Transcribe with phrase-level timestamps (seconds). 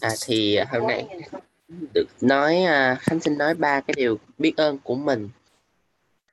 [0.00, 1.06] À thì hôm nay
[1.94, 5.28] được nói à, Khánh xin nói ba cái điều biết ơn của mình.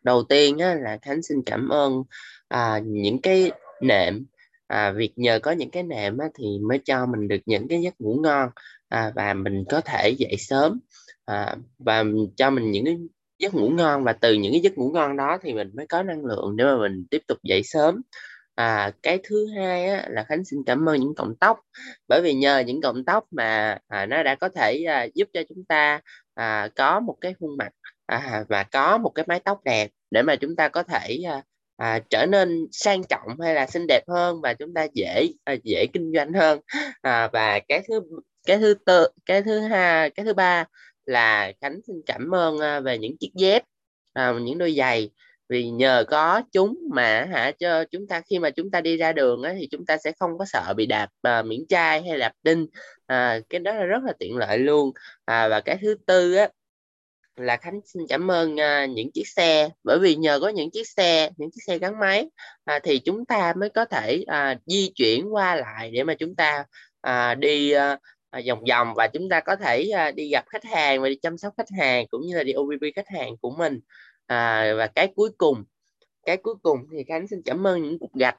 [0.04, 2.04] Đầu tiên á, là Khánh xin cảm ơn
[2.48, 3.52] à, những cái
[3.82, 4.26] nệm.
[4.68, 7.82] À, việc nhờ có những cái nệm á, thì mới cho mình được những cái
[7.82, 8.50] giấc ngủ ngon
[8.90, 10.80] à, và mình có thể dậy sớm.
[11.26, 12.04] À, và
[12.36, 12.98] cho mình những cái
[13.40, 16.04] giấc ngủ ngon và từ những cái giấc ngủ ngon đó thì mình mới có
[16.04, 18.02] năng lượng để mà mình tiếp tục dậy sớm
[18.60, 21.60] à, cái thứ hai á, là khánh xin cảm ơn những cọng tóc.
[22.08, 25.42] Bởi vì nhờ những cọng tóc mà à, nó đã có thể à, giúp cho
[25.50, 26.02] chúng ta
[26.34, 27.70] à, có một cái khuôn mặt
[28.06, 31.44] à, và có một cái mái tóc đẹp để mà chúng ta có thể à,
[31.78, 35.56] à, trở nên sang trọng hay là xinh đẹp hơn và chúng ta dễ à,
[35.64, 36.60] dễ kinh doanh hơn.
[37.02, 38.02] À, và cái thứ
[38.48, 40.66] cái thứ tư cái thứ hai cái thứ ba
[41.06, 43.64] là khánh xin cảm ơn à, về những chiếc dép
[44.14, 45.10] à, những đôi giày
[45.50, 49.14] vì nhờ có chúng mà hả cho chúng ta khi mà chúng ta đi ra
[49.14, 52.20] đường á, thì chúng ta sẽ không có sợ bị đạp à, miễn chai hay
[52.20, 52.68] đạp đinh.
[53.06, 54.92] À, cái đó là rất là tiện lợi luôn.
[55.26, 56.50] À, và cái thứ tư á
[57.36, 59.70] là Khánh xin cảm ơn uh, những chiếc xe.
[59.84, 62.30] Bởi vì nhờ có những chiếc xe những chiếc xe gắn máy
[62.76, 66.36] uh, thì chúng ta mới có thể uh, di chuyển qua lại để mà chúng
[66.36, 66.66] ta
[67.08, 68.00] uh, đi uh,
[68.48, 71.38] vòng vòng và chúng ta có thể uh, đi gặp khách hàng và đi chăm
[71.38, 73.80] sóc khách hàng cũng như là đi OBB khách hàng của mình
[74.30, 75.64] à, và cái cuối cùng
[76.26, 78.38] cái cuối cùng thì khánh xin cảm ơn những cục gạch.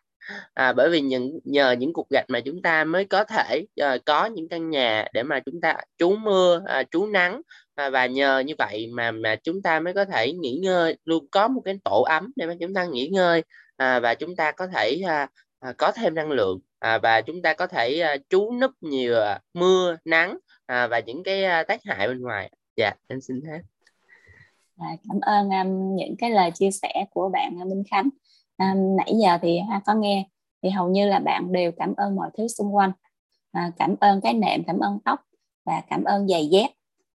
[0.54, 4.04] À, bởi vì những nhờ những cục gạch mà chúng ta mới có thể uh,
[4.06, 7.42] có những căn nhà để mà chúng ta trú mưa à, trú nắng.
[7.74, 11.26] À, và nhờ như vậy mà mà chúng ta mới có thể nghỉ ngơi luôn
[11.30, 13.42] có một cái tổ ấm để mà chúng ta nghỉ ngơi.
[13.76, 15.28] À, và chúng ta có thể à,
[15.60, 16.60] à, có thêm năng lượng.
[16.78, 21.00] À, và chúng ta có thể à, trú núp nhiều à, mưa nắng à, và
[21.00, 22.50] những cái à, tác hại bên ngoài.
[22.76, 23.69] Dạ em xin hết.
[24.80, 28.08] À, cảm ơn um, những cái lời chia sẻ của bạn uh, Minh Khánh.
[28.58, 30.28] Um, nãy giờ thì ha có nghe
[30.62, 32.92] thì hầu như là bạn đều cảm ơn mọi thứ xung quanh.
[33.52, 35.20] À, cảm ơn cái nệm cảm ơn tóc
[35.66, 36.70] và cảm ơn giày dép.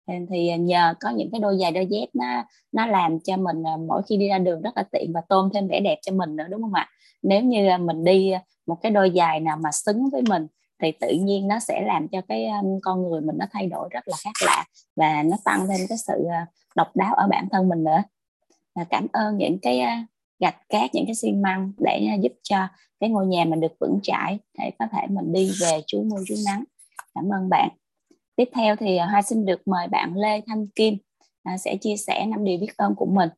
[0.08, 3.38] Ừ, thì à, nhờ có những cái đôi giày đôi dép nó nó làm cho
[3.38, 6.00] mình à, mỗi khi đi ra đường rất là tiện và tôn thêm vẻ đẹp
[6.02, 6.90] cho mình nữa đúng không ạ?
[7.22, 8.34] Nếu như mình đi
[8.68, 10.48] một cái đôi giày nào mà xứng với mình
[10.82, 13.90] thì tự nhiên nó sẽ làm cho cái um, con người mình nó thay đổi
[13.92, 16.14] rất là khác lạ và nó tăng thêm cái sự
[16.76, 18.04] độc đáo ở bản thân mình nữa.
[18.76, 20.10] Và cảm ơn những cái uh,
[20.40, 22.68] gạch cát những cái xi măng để uh, giúp cho
[23.00, 26.24] cái ngôi nhà mình được vững chãi để có thể mình đi về chú mưa
[26.28, 26.64] chú nắng.
[27.16, 27.70] Cảm ơn bạn.
[28.36, 30.98] Tiếp theo thì hoa xin được mời bạn lê thanh kim
[31.60, 33.30] sẽ chia sẻ năm điều biết ơn của mình.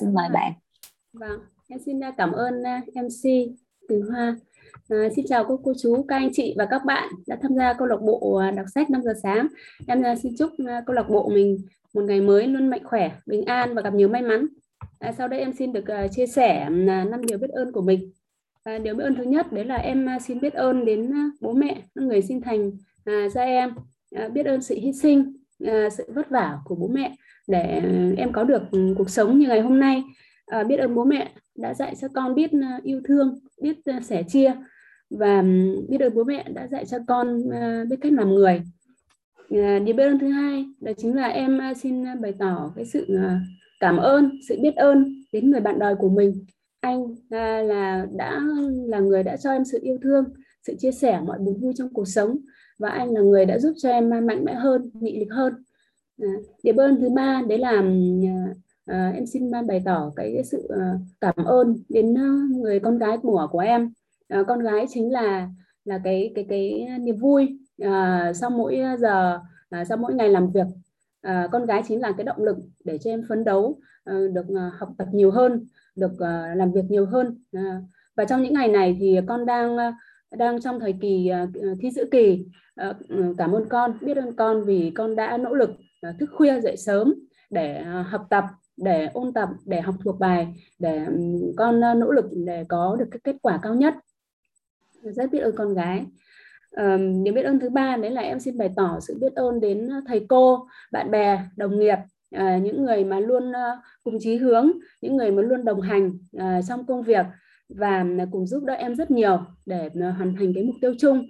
[0.00, 0.52] Xin mời bạn.
[1.12, 2.62] Vâng em xin cảm ơn
[2.94, 3.30] mc
[3.88, 4.36] từ hoa.
[4.88, 7.72] À, xin chào các cô chú, các anh chị và các bạn đã tham gia
[7.72, 9.46] câu lạc bộ à, đọc sách 5 giờ sáng.
[9.86, 11.56] Em à, xin chúc à, câu lạc bộ mình
[11.94, 14.46] một ngày mới luôn mạnh khỏe, bình an và gặp nhiều may mắn.
[14.98, 16.58] À, sau đây em xin được uh, chia sẻ
[16.88, 18.12] à, năm điều biết ơn của mình.
[18.64, 21.52] À, điều biết ơn thứ nhất đấy là em à, xin biết ơn đến bố
[21.52, 23.74] mẹ, những người sinh thành uh, ra em,
[24.24, 27.16] uh, biết ơn sự hy sinh, uh, sự vất vả của bố mẹ
[27.48, 27.82] để
[28.16, 28.62] em có được
[28.98, 30.02] cuộc sống như ngày hôm nay.
[30.46, 32.50] À, biết ơn bố mẹ đã dạy cho con biết
[32.82, 34.52] yêu thương, biết sẻ chia
[35.10, 35.44] và
[35.88, 38.62] biết ơn bố mẹ đã dạy cho con uh, biết cách làm người uh,
[39.52, 42.72] Ờ, điều biết ơn thứ hai đó chính là em ờ, xin ờ, bày tỏ
[42.76, 43.18] cái sự
[43.80, 46.44] cảm ơn sự biết ơn đến người bạn đời của mình.
[46.80, 48.40] Anh là đã
[48.86, 50.24] là người đã cho em sự yêu thương
[50.66, 52.36] sự chia sẻ mọi buồn vui trong cuộc sống
[52.78, 55.52] và anh là người đã giúp cho em mạnh mẽ hơn nghị lực hơn.
[56.62, 57.82] Điểm ơn thứ ba đấy là
[58.86, 60.68] em xin bày tỏ cái, cái sự
[61.20, 62.14] cảm ơn đến
[62.50, 63.92] người con gái của của em.
[64.46, 65.48] Con gái chính là
[65.84, 70.52] là cái cái cái niềm vui à, sau mỗi giờ à, sau mỗi ngày làm
[70.52, 70.66] việc
[71.20, 74.46] à, con gái chính là cái động lực để cho em phấn đấu à, được
[74.56, 75.66] à, học tập nhiều hơn
[75.96, 77.38] được à, làm việc nhiều hơn.
[77.52, 77.80] À,
[78.16, 79.96] và trong những ngày này thì con đang à,
[80.30, 81.46] đang trong thời kỳ à,
[81.80, 82.44] thi giữa kỳ.
[82.74, 85.70] À, ừ, cảm ơn con biết ơn con vì con đã nỗ lực
[86.00, 87.14] à, thức khuya dậy sớm
[87.50, 88.44] để à, học tập
[88.76, 91.14] để ôn tập để học thuộc bài để ừ,
[91.56, 93.94] con à, nỗ lực để có được cái kết quả cao nhất.
[95.02, 96.06] Rất biết ơn con gái
[96.76, 99.88] um, biết ơn thứ ba đấy là em xin bày tỏ sự biết ơn đến
[99.88, 101.98] ờ, thầy cô bạn bè đồng nghiệp
[102.32, 106.18] À, những người mà luôn uh, cùng chí hướng những người mà luôn đồng hành
[106.36, 107.26] uh, trong công việc
[107.68, 111.26] và cùng giúp đỡ em rất nhiều để uh, hoàn thành cái mục tiêu chung.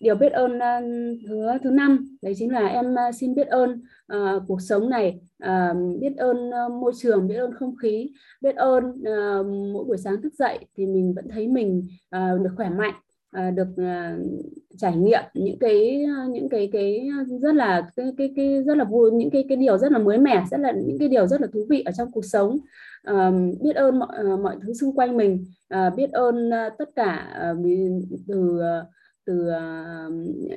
[0.00, 0.84] Điều biết ơn uh,
[1.28, 3.82] thứ thứ năm đấy chính là em uh, xin biết ơn
[4.16, 8.56] uh, cuộc sống này uh, biết ơn uh, môi trường biết ơn không khí biết
[8.56, 12.70] ơn uh, mỗi buổi sáng thức dậy thì mình vẫn thấy mình uh, được khỏe
[12.70, 12.94] mạnh.
[13.30, 14.16] À, được à,
[14.76, 17.08] trải nghiệm những cái à, những cái cái
[17.40, 20.18] rất là cái cái, cái rất là vui những cái cái điều rất là mới
[20.18, 22.58] mẻ rất là những cái điều rất là thú vị ở trong cuộc sống.
[23.60, 24.08] Biết ơn mọi
[24.42, 25.44] mọi thứ xung quanh mình
[25.74, 27.42] uh, biết ơn tất cả
[28.28, 28.86] từ uh,
[29.26, 29.50] từ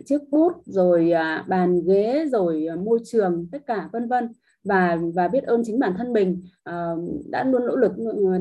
[0.05, 1.11] chiếc bút rồi
[1.47, 4.29] bàn ghế rồi môi trường tất cả vân vân.
[4.63, 6.99] Và và biết ơn chính bản thân mình uh,
[7.29, 7.91] đã luôn nỗ lực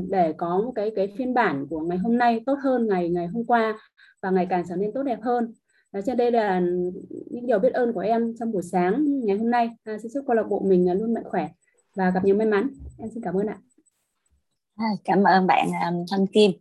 [0.09, 3.27] để có một cái cái phiên bản của ngày hôm nay tốt hơn ngày ngày
[3.27, 3.79] hôm qua
[4.23, 5.55] và ngày càng trở nên tốt đẹp hơn.
[5.93, 6.61] Đó, trên đây là
[7.31, 9.71] những điều biết ơn của em trong buổi sáng ngày hôm nay.
[9.85, 11.49] À, xin chúc câu lạc bộ mình luôn mạnh khỏe
[11.97, 12.69] và gặp nhiều may mắn.
[12.99, 13.59] Em xin cảm ơn ạ.
[14.77, 16.53] À, cảm ơn bạn um, Thanh Kim.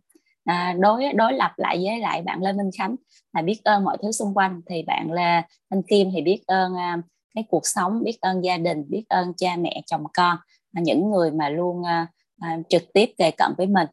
[0.44, 2.96] À, đối đối lập lại với lại bạn Lê Minh Khánh
[3.32, 4.60] là biết ơn mọi thứ xung quanh.
[4.66, 8.56] Thì bạn là Thanh Kim thì biết ơn uh, cái cuộc sống biết ơn gia
[8.56, 10.36] đình biết ơn cha mẹ chồng con.
[10.72, 13.86] Những người mà luôn uh, trực tiếp kề cận với mình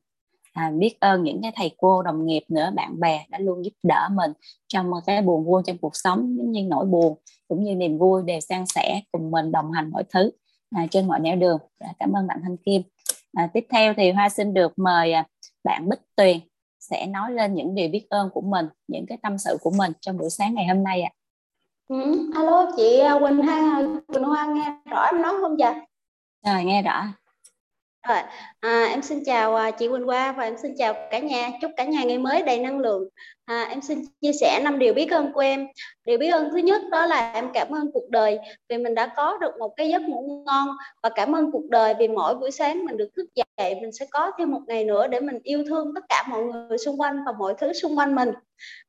[0.56, 3.74] à, biết ơn những cái thầy cô đồng nghiệp nữa bạn bè đã luôn giúp
[3.84, 4.32] đỡ mình
[4.68, 7.18] trong cái buồn vui trong cuộc sống giống như nỗi buồn
[7.48, 10.32] cũng như niềm vui đều san sẻ cùng mình đồng hành mọi thứ
[10.76, 11.58] à, trên mọi nẻo đường.
[11.80, 12.82] À, cảm ơn bạn thanh kim.
[13.34, 15.26] À, tiếp theo thì hoa xin được mời à,
[15.64, 16.40] bạn bích tuyền
[16.80, 19.92] sẽ nói lên những điều biết ơn của mình những cái tâm sự của mình
[20.02, 21.12] trong buổi sáng ngày hôm nay ạ.
[21.14, 21.16] À.
[21.88, 25.74] ừ, alo chị à, quỳnh hoa quỳnh hoa nghe rõ em nói không vậy?
[26.46, 27.06] Rồi nghe rõ
[28.08, 28.18] rồi,
[28.60, 31.50] à, em xin chào à, chị Quỳnh Hoa và em xin chào cả nhà.
[31.62, 33.10] Chúc cả nhà ngày mới đầy năng lượng.
[33.46, 35.68] À, em xin chia sẻ năm điều biết ơn của em.
[36.06, 39.14] Điều biết ơn thứ nhất đó là em cảm ơn cuộc đời vì mình đã
[39.16, 40.68] có được một cái giấc ngủ ngon
[41.04, 44.06] và cảm ơn cuộc đời vì mỗi buổi sáng mình được thức dậy mình sẽ
[44.12, 47.24] có thêm một ngày nữa để mình yêu thương tất cả mọi người xung quanh
[47.26, 48.32] và mọi thứ xung quanh mình.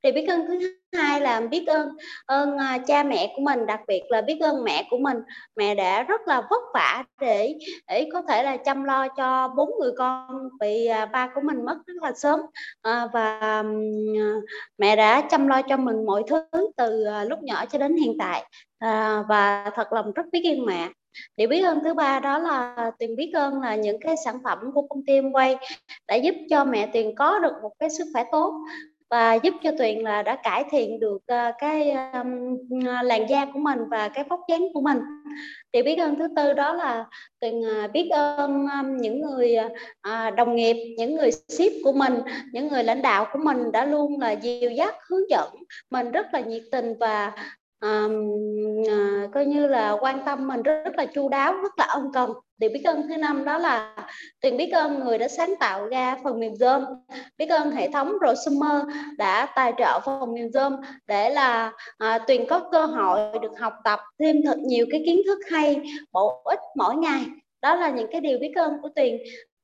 [0.03, 0.59] Điều biết ơn thứ
[0.97, 1.89] hai là biết ơn
[2.27, 5.17] ơn à, cha mẹ của mình, đặc biệt là biết ơn mẹ của mình.
[5.57, 7.55] Mẹ đã rất là vất vả để
[7.89, 11.65] để có thể là chăm lo cho bốn người con vì à, ba của mình
[11.65, 12.41] mất rất là sớm.
[12.83, 13.63] À, và
[14.79, 16.45] mẹ đã chăm lo cho mình mọi thứ
[16.77, 18.45] từ lúc nhỏ cho đến hiện tại.
[19.29, 20.89] Và thật lòng rất biết ơn mẹ.
[21.37, 24.59] Điều biết ơn thứ ba đó là tuyền biết ơn là những cái sản phẩm
[24.75, 25.57] của công ty em quay
[26.09, 28.55] đã giúp cho mẹ tuyền có được một cái sức khỏe tốt
[29.11, 32.57] và giúp cho Tuyền là đã cải thiện được uh, cái um,
[33.03, 34.99] làn da của mình và cái vóc dáng của mình.
[35.73, 37.05] Điều biết ơn thứ tư đó là
[37.41, 39.57] Tuyền uh, biết ơn um, những người
[40.09, 42.15] uh, đồng nghiệp, những người ship của mình,
[42.53, 45.49] những người lãnh đạo của mình đã luôn là dìu dắt hướng dẫn
[45.91, 47.33] mình rất là nhiệt tình và
[47.81, 48.31] um,
[48.81, 52.33] uh, coi như là quan tâm mình rất, là chu đáo rất là ân cần.
[52.61, 53.97] Thì biết ơn thứ năm đó là
[54.41, 56.85] tuyền biết ơn người đã sáng tạo ra phần mềm Zoom
[57.39, 58.83] biết ơn hệ thống Prosumer
[59.19, 63.75] đã tài trợ phần mềm Zoom để là à, tuyền có cơ hội được học
[63.85, 65.83] tập thêm thật nhiều cái kiến thức hay
[66.13, 67.27] bổ ích mỗi ngày.
[67.63, 69.17] Đó là những cái điều biết ơn của tuyền.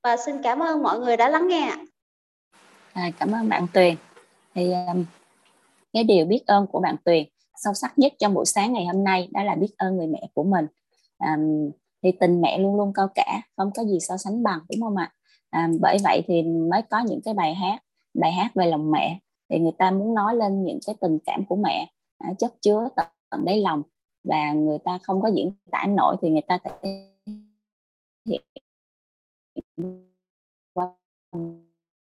[0.03, 1.73] Và xin cảm ơn mọi người đã lắng nghe
[2.93, 3.95] à, cảm ơn bạn tuyền.
[4.55, 5.05] Thì um,
[5.93, 7.25] cái điều biết ơn của bạn tuyền
[7.65, 10.29] sâu sắc nhất trong buổi sáng ngày hôm nay đó là biết ơn người mẹ
[10.35, 10.67] của mình.
[11.19, 11.71] Um,
[12.03, 14.97] thì tình mẹ luôn luôn cao cả không có gì so sánh bằng đúng không
[14.97, 15.13] ạ?
[15.51, 17.83] À, bởi vậy thì mới có những cái bài hát
[18.15, 19.21] bài hát về lòng mẹ.
[19.49, 22.89] Thì người ta muốn nói lên những cái tình cảm của mẹ à, chất chứa
[22.97, 23.83] tận đáy lòng.
[24.25, 27.09] Và người ta không có diễn tả nổi thì người ta thể
[28.27, 28.43] hiện
[30.73, 30.89] qua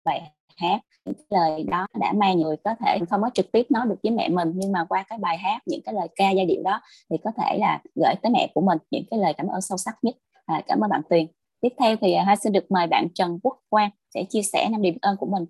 [0.05, 3.67] bài hát những cái lời đó đã mang người có thể không có trực tiếp
[3.71, 6.31] nói được với mẹ mình nhưng mà qua cái bài hát những cái lời ca
[6.31, 6.81] giai điệu đó
[7.11, 9.79] thì có thể là gửi tới mẹ của mình những cái lời cảm ơn sâu
[9.79, 10.15] sắc nhất.
[10.47, 11.27] À, cảm ơn bạn Tuyền.
[11.61, 14.69] Tiếp theo thì à, hai xin được mời bạn Trần Quốc Quang sẽ chia sẻ
[14.73, 15.45] năm điều biết ơn của mình.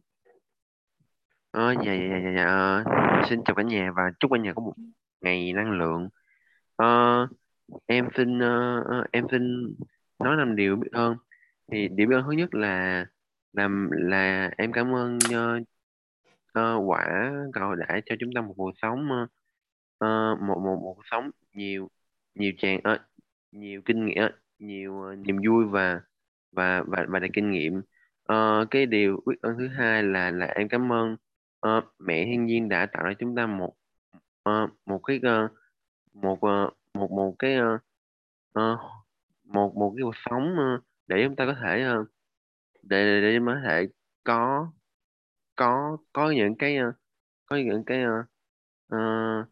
[1.51, 2.31] Ờ, dạ, dạ, dạ, dạ.
[2.37, 2.45] dạ.
[2.45, 2.85] Ờ,
[3.31, 4.73] xin chào cả nhà và chúc cả nhà có một
[5.21, 6.09] ngày năng lượng.
[6.77, 7.27] Ờ,
[7.87, 9.75] em xin uh, em xin
[10.19, 11.17] nói năm điều biết ơn.
[11.73, 13.05] Thì điều biết ơn thứ nhất là
[13.55, 15.63] làm là em cảm ơn uh,
[16.59, 19.09] uh, quả cầu đã cho chúng ta một cuộc sống
[20.05, 21.89] uh, một một một cuộc sống nhiều
[22.35, 23.01] nhiều tràn uh,
[23.53, 26.01] nhiều kinh nghiệm nhiều uh, niềm vui và
[26.53, 27.83] và và và đầy kinh nghiệm.
[28.33, 31.17] Uh, cái điều biết ơn thứ hai là là em cảm ơn
[31.69, 33.75] uh, mẹ thiên nhiên đã tạo ra chúng ta một
[34.51, 35.51] uh, một cái uh,
[36.15, 37.81] một uh, một một cái uh,
[38.59, 38.81] uh,
[39.45, 42.09] một một cái cuộc sống uh, để chúng ta có thể uh,
[42.89, 43.89] để để, mới thể
[44.25, 44.73] có
[45.57, 46.93] có có những cái ờ,
[47.47, 48.05] có những cái
[48.95, 49.49] uh,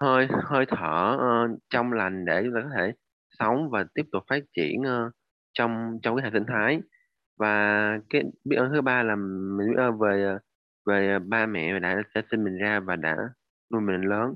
[0.00, 2.92] hơi hơi thở uh, trong lành để chúng ta có thể
[3.38, 5.12] sống và tiếp tục phát triển uh,
[5.52, 6.80] trong trong cái hệ sinh thái.
[7.38, 10.38] Và cái biết ơn thứ ba là mình biết ơn về
[10.86, 13.16] về ba mẹ đã đã sinh mình ra và đã
[13.72, 14.34] nuôi mình lớn.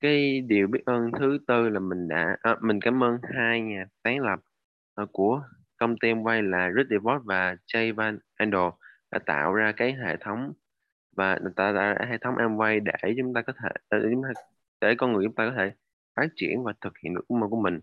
[0.00, 3.84] Cái điều biết ơn thứ tư là mình đã à, mình cảm ơn hai nhà
[4.04, 4.40] sáng lập
[5.02, 5.42] uh, của
[5.80, 8.68] công ty em quay là Rick DeVos và Jay Van Andel
[9.10, 10.52] đã tạo ra cái hệ thống
[11.16, 14.40] và tạo ta đã hệ thống Amway để chúng ta có thể để, chúng ta,
[14.80, 15.72] để con người chúng ta có thể
[16.16, 17.80] phát triển và thực hiện được ước mơ của mình.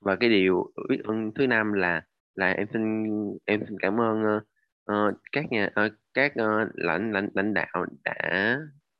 [0.00, 2.02] Và cái điều biết ơn thứ năm là
[2.34, 3.04] là em xin
[3.44, 4.36] em xin cảm ơn
[4.92, 8.14] uh, các nhà uh, các uh, lãnh lãnh lãnh đạo đã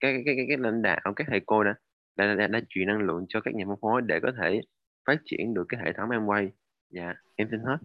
[0.01, 1.75] các các các, các lãnh đạo các thầy cô đã
[2.17, 4.61] đã, đã, đã truyền năng lượng cho các nhà phân phối để có thể
[5.07, 6.53] phát triển được cái hệ thống em quay
[6.91, 7.77] dạ em xin hết.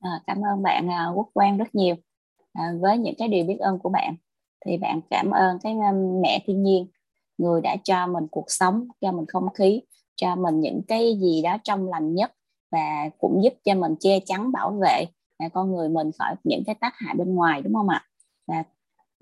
[0.00, 1.94] À, cảm ơn bạn à, quốc quang rất nhiều.
[2.52, 4.16] À, với những cái điều biết ơn của bạn
[4.66, 6.86] thì bạn cảm ơn cái um, mẹ thiên nhiên
[7.38, 9.82] người đã cho mình cuộc sống cho mình không khí
[10.16, 12.32] cho mình những cái gì đó trong lành nhất
[12.72, 15.04] và cũng giúp cho mình che chắn bảo vệ
[15.38, 18.04] à, con người mình khỏi những cái tác hại bên ngoài đúng không ạ?
[18.46, 18.64] Và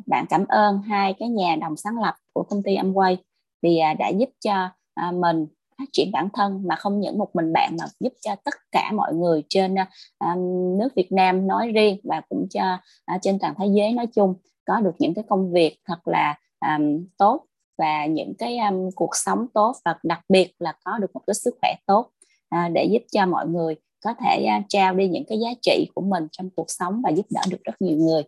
[0.07, 3.17] bạn cảm ơn hai cái nhà đồng sáng lập của công ty Amway
[3.63, 5.47] vì à, đã giúp cho à, mình
[5.79, 8.93] phát triển bản thân mà không những một mình bạn mà giúp cho tất cả
[8.93, 9.75] mọi người trên
[10.19, 12.75] um, nước Việt Nam nói riêng và cũng cho
[13.15, 16.39] uh, trên toàn thế giới nói chung có được những cái công việc thật là
[16.61, 17.45] um, tốt
[17.79, 21.35] và những cái um, cuộc sống tốt và đặc biệt là có được một cái
[21.35, 22.11] sức khỏe tốt
[22.55, 25.91] uh, để giúp cho mọi người có thể uh, trao đi những cái giá trị
[25.95, 28.23] của mình trong cuộc sống và giúp đỡ được rất nhiều người.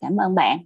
[0.00, 0.58] Cảm ơn bạn.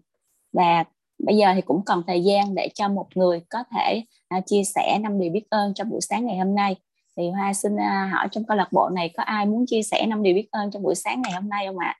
[0.52, 0.84] Và
[1.26, 4.62] bây giờ thì cũng còn thời gian để cho một người có thể à, chia
[4.64, 6.76] sẻ năm điều biết ơn trong buổi sáng ngày hôm nay.
[7.16, 10.06] Thì hoa xin à, hỏi trong câu lạc bộ này có ai muốn chia sẻ
[10.06, 11.96] năm điều biết ơn trong buổi sáng ngày hôm nay không ạ?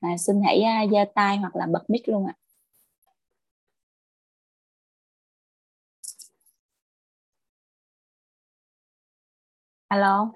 [0.00, 2.34] À, xin hãy uh, giơ tay hoặc là bật mic luôn ạ.
[9.88, 10.32] Alo?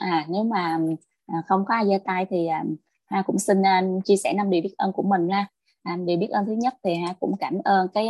[0.00, 0.78] À nếu mà
[1.46, 2.46] không có ai giơ tay thì
[3.06, 3.58] à, cũng xin
[4.04, 5.46] chia sẻ năm điều biết ơn của mình nha.
[5.82, 8.08] À, um, điều biết ơn thứ nhất thì ha cũng cảm ơn cái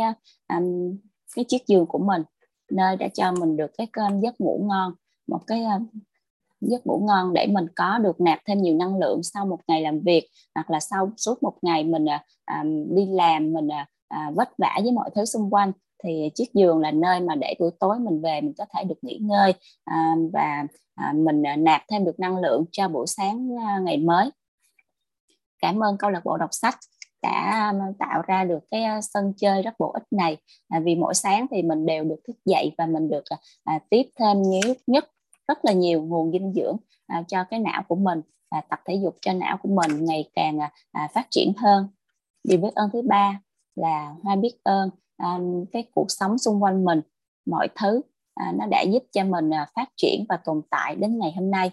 [0.49, 0.97] um,
[1.35, 2.23] cái chiếc giường của mình
[2.71, 4.93] nơi đã cho mình được cái cơm giấc ngủ ngon
[5.27, 5.87] một cái um,
[6.61, 9.81] giấc ngủ ngon để mình có được nạp thêm nhiều năng lượng sau một ngày
[9.81, 12.05] làm việc hoặc là sau suốt một ngày mình
[12.61, 15.71] um, đi làm mình uh, vất vả với mọi thứ xung quanh.
[16.03, 18.95] Thì chiếc giường là nơi mà để buổi tối mình về mình có thể được
[19.01, 23.49] nghỉ ngơi à, và à, mình nạp thêm được năng lượng cho buổi sáng
[23.83, 24.29] ngày mới.
[25.59, 26.77] Cảm ơn câu lạc bộ đọc sách
[27.21, 30.37] đã à, tạo ra được cái à, sân chơi rất bổ ích này.
[30.69, 33.79] À, vì mỗi sáng thì mình đều được thức dậy và mình được à, à,
[33.89, 35.11] tiếp thêm nhiều nhất
[35.47, 38.21] rất là nhiều nguồn dinh dưỡng à, cho cái não của mình.
[38.49, 40.59] À, tập thể dục cho não của mình ngày càng
[40.91, 41.87] à, phát triển hơn.
[42.43, 43.41] Điều biết ơn thứ ba
[43.75, 45.39] là hoa biết ơn à,
[45.71, 47.01] cái cuộc sống xung quanh mình.
[47.45, 48.01] Mọi thứ
[48.33, 51.51] à, nó đã giúp cho mình à, phát triển và tồn tại đến ngày hôm
[51.51, 51.71] nay.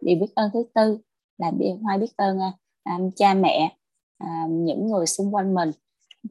[0.00, 0.98] Điều biết ơn thứ tư
[1.38, 1.52] là
[1.82, 2.38] hoa biết ơn
[2.84, 3.75] à, cha mẹ
[4.18, 5.70] à, những người xung quanh mình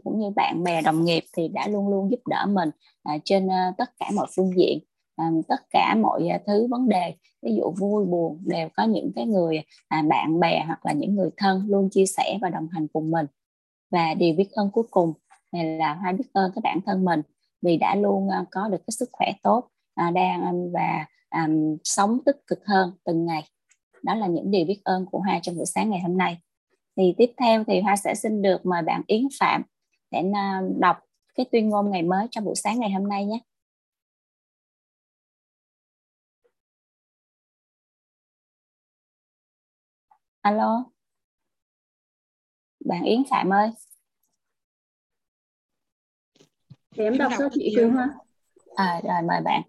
[0.03, 2.69] cũng như bạn bè đồng nghiệp thì đã luôn luôn giúp đỡ mình
[3.03, 4.79] à, trên à, tất cả mọi phương diện
[5.15, 7.15] à, tất cả mọi à, thứ vấn đề.
[7.41, 11.15] Ví dụ vui buồn đều có những cái người à, bạn bè hoặc là những
[11.15, 13.25] người thân luôn chia sẻ và đồng hành cùng mình.
[13.91, 15.13] Và điều biết ơn cuối cùng
[15.51, 17.21] là hoa biết ơn cái bản thân mình
[17.61, 21.47] vì đã luôn à, có được cái sức khỏe tốt à, đang à, và à,
[21.83, 23.43] sống tích cực hơn từng ngày.
[24.03, 26.37] Đó là những điều biết ơn của hoa trong buổi sáng ngày hôm nay
[26.97, 29.63] thì tiếp theo thì hoa sẽ xin được mời bạn yến phạm
[30.11, 30.97] để uh, đọc
[31.35, 33.39] cái tuyên ngôn ngày mới trong buổi sáng ngày hôm nay nhé.
[40.41, 40.85] Alo.
[42.85, 43.69] Bạn Yến Phạm ơi.
[46.95, 48.09] Để em đọc cho chị Quỳnh Hoa
[48.75, 49.61] à rồi mời bạn.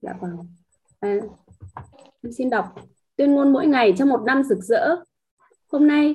[0.00, 0.36] Dạ vâng.
[1.00, 1.16] À,
[2.22, 2.74] em xin đọc.
[3.16, 4.96] Tuyên ngôn mỗi ngày trong một năm rực rỡ.
[5.72, 6.14] Hôm nay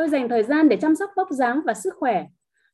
[0.00, 2.26] Tôi dành thời gian để chăm sóc vóc dáng và sức khỏe,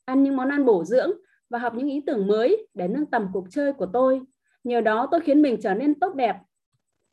[0.04, 1.10] ăn những món ăn bổ dưỡng
[1.50, 4.20] và học những ý tưởng mới để nâng tầm cuộc chơi của tôi.
[4.64, 6.36] Nhờ đó tôi khiến mình trở nên tốt đẹp.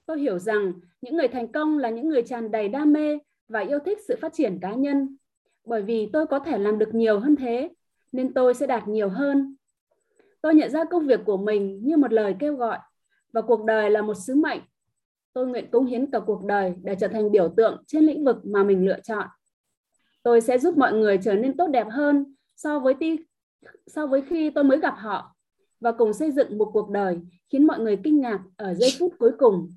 [0.05, 3.17] Tôi hiểu rằng những người thành công là những người tràn đầy đam mê
[3.47, 5.17] và yêu thích sự phát triển cá nhân.
[5.65, 7.69] Bởi vì tôi có thể làm được nhiều hơn thế,
[8.11, 9.55] nên tôi sẽ đạt nhiều hơn
[10.41, 12.77] Tôi nhận ra công việc của mình như một lời kêu gọi
[13.31, 14.61] và cuộc đời là một sứ mệnh.
[15.33, 18.37] Tôi nguyện cống hiến cả cuộc đời để trở thành biểu tượng trên lĩnh vực
[18.43, 19.27] mà mình lựa chọn.
[20.23, 23.17] Tôi sẽ giúp mọi người trở nên tốt đẹp hơn so với ti,
[23.87, 25.35] so với khi tôi mới gặp họ
[25.79, 29.13] và cùng xây dựng một cuộc đời khiến mọi người kinh ngạc ở giây phút
[29.19, 29.69] cuối cùng.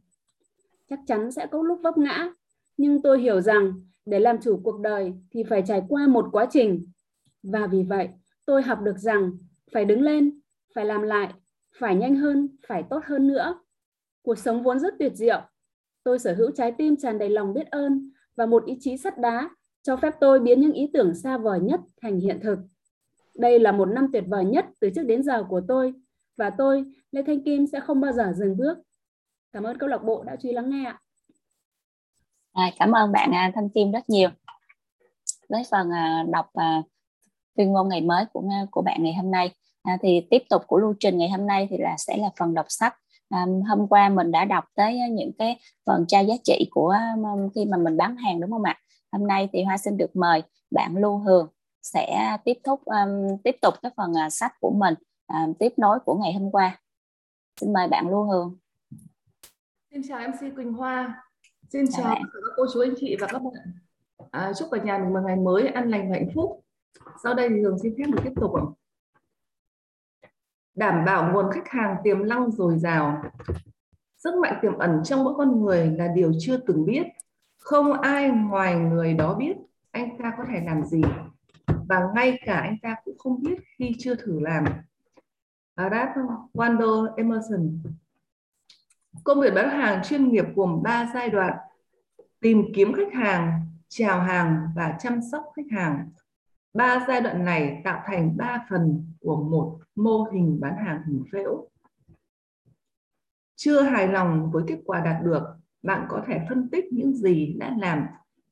[0.90, 2.30] Chắc chắn sẽ có lúc vấp ngã,
[2.76, 3.72] nhưng tôi hiểu rằng
[4.06, 6.90] để làm chủ cuộc đời thì phải trải qua một quá trình.
[7.42, 8.08] Và vì vậy,
[8.44, 9.32] tôi học được rằng
[9.72, 10.40] phải đứng lên
[10.74, 11.32] phải làm lại,
[11.78, 13.60] phải nhanh hơn, phải tốt hơn nữa.
[14.22, 15.40] Cuộc sống vốn rất tuyệt diệu.
[16.04, 19.18] Tôi sở hữu trái tim tràn đầy lòng biết ơn và một ý chí sắt
[19.18, 19.50] đá
[19.87, 22.59] cho phép tôi biến những ý tưởng xa vời nhất thành hiện thực.
[23.35, 25.95] Đây là một năm tuyệt vời nhất từ trước đến giờ của tôi
[26.37, 28.78] và tôi, Lê Thanh Kim sẽ không bao giờ dừng bước.
[29.52, 31.00] Cảm ơn câu lạc bộ đã chú ý lắng nghe ạ.
[32.52, 34.31] À, cảm ơn bạn à, Thanh Kim rất nhiều.
[35.49, 36.83] Với phần à, đọc à,
[37.57, 40.62] tuyên ngôn ngày mới của à, của bạn ngày hôm nay à, thì tiếp tục
[40.66, 42.95] của lưu trình ngày hôm nay thì là sẽ là phần đọc sách.
[43.28, 46.88] À, hôm qua mình đã đọc tới à, những cái phần trao giá trị của
[46.88, 47.14] à,
[47.55, 48.81] khi mà mình bán hàng đúng không ạ?
[49.12, 51.48] Hôm nay thì Hoa xin được mời bạn Lưu Hường
[51.82, 54.94] sẽ tiếp thúc um, tiếp tục cái phần uh, sách của mình
[55.32, 56.80] uh, tiếp nối của ngày hôm qua.
[57.60, 58.56] Xin mời bạn Lưu Hường.
[59.90, 61.22] Xin chào MC Quỳnh Hoa.
[61.72, 63.72] Xin chào các cô chú anh chị và các bạn.
[64.30, 66.64] À, chúc cả nhà mình một ngày mới an lành và hạnh phúc.
[67.22, 68.50] Sau đây thì Hường xin phép được tiếp tục.
[70.75, 73.22] Đảm bảo nguồn khách hàng tiềm năng dồi dào.
[74.16, 77.02] Sức mạnh tiềm ẩn trong mỗi con người là điều chưa từng biết.
[77.66, 79.56] Không ai ngoài người đó biết
[79.90, 81.02] anh ta có thể làm gì
[81.88, 84.64] và ngay cả anh ta cũng không biết khi chưa thử làm.
[84.64, 84.82] À,
[85.75, 86.08] Arad
[86.52, 87.82] Wando Emerson
[89.25, 91.56] Công việc bán hàng chuyên nghiệp gồm 3 giai đoạn
[92.40, 96.11] tìm kiếm khách hàng, chào hàng và chăm sóc khách hàng.
[96.75, 101.25] Ba giai đoạn này tạo thành ba phần của một mô hình bán hàng hình
[101.32, 101.68] phễu.
[103.56, 105.42] Chưa hài lòng với kết quả đạt được,
[105.83, 108.06] bạn có thể phân tích những gì đã làm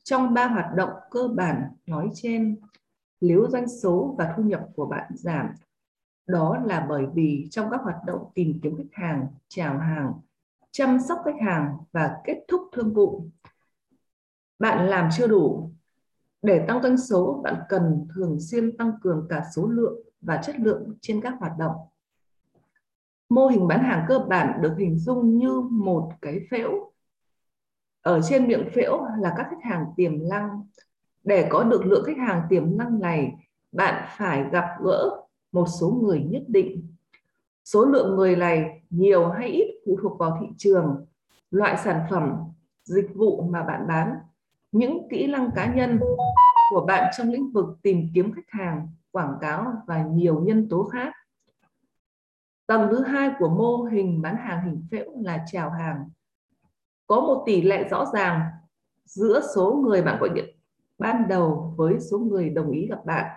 [0.05, 2.61] trong ba hoạt động cơ bản nói trên.
[3.21, 5.47] Nếu doanh số và thu nhập của bạn giảm,
[6.27, 10.13] đó là bởi vì trong các hoạt động tìm kiếm khách hàng, chào hàng,
[10.71, 13.27] chăm sóc khách hàng và kết thúc thương vụ,
[14.59, 15.71] bạn làm chưa đủ.
[16.43, 20.61] Để tăng doanh số, bạn cần thường xuyên tăng cường cả số lượng và chất
[20.61, 21.77] lượng trên các hoạt động.
[23.29, 26.93] Mô hình bán hàng cơ bản được hình dung như một cái phễu.
[28.05, 30.63] Ở trên miệng phễu là các khách hàng tiềm năng.
[31.25, 33.33] Để có được lượng khách hàng tiềm năng này,
[33.73, 35.11] bạn phải gặp gỡ
[35.53, 36.95] một số người nhất định.
[37.65, 41.07] Số lượng người này nhiều hay ít phụ thuộc vào thị trường,
[41.51, 42.33] loại sản phẩm,
[42.85, 44.15] dịch vụ mà bạn bán
[44.73, 46.01] những kỹ năng cá nhân
[46.71, 50.85] của bạn trong lĩnh vực tìm kiếm khách hàng, quảng cáo và nhiều nhân tố
[50.85, 51.15] khác.
[52.67, 56.09] Tầng thứ hai của mô hình bán hàng hình phễu là chào hàng.
[57.07, 58.41] Có một tỷ lệ rõ ràng
[59.05, 60.57] giữa số người bạn gọi điện
[60.99, 63.31] ban đầu với số người đồng ý gặp bạn.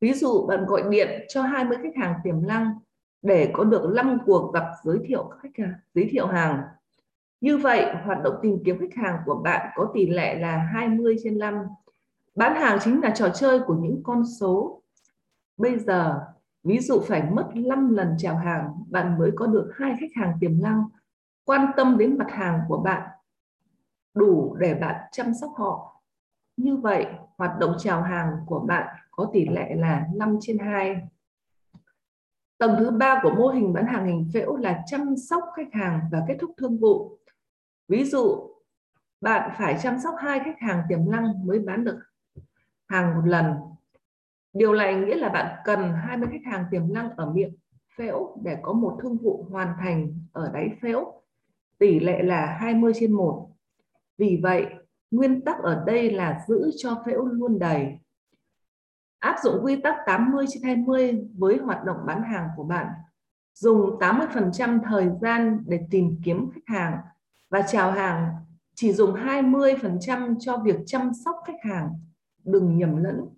[0.00, 2.74] Ví dụ bạn gọi điện cho 20 khách hàng tiềm năng
[3.22, 6.62] để có được 5 cuộc gặp giới thiệu khách hàng, giới thiệu hàng
[7.40, 11.16] như vậy, hoạt động tìm kiếm khách hàng của bạn có tỷ lệ là 20
[11.24, 11.54] trên 5.
[12.34, 14.82] Bán hàng chính là trò chơi của những con số.
[15.56, 16.20] Bây giờ,
[16.64, 20.32] ví dụ phải mất 5 lần chào hàng, bạn mới có được hai khách hàng
[20.40, 20.84] tiềm năng
[21.46, 23.10] quan tâm đến mặt hàng của bạn
[24.14, 26.02] đủ để bạn chăm sóc họ.
[26.56, 27.06] Như vậy,
[27.36, 31.08] hoạt động chào hàng của bạn có tỷ lệ là 5 trên 2.
[32.58, 36.00] Tầng thứ ba của mô hình bán hàng hình phễu là chăm sóc khách hàng
[36.12, 37.18] và kết thúc thương vụ.
[37.88, 38.50] Ví dụ,
[39.20, 41.98] bạn phải chăm sóc hai khách hàng tiềm năng mới bán được
[42.88, 43.54] hàng một lần.
[44.52, 47.56] Điều này nghĩa là bạn cần 20 khách hàng tiềm năng ở miệng
[47.96, 51.22] phễu để có một thương vụ hoàn thành ở đáy phễu.
[51.78, 53.48] Tỷ lệ là 20 trên 1.
[54.18, 54.66] Vì vậy,
[55.10, 57.98] nguyên tắc ở đây là giữ cho phễu luôn đầy.
[59.18, 62.86] Áp dụng quy tắc 80 trên 20 với hoạt động bán hàng của bạn.
[63.54, 66.98] Dùng 80% thời gian để tìm kiếm khách hàng
[67.50, 68.34] và chào hàng
[68.74, 71.90] chỉ dùng 20% cho việc chăm sóc khách hàng.
[72.44, 73.28] Đừng nhầm lẫn,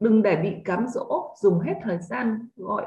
[0.00, 2.86] đừng để bị cám dỗ dùng hết thời gian gọi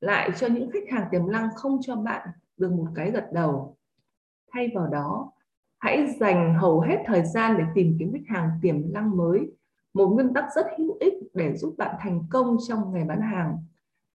[0.00, 3.76] lại cho những khách hàng tiềm năng không cho bạn được một cái gật đầu.
[4.52, 5.32] Thay vào đó,
[5.78, 9.52] hãy dành hầu hết thời gian để tìm kiếm khách hàng tiềm năng mới.
[9.94, 13.58] Một nguyên tắc rất hữu ích để giúp bạn thành công trong ngày bán hàng.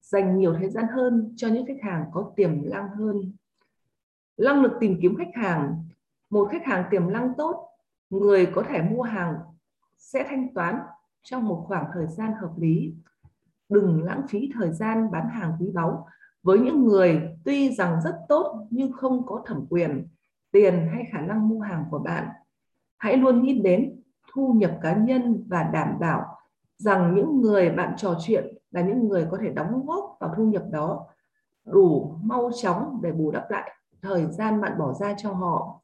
[0.02, 3.32] Dành nhiều thời gian hơn cho những khách hàng có tiềm năng hơn
[4.38, 5.76] năng lực tìm kiếm khách hàng
[6.30, 7.70] một khách hàng tiềm năng tốt
[8.10, 9.36] người có thể mua hàng
[9.98, 10.80] sẽ thanh toán
[11.24, 12.94] trong một khoảng thời gian hợp lý
[13.70, 16.08] đừng lãng phí thời gian bán hàng quý báu
[16.44, 20.08] với những người tuy rằng rất tốt nhưng không có thẩm quyền
[20.56, 22.28] tiền hay khả năng mua hàng của bạn
[22.98, 24.02] hãy luôn nghĩ đến
[24.34, 26.38] thu nhập cá nhân và đảm bảo
[26.78, 30.46] rằng những người bạn trò chuyện là những người có thể đóng góp vào thu
[30.46, 31.06] nhập đó
[31.66, 35.82] đủ mau chóng để bù đắp lại thời gian bạn bỏ ra cho họ.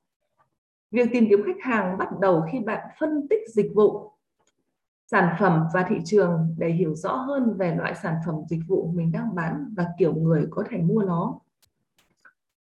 [0.91, 4.11] Việc tìm kiếm khách hàng bắt đầu khi bạn phân tích dịch vụ,
[5.07, 8.91] sản phẩm và thị trường để hiểu rõ hơn về loại sản phẩm dịch vụ
[8.95, 11.39] mình đang bán và kiểu người có thể mua nó.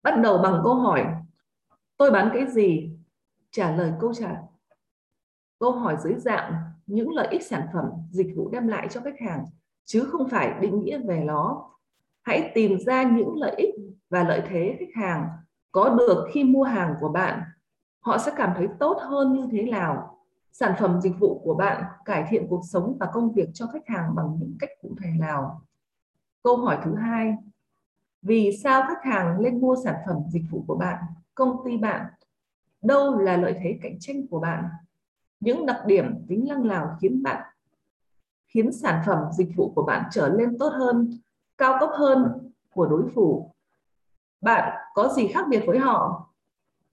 [0.03, 1.07] Bắt đầu bằng câu hỏi,
[1.97, 2.91] tôi bán cái gì?
[3.51, 4.43] Trả lời câu trả
[5.63, 6.53] câu hỏi dưới dạng
[6.87, 9.45] những lợi ích sản phẩm, dịch vụ đem lại cho khách hàng
[9.85, 11.71] chứ không phải định nghĩa về nó.
[12.23, 13.75] Hãy tìm ra những lợi ích
[14.11, 15.29] và lợi thế khách hàng
[15.73, 17.43] có được khi mua hàng của bạn.
[18.01, 20.19] Họ sẽ cảm thấy tốt hơn như thế nào?
[20.53, 23.87] Sản phẩm dịch vụ của bạn cải thiện cuộc sống và công việc cho khách
[23.89, 25.63] hàng bằng những cách cụ thể nào?
[26.43, 27.35] Câu hỏi thứ hai,
[28.23, 32.07] vì sao khách hàng lên mua sản phẩm dịch vụ của bạn, công ty bạn?
[32.83, 34.65] Đâu là lợi thế cạnh tranh của bạn?
[35.41, 37.43] Những đặc điểm tính năng nào khiến bạn
[38.55, 41.11] khiến sản phẩm dịch vụ của bạn trở nên tốt hơn,
[41.59, 43.55] cao cấp hơn của đối thủ?
[44.41, 46.29] Bạn có gì khác biệt với họ?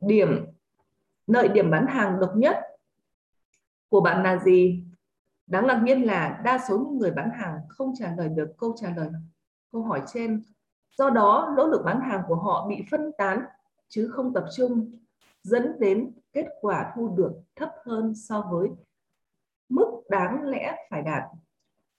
[0.01, 0.45] Điểm
[1.27, 2.57] lợi điểm bán hàng độc nhất
[3.89, 4.83] của bạn là gì?
[5.47, 8.75] Đáng ngạc nhiên là đa số những người bán hàng không trả lời được câu
[8.77, 9.09] trả lời
[9.71, 10.43] câu hỏi trên.
[10.97, 13.45] Do đó, nỗ lực bán hàng của họ bị phân tán
[13.89, 14.91] chứ không tập trung,
[15.43, 18.69] dẫn đến kết quả thu được thấp hơn so với
[19.69, 21.23] mức đáng lẽ phải đạt.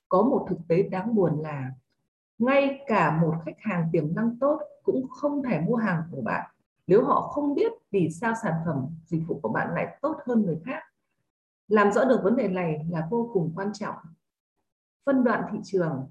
[0.09, 1.71] Có một thực tế đáng buồn là
[2.39, 6.51] ngay cả một khách hàng tiềm năng tốt cũng không thể mua hàng của bạn.
[6.87, 10.43] Nếu họ không biết vì sao sản phẩm dịch vụ của bạn lại tốt hơn
[10.43, 10.83] người khác
[11.71, 13.95] làm rõ được vấn đề này là vô cùng quan trọng.
[15.07, 16.11] Phân đoạn thị trường.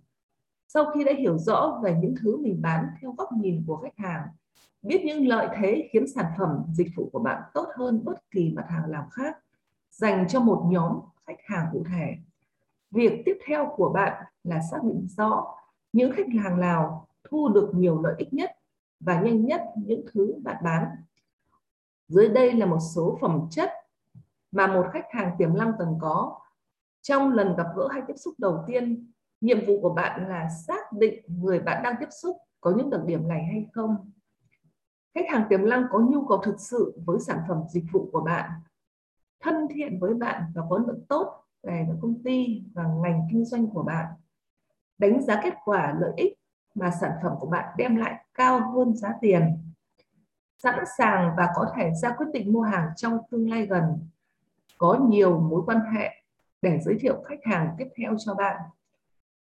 [0.68, 3.98] Sau khi đã hiểu rõ về những thứ mình bán theo góc nhìn của khách
[3.98, 4.28] hàng
[4.82, 8.54] biết những lợi thế khiến sản phẩm dịch vụ của bạn tốt hơn bất kỳ
[8.56, 9.38] mặt hàng nào khác
[9.92, 12.16] dành cho một nhóm khách hàng cụ thể
[12.92, 15.56] việc tiếp theo của bạn là xác định rõ
[15.94, 18.52] những khách hàng nào thu được nhiều lợi ích nhất
[19.00, 20.88] và nhanh nhất những thứ bạn bán.
[22.08, 23.72] Dưới đây là một số phẩm chất
[24.52, 26.40] mà một khách hàng tiềm năng cần có.
[27.02, 30.94] Trong lần gặp gỡ hay tiếp xúc đầu tiên, nhiệm vụ của bạn là xác
[30.94, 34.12] định người bạn đang tiếp xúc có những đặc điểm này hay không.
[35.20, 38.22] Khách hàng tiềm năng có nhu cầu thực sự với sản phẩm dịch vụ của
[38.22, 38.52] bạn,
[39.40, 43.68] thân thiện với bạn và có lượng tốt về công ty và ngành kinh doanh
[43.68, 44.06] của bạn.
[44.98, 46.34] Đánh giá kết quả lợi ích
[46.76, 49.58] mà sản phẩm của bạn đem lại cao hơn giá tiền.
[50.58, 53.84] Sẵn sàng và có thể ra quyết định mua hàng trong tương lai gần.
[54.78, 56.24] Có nhiều mối quan hệ
[56.62, 58.62] để giới thiệu khách hàng tiếp theo cho bạn.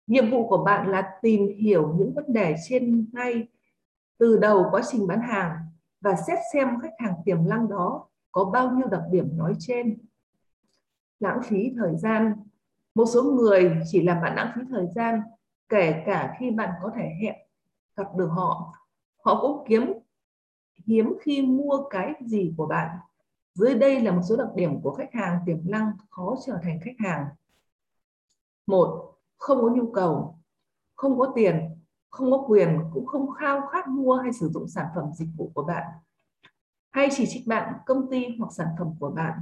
[0.07, 3.47] Nhiệm vụ của bạn là tìm hiểu những vấn đề trên ngay
[4.19, 5.55] từ đầu quá trình bán hàng
[6.01, 9.97] và xét xem khách hàng tiềm năng đó có bao nhiêu đặc điểm nói trên.
[11.19, 12.33] Lãng phí thời gian.
[12.95, 15.21] Một số người chỉ làm bạn lãng phí thời gian,
[15.69, 17.35] kể cả khi bạn có thể hẹn
[17.95, 18.73] gặp được họ
[19.23, 19.93] họ cũng kiếm,
[20.85, 22.97] hiếm khi mua cái gì của bạn
[23.53, 26.79] dưới đây là một số đặc điểm của khách hàng tiềm năng khó trở thành
[26.83, 27.25] khách hàng
[28.67, 30.39] một, không có nhu cầu,
[30.95, 31.68] không có tiền
[32.09, 35.51] không có quyền, cũng không khao khát mua hay sử dụng sản phẩm dịch vụ
[35.53, 35.83] của bạn.
[36.89, 39.33] Hay chỉ trích bạn công ty hoặc sản phẩm của bạn.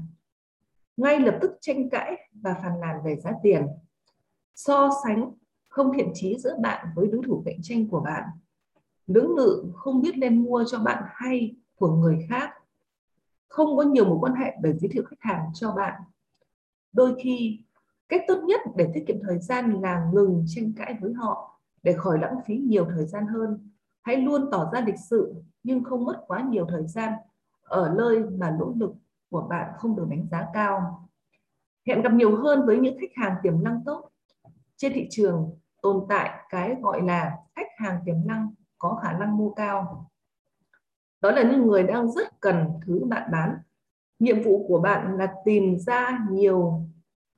[0.98, 3.68] Ngay lập tức tranh cãi và phàn nàn về giá tiền.
[4.56, 5.32] So sánh
[5.70, 8.24] không thiện trí giữa bạn với đối thủ cạnh tranh của bạn.
[9.08, 12.50] Lưỡng lự không biết nên mua cho bạn hay của người khác.
[13.48, 16.02] Không có nhiều mối quan hệ để giới thiệu khách hàng cho bạn.
[16.92, 17.60] Đôi khi,
[18.10, 21.57] cách tốt nhất để tiết kiệm thời gian là ngừng tranh cãi với họ
[21.88, 23.71] để khỏi lãng phí nhiều thời gian hơn.
[24.02, 27.13] Hãy luôn tỏ ra lịch sự, nhưng không mất quá nhiều thời gian
[27.63, 28.91] ở nơi mà nỗ lực
[29.30, 31.10] của bạn không được đánh giá cao.
[31.88, 34.10] Hẹn gặp nhiều hơn với những khách hàng tiềm năng tốt.
[34.78, 39.38] Trên thị trường, tồn tại cái gọi là khách hàng tiềm năng có khả năng
[39.38, 40.10] mua cao.
[41.21, 43.58] Đó là những người đang rất cần thứ bạn bán.
[44.19, 46.82] Nhiệm vụ của bạn là tìm ra nhiều,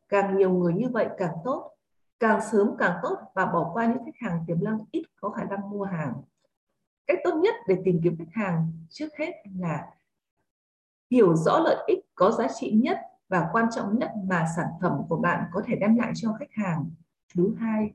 [0.10, 1.72] càng nhiều người như vậy càng tốt
[2.20, 5.44] càng sớm càng tốt và bỏ qua những khách hàng tiềm năng ít có khả
[5.44, 6.14] năng mua hàng
[7.08, 9.88] cách tốt nhất để tìm kiếm khách hàng trước hết là
[11.12, 15.02] hiểu rõ lợi ích có giá trị nhất và quan trọng nhất mà sản phẩm
[15.10, 16.92] của bạn có thể đem lại cho khách hàng
[17.36, 17.94] thứ hai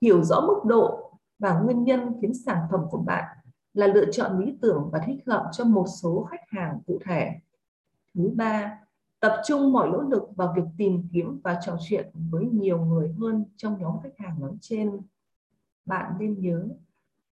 [0.00, 3.24] hiểu rõ mức độ và nguyên nhân khiến sản phẩm của bạn
[3.74, 7.30] là lựa chọn lý tưởng và thích hợp cho một số khách hàng cụ thể.
[8.14, 8.78] Thứ ba,
[9.20, 13.14] tập trung mọi nỗ lực vào việc tìm kiếm và trò chuyện với nhiều người
[13.20, 15.00] hơn trong nhóm khách hàng nói trên.
[15.84, 16.68] Bạn nên nhớ,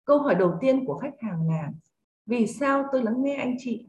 [0.04, 1.72] câu hỏi đầu tiên của khách hàng là
[2.26, 3.86] vì sao tôi lắng nghe anh chị?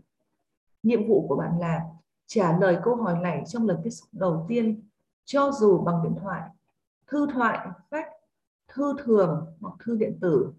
[0.84, 1.86] Nhiệm vụ của bạn là
[2.25, 4.82] trả lời câu hỏi này trong lần tiếp xúc đầu tiên,
[5.25, 6.49] cho dù bằng điện thoại,
[7.08, 8.04] thư thoại, fax
[8.67, 10.54] thư thường hoặc thư điện tử.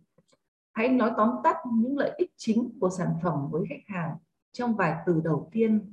[0.73, 4.16] Hãy nói tóm tắt những lợi ích chính của sản phẩm với khách hàng
[4.53, 5.93] trong vài từ đầu tiên.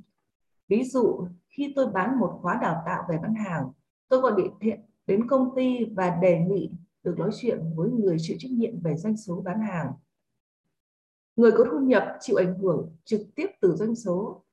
[0.68, 3.70] Ví dụ, khi tôi bán một khóa đào tạo về bán hàng,
[4.08, 6.70] tôi gọi điện thiện đến công ty và đề nghị
[7.02, 9.92] được nói chuyện với người chịu trách nhiệm về doanh số bán hàng.
[11.36, 14.44] Người có thu nhập chịu ảnh hưởng trực tiếp từ doanh số.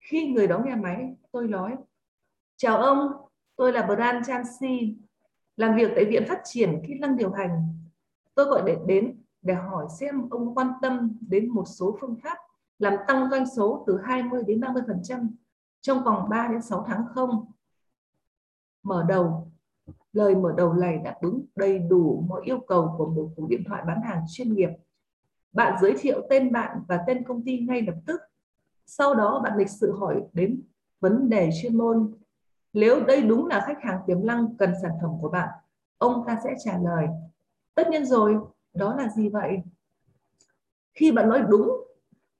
[0.00, 1.76] Khi người đó nghe máy, tôi nói,
[2.56, 3.12] Chào ông,
[3.56, 4.96] tôi là Brand Chansi,
[5.56, 7.78] làm việc tại Viện Phát triển Kỹ năng điều hành.
[8.34, 12.38] Tôi gọi để đến để hỏi xem ông quan tâm đến một số phương pháp
[12.78, 15.28] làm tăng doanh số từ 20 đến 30%
[15.84, 17.52] trong vòng 3 đến 6 tháng không?
[18.82, 19.52] Mở đầu,
[20.12, 23.62] lời mở đầu này đáp ứng đầy đủ mọi yêu cầu của một cuộc điện
[23.68, 24.68] thoại bán hàng chuyên nghiệp.
[25.52, 28.20] Bạn giới thiệu tên bạn và tên công ty ngay lập tức.
[28.86, 30.62] Sau đó bạn lịch sự hỏi đến
[31.00, 32.14] vấn đề chuyên môn.
[32.72, 35.48] Nếu đây đúng là khách hàng tiềm năng cần sản phẩm của bạn,
[35.98, 37.06] ông ta sẽ trả lời.
[37.74, 38.36] Tất nhiên rồi,
[38.74, 39.62] đó là gì vậy?
[40.92, 41.83] Khi bạn nói đúng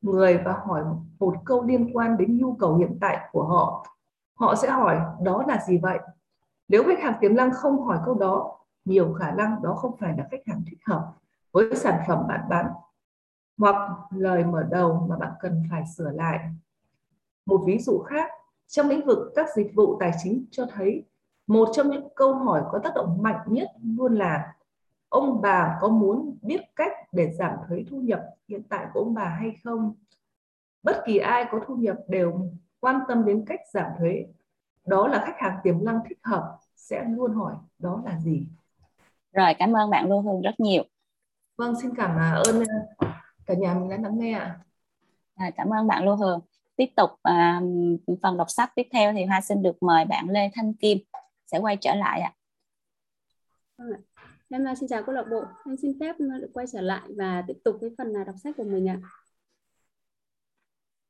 [0.04, 0.84] người và hỏi
[1.18, 3.86] một câu liên quan đến nhu cầu hiện tại của họ,
[4.34, 5.98] họ sẽ hỏi đó là gì vậy?
[6.68, 10.14] Nếu khách hàng tiềm năng không hỏi câu đó, nhiều khả năng đó không phải
[10.18, 11.12] là khách hàng thích hợp
[11.52, 12.66] với sản phẩm bạn bán
[13.58, 16.40] hoặc lời mở đầu mà bạn cần phải sửa lại.
[17.46, 18.30] Một ví dụ khác,
[18.66, 21.04] trong lĩnh vực các dịch vụ tài chính cho thấy
[21.46, 24.54] một trong những câu hỏi có tác động mạnh nhất luôn là
[25.14, 29.14] ông bà có muốn biết cách để giảm thuế thu nhập hiện tại của ông
[29.14, 29.94] bà hay không?
[30.82, 32.50] Bất kỳ ai có thu nhập đều
[32.80, 34.26] quan tâm đến cách giảm thuế.
[34.86, 38.46] Đó là khách hàng tiềm năng thích hợp sẽ luôn hỏi đó là gì.
[39.32, 40.84] Rồi cảm ơn bạn Lưu Hương rất nhiều.
[41.56, 42.64] Vâng xin cảm ơn
[42.98, 43.08] ờ,
[43.46, 44.58] cả nhà mình đã lắng nghe ạ.
[45.34, 46.40] À, cảm ơn bạn Lưu Hương.
[46.76, 47.60] Tiếp tục à,
[48.22, 50.98] phần đọc sách tiếp theo thì Hoa xin được mời bạn Lê Thanh Kim
[51.46, 52.32] sẽ quay trở lại ạ.
[53.76, 53.84] À.
[54.54, 55.42] Em à, xin chào câu lạc bộ.
[55.66, 58.54] Em xin phép được quay trở lại và tiếp tục cái phần à, đọc sách
[58.56, 59.00] của mình ạ.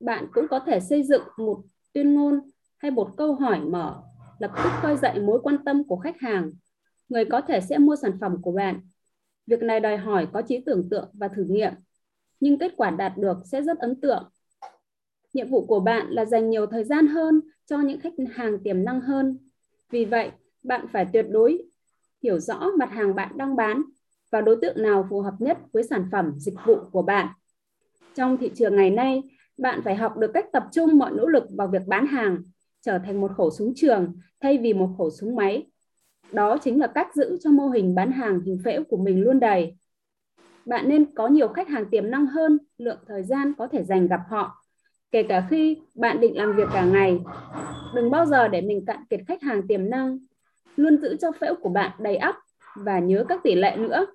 [0.00, 2.40] Bạn cũng có thể xây dựng một tuyên ngôn
[2.76, 4.02] hay một câu hỏi mở
[4.38, 6.52] lập tức khơi dậy mối quan tâm của khách hàng.
[7.09, 8.80] Người có thể sẽ mua sản phẩm của bạn.
[9.46, 11.72] Việc này đòi hỏi có trí tưởng tượng và thử nghiệm,
[12.40, 14.30] nhưng kết quả đạt được sẽ rất ấn tượng.
[15.33, 18.85] Nhiệm vụ của bạn là dành nhiều thời gian hơn cho những khách hàng tiềm
[18.85, 19.38] năng hơn.
[19.90, 20.30] Vì vậy,
[20.62, 21.73] bạn phải tuyệt đối
[22.24, 23.82] hiểu rõ mặt hàng bạn đang bán
[24.32, 27.28] và đối tượng nào phù hợp nhất với sản phẩm, dịch vụ của bạn.
[28.14, 29.22] Trong thị trường ngày nay,
[29.58, 32.42] bạn phải học được cách tập trung mọi nỗ lực vào việc bán hàng,
[32.80, 35.66] trở thành một khẩu súng trường thay vì một khẩu súng máy.
[36.32, 39.40] Đó chính là cách giữ cho mô hình bán hàng hình phễu của mình luôn
[39.40, 39.76] đầy.
[40.66, 44.06] Bạn nên có nhiều khách hàng tiềm năng hơn lượng thời gian có thể dành
[44.06, 44.64] gặp họ,
[45.10, 47.20] kể cả khi bạn định làm việc cả ngày.
[47.94, 50.18] Đừng bao giờ để mình cạn kiệt khách hàng tiềm năng
[50.76, 52.37] luôn giữ cho phễu của bạn đầy ắp
[52.76, 54.06] và nhớ các tỷ lệ nữa.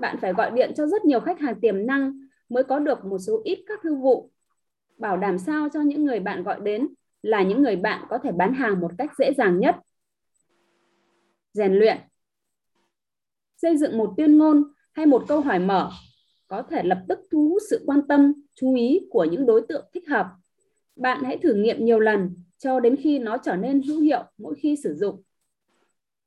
[0.00, 3.18] Bạn phải gọi điện cho rất nhiều khách hàng tiềm năng mới có được một
[3.18, 4.30] số ít các thư vụ.
[4.98, 6.88] Bảo đảm sao cho những người bạn gọi đến
[7.22, 9.76] là những người bạn có thể bán hàng một cách dễ dàng nhất.
[11.52, 11.96] Rèn luyện.
[13.56, 15.90] Xây dựng một tuyên ngôn hay một câu hỏi mở
[16.48, 19.84] có thể lập tức thu hút sự quan tâm, chú ý của những đối tượng
[19.94, 20.26] thích hợp.
[20.96, 24.54] Bạn hãy thử nghiệm nhiều lần cho đến khi nó trở nên hữu hiệu mỗi
[24.54, 25.22] khi sử dụng.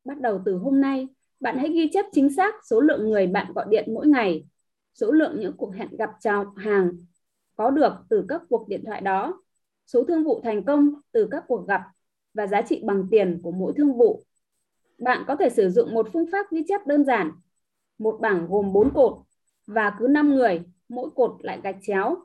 [0.06, 1.08] Bắt đầu từ hôm nay,
[1.40, 4.46] bạn hãy ghi chép chính xác số lượng người bạn gọi điện mỗi ngày,
[4.94, 6.92] số lượng những cuộc hẹn gặp chào hàng
[7.56, 9.44] có được từ các cuộc điện thoại đó,
[9.88, 11.82] số thương vụ thành công từ các cuộc gặp
[12.34, 14.24] và giá trị bằng tiền của mỗi thương vụ.
[14.98, 17.32] Bạn có thể sử dụng một phương pháp ghi chép đơn giản,
[17.98, 19.18] một bảng gồm 4 cột
[19.68, 22.18] và cứ 5 người, mỗi cột lại gạch chéo.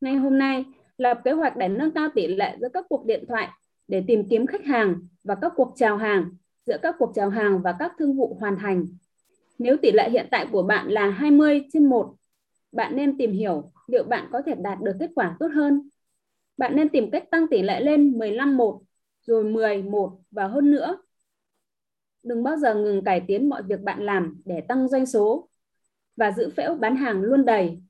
[0.00, 0.64] Ngay hôm nay,
[0.98, 3.48] lập kế hoạch để nâng cao tỷ lệ giữa các cuộc điện thoại
[3.88, 6.30] để tìm kiếm khách hàng và các cuộc chào hàng
[6.66, 8.86] giữa các cuộc chào hàng và các thương vụ hoàn thành.
[9.58, 12.14] Nếu tỷ lệ hiện tại của bạn là 20 trên 1,
[12.72, 15.88] bạn nên tìm hiểu liệu bạn có thể đạt được kết quả tốt hơn.
[16.56, 18.82] Bạn nên tìm cách tăng tỷ lệ lên 15 1,
[19.22, 20.98] rồi 10 1 và hơn nữa.
[22.22, 25.48] Đừng bao giờ ngừng cải tiến mọi việc bạn làm để tăng doanh số
[26.16, 27.82] và giữ phễu bán hàng luôn đầy.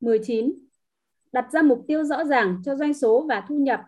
[0.00, 0.52] 19.
[1.32, 3.80] Đặt ra mục tiêu rõ ràng cho doanh số và thu nhập.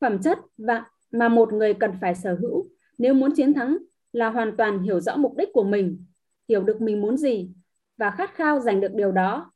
[0.00, 2.68] Phẩm chất và mà một người cần phải sở hữu
[2.98, 3.76] nếu muốn chiến thắng
[4.12, 6.04] là hoàn toàn hiểu rõ mục đích của mình,
[6.48, 7.50] hiểu được mình muốn gì
[7.96, 9.52] và khát khao giành được điều đó.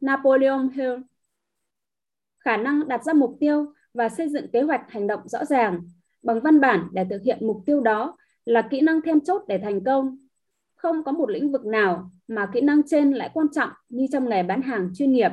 [0.00, 0.94] Napoleon Hill
[2.38, 5.80] Khả năng đặt ra mục tiêu và xây dựng kế hoạch hành động rõ ràng
[6.22, 9.58] bằng văn bản để thực hiện mục tiêu đó là kỹ năng then chốt để
[9.58, 10.18] thành công.
[10.74, 14.28] Không có một lĩnh vực nào mà kỹ năng trên lại quan trọng như trong
[14.28, 15.30] nghề bán hàng chuyên nghiệp.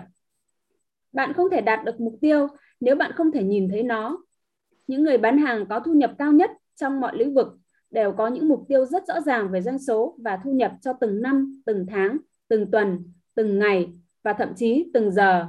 [1.11, 2.47] Bạn không thể đạt được mục tiêu
[2.79, 4.17] nếu bạn không thể nhìn thấy nó
[4.91, 7.47] những người bán hàng có thu nhập cao nhất trong mọi lĩnh vực
[7.91, 10.93] đều có những mục tiêu rất rõ ràng về doanh số và thu nhập cho
[10.93, 13.03] từng năm, từng tháng, từng tuần,
[13.35, 15.45] từng ngày và thậm chí từng giờ.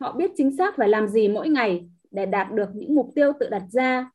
[0.00, 3.32] Họ biết chính xác phải làm gì mỗi ngày để đạt được những mục tiêu
[3.40, 4.10] tự đặt ra.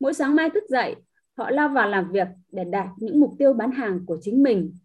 [0.00, 0.96] Mỗi sáng mai thức dậy,
[1.36, 4.76] họ lao vào làm việc để đạt những mục tiêu bán hàng của chính mình.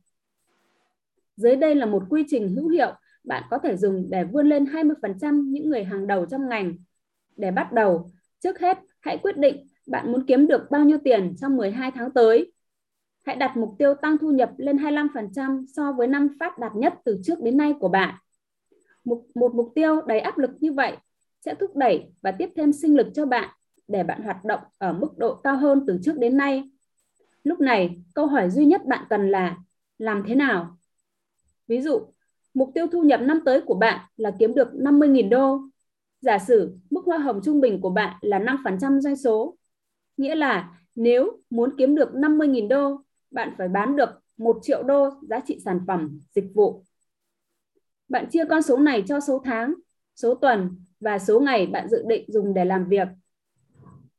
[1.36, 2.92] Dưới đây là một quy trình hữu hiệu
[3.24, 6.74] bạn có thể dùng để vươn lên 20% những người hàng đầu trong ngành.
[7.36, 11.36] Để bắt đầu, Trước hết, hãy quyết định bạn muốn kiếm được bao nhiêu tiền
[11.42, 12.52] trong 12 tháng tới.
[13.26, 16.94] Hãy đặt mục tiêu tăng thu nhập lên 25% so với năm phát đạt nhất
[17.06, 18.16] từ trước đến nay của bạn.
[19.04, 20.98] Một, một mục tiêu đầy áp lực như vậy
[21.46, 23.50] sẽ thúc đẩy và tiếp thêm sinh lực cho bạn
[23.88, 26.70] để bạn hoạt động ở mức độ cao hơn từ trước đến nay.
[27.44, 29.58] Lúc này, câu hỏi duy nhất bạn cần là
[29.98, 30.78] làm thế nào?
[31.68, 32.00] Ví dụ,
[32.54, 35.60] mục tiêu thu nhập năm tới của bạn là kiếm được 50.000 đô.
[36.22, 39.58] Giả sử mức hoa hồng trung bình của bạn là 5% doanh số.
[40.18, 43.02] Nghĩa là nếu muốn kiếm được 50.000 đô,
[43.32, 46.84] bạn phải bán được 1 triệu đô giá trị sản phẩm, dịch vụ.
[48.10, 49.74] Bạn chia con số này cho số tháng,
[50.16, 53.08] số tuần và số ngày bạn dự định dùng để làm việc.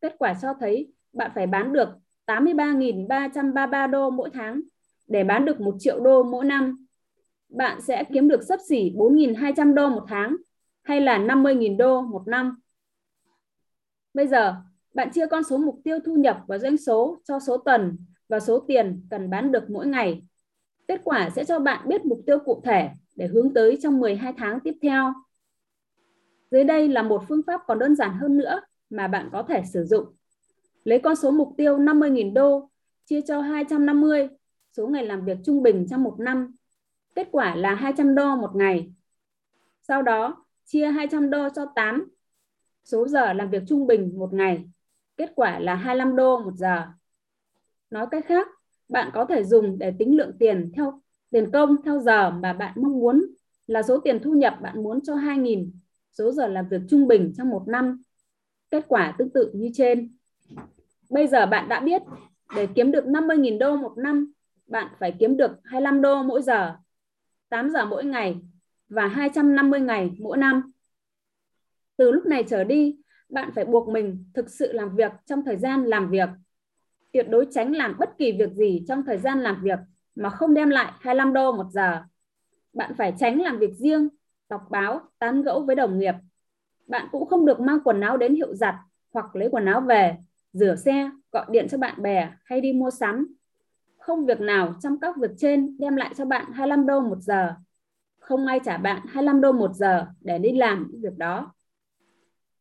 [0.01, 1.89] Kết quả cho thấy bạn phải bán được
[2.27, 4.61] 83.333 đô mỗi tháng
[5.07, 6.87] để bán được 1 triệu đô mỗi năm.
[7.49, 10.37] Bạn sẽ kiếm được sấp xỉ 4.200 đô một tháng
[10.89, 12.61] hay là 50.000 đô một năm.
[14.15, 14.57] Bây giờ,
[14.95, 17.99] bạn chia con số mục tiêu thu nhập và doanh số cho số tuần
[18.29, 20.23] và số tiền cần bán được mỗi ngày.
[20.89, 24.33] Kết quả sẽ cho bạn biết mục tiêu cụ thể để hướng tới trong 12
[24.37, 25.13] tháng tiếp theo.
[26.51, 29.63] Dưới đây là một phương pháp còn đơn giản hơn nữa mà bạn có thể
[29.73, 30.07] sử dụng.
[30.85, 32.71] Lấy con số mục tiêu 50.000 đô
[33.05, 34.29] chia cho 250,
[34.77, 36.55] số ngày làm việc trung bình trong một năm.
[37.15, 38.93] Kết quả là 200 đô một ngày.
[39.83, 42.09] Sau đó, chia 200 đô cho 8,
[42.85, 44.65] số giờ làm việc trung bình một ngày.
[45.17, 46.87] Kết quả là 25 đô một giờ.
[47.91, 48.49] Nói cách khác,
[48.89, 52.73] bạn có thể dùng để tính lượng tiền theo tiền công theo giờ mà bạn
[52.77, 53.27] mong muốn
[53.67, 55.71] là số tiền thu nhập bạn muốn cho 2.000
[56.13, 58.03] số giờ làm việc trung bình trong một năm.
[58.71, 60.17] Kết quả tương tự như trên.
[61.11, 62.03] Bây giờ bạn đã biết
[62.55, 64.33] để kiếm được 50.000 đô một năm,
[64.67, 66.77] bạn phải kiếm được 25 đô mỗi giờ,
[67.49, 68.37] 8 giờ mỗi ngày
[68.89, 70.73] và 250 ngày mỗi năm.
[71.97, 72.97] Từ lúc này trở đi,
[73.29, 76.29] bạn phải buộc mình thực sự làm việc trong thời gian làm việc.
[77.13, 79.79] Tuyệt đối tránh làm bất kỳ việc gì trong thời gian làm việc
[80.15, 82.03] mà không đem lại 25 đô một giờ.
[82.73, 84.09] Bạn phải tránh làm việc riêng,
[84.49, 86.15] đọc báo, tán gẫu với đồng nghiệp.
[86.87, 88.75] Bạn cũng không được mang quần áo đến hiệu giặt
[89.13, 90.17] hoặc lấy quần áo về,
[90.53, 93.35] rửa xe, gọi điện cho bạn bè hay đi mua sắm.
[93.99, 97.55] Không việc nào trong các việc trên đem lại cho bạn 25 đô một giờ.
[98.29, 101.53] Không ai trả bạn 25 đô một giờ để đi làm những việc đó.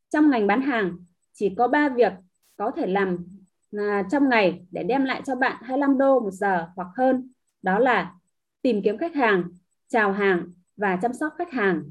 [0.09, 0.97] Trong ngành bán hàng,
[1.33, 2.13] chỉ có 3 việc
[2.55, 3.27] có thể làm
[3.71, 7.79] à, trong ngày để đem lại cho bạn 25 đô một giờ hoặc hơn đó
[7.79, 8.13] là
[8.61, 9.43] tìm kiếm khách hàng,
[9.87, 11.83] chào hàng và chăm sóc khách hàng.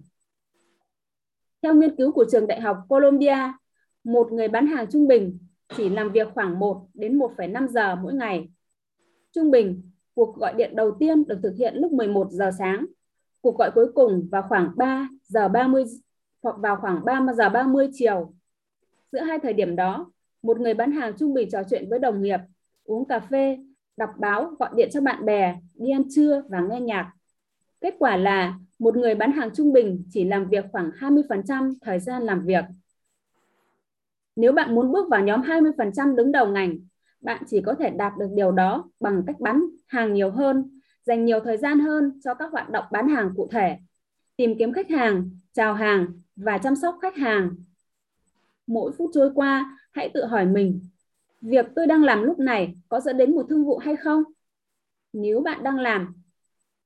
[1.62, 3.52] Theo nghiên cứu của trường đại học Columbia,
[4.04, 5.38] một người bán hàng trung bình
[5.76, 8.48] chỉ làm việc khoảng 1 đến 1,5 giờ mỗi ngày.
[9.32, 12.86] Trung bình, cuộc gọi điện đầu tiên được thực hiện lúc 11 giờ sáng,
[13.46, 15.84] cuộc gọi cuối cùng vào khoảng 3 giờ 30
[16.42, 18.34] hoặc vào khoảng 3 giờ 30 chiều.
[19.12, 22.22] Giữa hai thời điểm đó, một người bán hàng trung bình trò chuyện với đồng
[22.22, 22.40] nghiệp,
[22.84, 23.58] uống cà phê
[23.96, 27.12] đọc báo, gọi điện cho bạn bè, đi ăn trưa và nghe nhạc.
[27.80, 32.00] Kết quả là một người bán hàng trung bình chỉ làm việc khoảng 20% thời
[32.00, 32.64] gian làm việc.
[34.36, 36.78] Nếu bạn muốn bước vào nhóm 20% đứng đầu ngành,
[37.20, 40.75] bạn chỉ có thể đạt được điều đó bằng cách bán hàng nhiều hơn,
[41.06, 43.76] dành nhiều thời gian hơn cho các hoạt động bán hàng cụ thể,
[44.36, 47.56] tìm kiếm khách hàng, chào hàng và chăm sóc khách hàng.
[48.66, 50.80] Mỗi phút trôi qua, hãy tự hỏi mình
[51.40, 54.22] việc tôi đang làm lúc này có dẫn đến một thương vụ hay không?
[55.12, 56.14] Nếu bạn đang làm,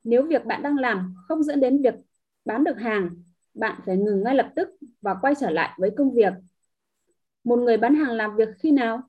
[0.05, 1.95] nếu việc bạn đang làm không dẫn đến việc
[2.45, 3.11] bán được hàng,
[3.55, 4.69] bạn phải ngừng ngay lập tức
[5.03, 6.33] và quay trở lại với công việc.
[7.45, 9.03] Một người bán hàng làm việc khi nào?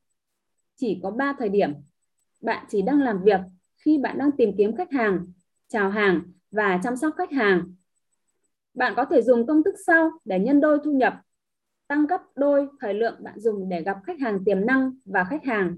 [0.76, 1.74] Chỉ có 3 thời điểm.
[2.42, 3.42] Bạn chỉ đang làm việc
[3.86, 5.28] khi bạn đang tìm kiếm khách hàng,
[5.68, 7.76] chào hàng và chăm sóc khách hàng.
[8.74, 11.14] Bạn có thể dùng công thức sau để nhân đôi thu nhập
[11.88, 15.44] tăng gấp đôi thời lượng bạn dùng để gặp khách hàng tiềm năng và khách
[15.44, 15.78] hàng.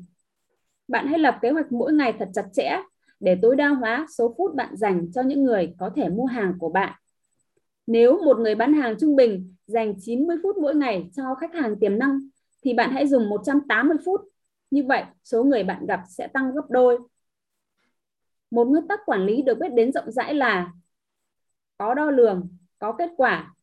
[0.87, 2.77] Bạn hãy lập kế hoạch mỗi ngày thật chặt chẽ
[3.19, 6.53] để tối đa hóa số phút bạn dành cho những người có thể mua hàng
[6.59, 6.93] của bạn.
[7.87, 11.79] Nếu một người bán hàng trung bình dành 90 phút mỗi ngày cho khách hàng
[11.79, 12.19] tiềm năng
[12.63, 14.21] thì bạn hãy dùng 180 phút.
[14.71, 16.99] Như vậy, số người bạn gặp sẽ tăng gấp đôi.
[18.53, 20.71] Một nguyên tắc quản lý được biết đến rộng rãi là
[21.77, 22.47] có đo lường,
[22.79, 23.53] có kết quả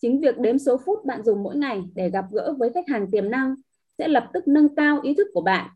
[0.00, 3.10] Chính việc đếm số phút bạn dùng mỗi ngày để gặp gỡ với khách hàng
[3.10, 3.54] tiềm năng
[3.98, 5.70] sẽ lập tức nâng cao ý thức của bạn,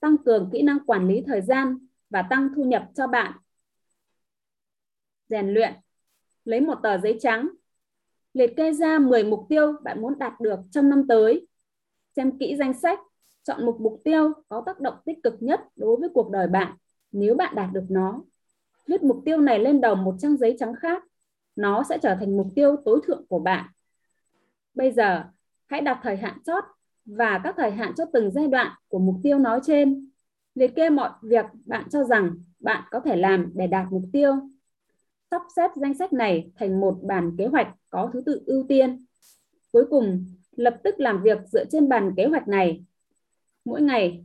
[0.00, 1.78] tăng cường kỹ năng quản lý thời gian
[2.10, 3.32] và tăng thu nhập cho bạn.
[5.28, 5.72] Rèn luyện.
[6.44, 7.48] Lấy một tờ giấy trắng,
[8.34, 11.46] liệt kê ra 10 mục tiêu bạn muốn đạt được trong năm tới.
[12.16, 12.98] Xem kỹ danh sách,
[13.42, 16.76] chọn một mục tiêu có tác động tích cực nhất đối với cuộc đời bạn
[17.12, 18.22] nếu bạn đạt được nó.
[18.86, 21.04] Viết mục tiêu này lên đầu một trang giấy trắng khác
[21.56, 23.66] nó sẽ trở thành mục tiêu tối thượng của bạn.
[24.74, 25.24] Bây giờ,
[25.66, 26.64] hãy đặt thời hạn chót
[27.06, 30.10] và các thời hạn cho từng giai đoạn của mục tiêu nói trên.
[30.54, 32.30] Liệt kê mọi việc bạn cho rằng
[32.60, 34.34] bạn có thể làm để đạt mục tiêu.
[35.30, 39.04] Sắp xếp danh sách này thành một bản kế hoạch có thứ tự ưu tiên.
[39.72, 40.24] Cuối cùng,
[40.56, 42.84] lập tức làm việc dựa trên bản kế hoạch này.
[43.64, 44.24] Mỗi ngày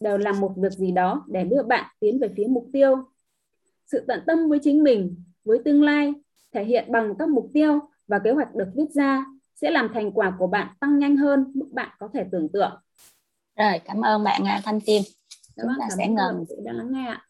[0.00, 2.96] đều làm một việc gì đó để đưa bạn tiến về phía mục tiêu.
[3.86, 6.12] Sự tận tâm với chính mình, với tương lai
[6.52, 9.24] thể hiện bằng các mục tiêu và kế hoạch được viết ra
[9.54, 12.72] sẽ làm thành quả của bạn tăng nhanh hơn mức bạn có thể tưởng tượng.
[13.56, 15.02] Rồi, cảm ơn bạn à, Thanh Kim.
[15.56, 17.26] Chúng ta sẽ ngừng đã lắng nghe ạ.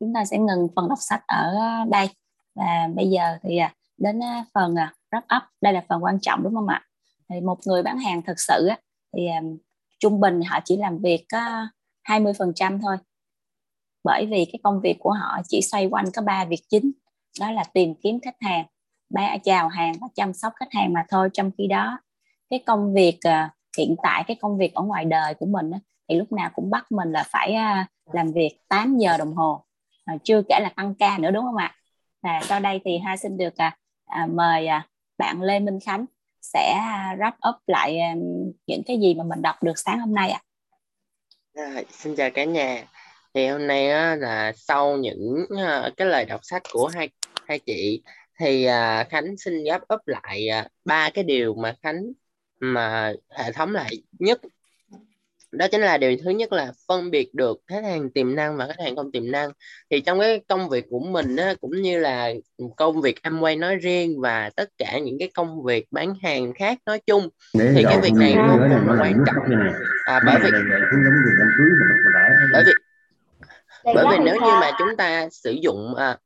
[0.00, 1.54] Chúng ta sẽ ngừng phần đọc sách ở
[1.90, 2.08] đây
[2.54, 4.74] và bây giờ thì à, đến à, phần
[5.10, 5.42] wrap up.
[5.60, 6.84] Đây là phần quan trọng đúng không ạ?
[7.28, 8.68] Thì một người bán hàng thực sự
[9.12, 9.28] thì
[9.98, 11.66] trung bình họ chỉ làm việc ờ, có
[12.14, 12.96] 20% thôi.
[14.04, 16.92] Bởi vì cái công việc của họ chỉ xoay quanh có ba việc chính,
[17.40, 18.66] đó là tìm kiếm khách hàng,
[19.10, 21.28] ba chào hàng và chăm sóc khách hàng mà thôi.
[21.32, 21.98] Trong khi đó,
[22.50, 25.70] cái công việc ờ, hiện tại cái công việc ở ngoài đời của mình
[26.08, 29.64] thì lúc nào cũng bắt mình là phải ờ, làm việc 8 giờ đồng hồ,
[30.24, 31.74] chưa kể là tăng ca nữa đúng không ạ?
[32.22, 33.54] Và sau đây thì Hoa xin được
[34.28, 34.68] mời
[35.18, 36.04] bạn Lê Minh Khánh
[36.52, 36.74] sẽ
[37.18, 40.42] wrap up lại um, những cái gì mà mình đọc được sáng hôm nay ạ.
[41.54, 41.64] À.
[41.74, 42.84] À, xin chào cả nhà.
[43.34, 47.08] Thì hôm nay á, là sau những uh, cái lời đọc sách của hai
[47.46, 48.02] hai chị
[48.38, 52.02] thì uh, Khánh xin wrap up lại ờ, ba uh, cái điều mà Khánh
[52.60, 54.40] mà hệ thống lại nhất
[55.52, 58.66] đó chính là điều thứ nhất là phân biệt được khách hàng tiềm năng và
[58.66, 59.50] khách hàng không tiềm năng.
[59.90, 62.32] Thì trong cái công việc của mình á, cũng như là
[62.76, 66.78] công việc Amway nói riêng và tất cả những cái công việc bán hàng khác
[66.86, 69.44] nói chung Để thì cái việc này vô cùng quan trọng.
[70.04, 70.50] à, bởi vì
[72.52, 72.72] bởi vì
[73.94, 76.16] bởi vì nếu như mà chúng ta sử dụng à,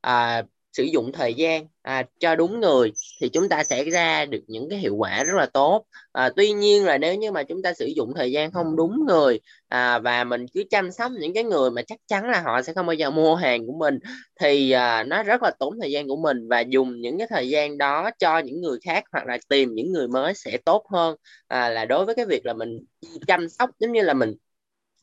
[0.00, 0.42] à,
[0.72, 4.68] sử dụng thời gian à, cho đúng người thì chúng ta sẽ ra được những
[4.70, 5.84] cái hiệu quả rất là tốt.
[6.12, 9.04] À, tuy nhiên là nếu như mà chúng ta sử dụng thời gian không đúng
[9.06, 12.62] người à, và mình cứ chăm sóc những cái người mà chắc chắn là họ
[12.62, 13.98] sẽ không bao giờ mua hàng của mình
[14.40, 17.48] thì à, nó rất là tốn thời gian của mình và dùng những cái thời
[17.48, 21.16] gian đó cho những người khác hoặc là tìm những người mới sẽ tốt hơn.
[21.48, 22.78] À, là đối với cái việc là mình
[23.26, 24.34] chăm sóc giống như là mình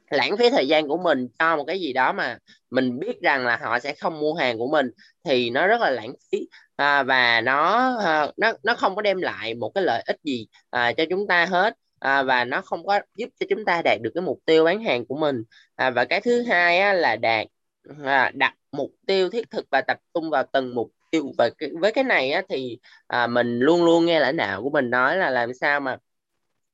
[0.10, 2.38] lãng phí thời gian của mình cho một cái gì đó mà
[2.70, 4.92] mình biết rằng là họ sẽ không mua hàng của mình
[5.24, 6.48] thì nó rất là lãng phí.
[6.76, 10.48] À, và nó à, nó nó không có đem lại một cái lợi ích gì
[10.70, 11.74] à, cho chúng ta hết.
[12.00, 14.84] À, và nó không có giúp cho chúng ta đạt được cái mục tiêu bán
[14.84, 15.44] hàng của mình.
[15.76, 17.48] À, và cái thứ hai á, là đạt
[18.04, 21.32] à, đặt mục tiêu thiết thực và tập trung vào từng mục tiêu.
[21.38, 24.70] Và cái, với cái này á, thì à, mình luôn luôn nghe lãnh đạo của
[24.70, 25.98] mình nói là làm sao mà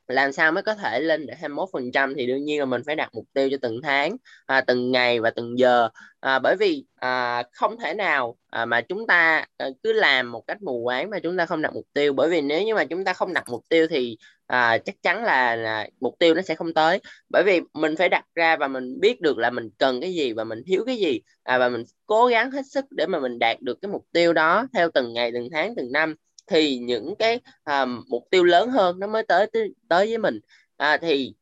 [0.07, 3.09] làm sao mới có thể lên được 21% thì đương nhiên là mình phải đặt
[3.13, 5.89] mục tiêu cho từng tháng à, từng ngày và từng giờ.
[6.19, 10.43] À, bởi vì à, không thể nào à, mà chúng ta à, cứ làm một
[10.47, 12.13] cách mù quáng mà chúng ta không đặt mục tiêu.
[12.13, 15.23] Bởi vì nếu như mà chúng ta không đặt mục tiêu thì à, chắc chắn
[15.23, 16.99] là, là mục tiêu nó sẽ không tới.
[17.29, 20.33] Bởi vì mình phải đặt ra và mình biết được là mình cần cái gì
[20.33, 23.39] và mình thiếu cái gì à, và mình cố gắng hết sức để mà mình
[23.39, 26.15] đạt được cái mục tiêu đó theo từng ngày từng tháng từng năm
[26.47, 30.39] thì những cái à, mục tiêu lớn hơn nó mới tới tới, với mình.
[30.77, 31.33] À, thì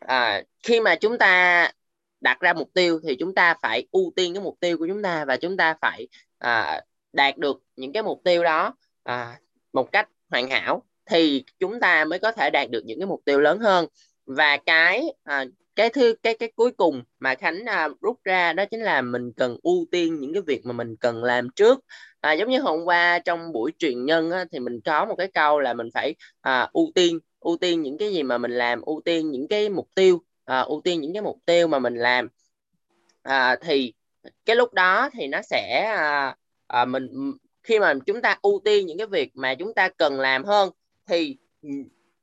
[0.00, 1.70] à, khi mà chúng ta
[2.20, 5.02] đặt ra mục tiêu thì chúng ta phải ưu tiên cái mục tiêu của chúng
[5.02, 6.08] ta và chúng ta phải
[6.38, 6.80] à,
[7.12, 9.38] đạt được những cái mục tiêu đó à,
[9.72, 13.22] một cách hoàn hảo thì chúng ta mới có thể đạt được những cái mục
[13.24, 13.86] tiêu lớn hơn.
[14.26, 15.44] Và cái à,
[15.76, 19.32] cái thứ cái cái cuối cùng mà khánh à, rút ra đó chính là mình
[19.36, 21.80] cần ưu tiên những cái việc mà mình cần làm trước.
[22.20, 25.28] À, giống như hôm qua trong buổi truyền nhân á, thì mình có một cái
[25.34, 28.80] câu là mình phải à, ưu tiên ưu tiên những cái gì mà mình làm
[28.82, 31.94] ưu tiên những cái mục tiêu à, ưu tiên những cái mục tiêu mà mình
[31.94, 32.28] làm.
[33.22, 33.92] À, thì
[34.44, 38.86] cái lúc đó thì nó sẽ à, à, mình khi mà chúng ta ưu tiên
[38.86, 40.70] những cái việc mà chúng ta cần làm hơn
[41.06, 41.36] thì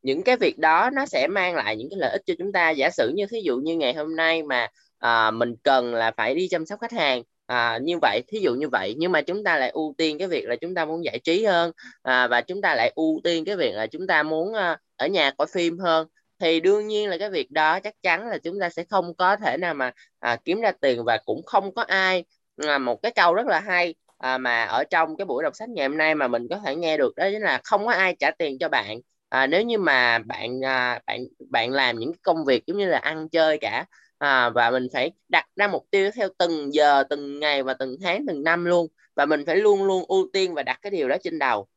[0.01, 2.69] những cái việc đó nó sẽ mang lại những cái lợi ích cho chúng ta.
[2.69, 4.67] Giả sử như thí dụ như ngày hôm nay mà
[4.99, 8.55] à, mình cần là phải đi chăm sóc khách hàng à, như vậy thí dụ
[8.55, 11.03] như vậy nhưng mà chúng ta lại ưu tiên cái việc là chúng ta muốn
[11.05, 11.71] giải trí hơn
[12.03, 15.07] à, và chúng ta lại ưu tiên cái việc là chúng ta muốn à, ở
[15.07, 16.07] nhà coi phim hơn
[16.39, 19.35] thì đương nhiên là cái việc đó chắc chắn là chúng ta sẽ không có
[19.35, 22.23] thể nào mà à, kiếm ra tiền và cũng không có ai
[22.67, 25.69] à, một cái câu rất là hay à, mà ở trong cái buổi đọc sách
[25.69, 28.15] ngày hôm nay mà mình có thể nghe được đó chính là không có ai
[28.19, 28.99] trả tiền cho bạn
[29.30, 31.19] à, nếu như mà bạn à, bạn
[31.49, 33.86] bạn làm những công việc giống như là ăn chơi cả
[34.17, 37.95] à, và mình phải đặt ra mục tiêu theo từng giờ từng ngày và từng
[38.01, 41.09] tháng từng năm luôn và mình phải luôn luôn ưu tiên và đặt cái điều
[41.09, 41.67] đó trên đầu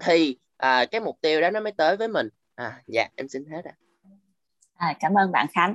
[0.00, 2.28] thì à, cái mục tiêu đó nó mới tới với mình.
[2.54, 3.72] À, dạ em xin hết ạ.
[4.76, 5.74] À, cảm ơn bạn Khánh.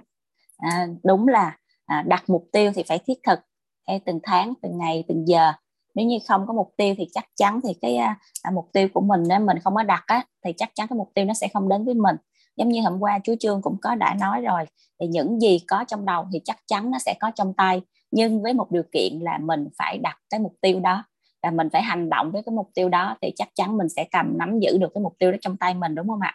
[0.58, 3.40] À, đúng là à, đặt mục tiêu thì phải thiết thực
[3.88, 5.54] theo từng tháng từng ngày từng giờ
[5.96, 8.88] nếu như không có mục tiêu thì chắc chắn thì cái à, à mục tiêu
[8.94, 11.34] của mình nếu mình không có đặt á thì chắc chắn cái mục tiêu nó
[11.34, 12.16] sẽ không đến với mình.
[12.56, 14.66] Giống như hôm qua chú trương cũng có đã nói rồi
[15.00, 17.82] thì những gì có trong đầu thì chắc chắn nó sẽ có trong tay
[18.12, 21.04] nhưng với một điều kiện là mình phải đặt cái mục tiêu đó
[21.44, 24.06] và mình phải hành động với cái mục tiêu đó thì chắc chắn mình sẽ
[24.12, 26.34] cầm nắm giữ được cái mục tiêu đó trong tay mình đúng không ạ?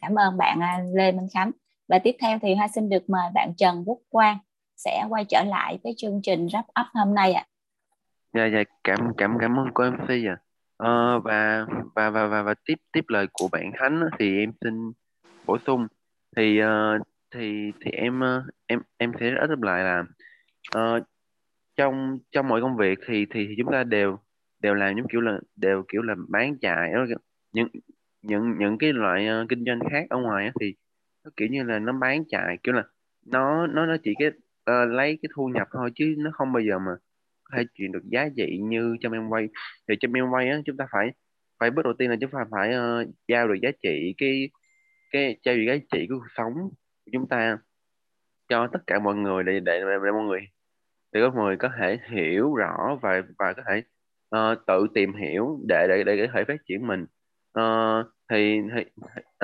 [0.00, 1.50] Cảm ơn bạn à, Lê Minh Khánh.
[1.88, 4.38] Và tiếp theo thì Hoa xin được mời bạn Trần Quốc Quang
[4.76, 7.46] sẽ quay trở lại với chương trình wrap up hôm nay ạ.
[8.34, 10.16] Dạ dạ cảm cảm cảm ơn cô MC ạ.
[10.26, 10.36] À.
[10.76, 14.92] Ờ, và, và và và và tiếp tiếp lời của bạn Khánh thì em xin
[15.46, 15.86] bổ sung
[16.36, 17.02] thì uh,
[17.34, 20.06] thì thì em uh, em em sẽ ít lại là uh,
[20.72, 21.00] ờ,
[21.76, 24.18] trong trong mọi công việc thì thì, thì chúng ta đều
[24.60, 26.92] đều làm những kiểu là đều kiểu là bán chạy
[27.52, 27.68] những
[28.22, 30.74] những những cái loại uh, kinh doanh khác ở ngoài thì
[31.24, 32.82] nó kiểu như là nó bán chạy kiểu là
[33.26, 36.60] nó nó nó chỉ cái uh, lấy cái thu nhập thôi chứ nó không bao
[36.60, 36.92] giờ mà
[37.52, 39.48] thể chuyển được giá trị như trong em quay
[39.88, 41.12] thì trong em quay á chúng ta phải
[41.60, 44.50] phải bước đầu tiên là chúng ta phải uh, giao được giá trị cái
[45.10, 46.54] cái trao giá trị của cuộc sống
[47.04, 47.58] của chúng ta
[48.48, 50.40] cho tất cả mọi người để để, để, để mọi người
[51.12, 53.82] để mọi người có thể hiểu rõ và và có thể
[54.36, 57.06] uh, tự tìm hiểu để để để có thể phát triển mình.
[57.58, 58.84] Uh, thì, thì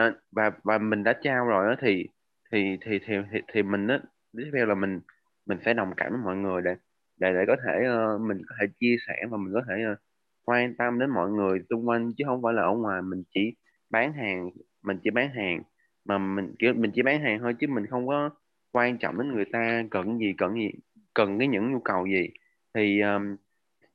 [0.06, 2.06] uh, và và mình đã trao rồi đó thì
[2.52, 3.98] thì thì thì thì, thì mình đó
[4.36, 5.00] tiếp theo là mình
[5.46, 6.74] mình sẽ đồng cảm với mọi người để
[7.18, 9.98] để để có thể uh, mình có thể chia sẻ và mình có thể uh,
[10.44, 13.54] quan tâm đến mọi người xung quanh chứ không phải là ở ngoài mình chỉ
[13.90, 14.50] bán hàng
[14.82, 15.62] mình chỉ bán hàng.
[16.04, 18.30] Mà mình kiểu mình chỉ bán hàng thôi chứ mình không có
[18.72, 20.70] quan trọng đến người ta cần gì cần gì
[21.14, 22.30] cần cái những nhu cầu gì.
[22.74, 23.36] Thì um,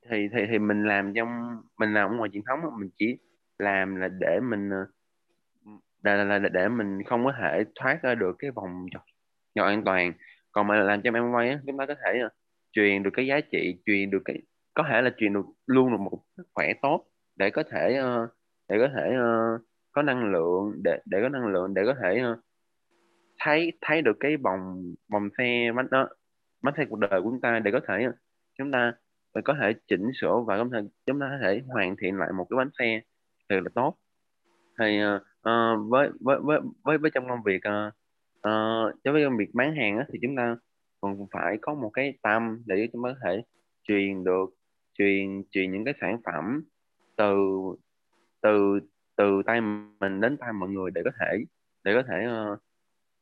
[0.09, 1.28] thì thì thì mình làm trong
[1.78, 3.17] mình làm ở ngoài truyền thống mình chỉ
[3.59, 4.86] làm là để mình ờ,
[6.03, 8.86] là, là, là để mình không có thể thoát ra được cái vòng
[9.55, 10.13] nhỏ an toàn.
[10.51, 12.32] Còn mà làm trong em quay chúng ta có thể uh,
[12.74, 14.41] truyền được cái giá trị truyền được cái
[14.74, 17.05] có thể là truyền được luôn được một sức khỏe tốt
[17.36, 18.30] để có thể uh,
[18.69, 19.61] để có thể uh,
[19.91, 22.39] có năng lượng để để có năng lượng để có thể uh,
[23.39, 26.09] thấy thấy được cái vòng vòng xe bánh đó
[26.61, 28.15] bánh xe cuộc đời của chúng ta để có thể uh,
[28.57, 28.93] chúng ta
[29.43, 32.47] có thể chỉnh sửa và có thể chúng ta có thể hoàn thiện lại một
[32.49, 33.01] cái bánh xe
[33.49, 33.97] thật là tốt.
[34.80, 35.21] Thì uh,
[35.89, 37.93] với, với với với với trong công việc uh,
[38.38, 40.55] uh, với công việc bán hàng á, thì chúng ta
[41.04, 43.43] còn phải có một cái tâm để chúng ta có thể
[43.84, 44.45] truyền được
[44.93, 46.64] truyền truyền những cái sản phẩm
[47.16, 47.36] từ
[48.41, 48.80] từ
[49.16, 49.62] từ tay
[49.99, 51.43] mình đến tay mọi người để có thể
[51.84, 52.58] để có thể ờ,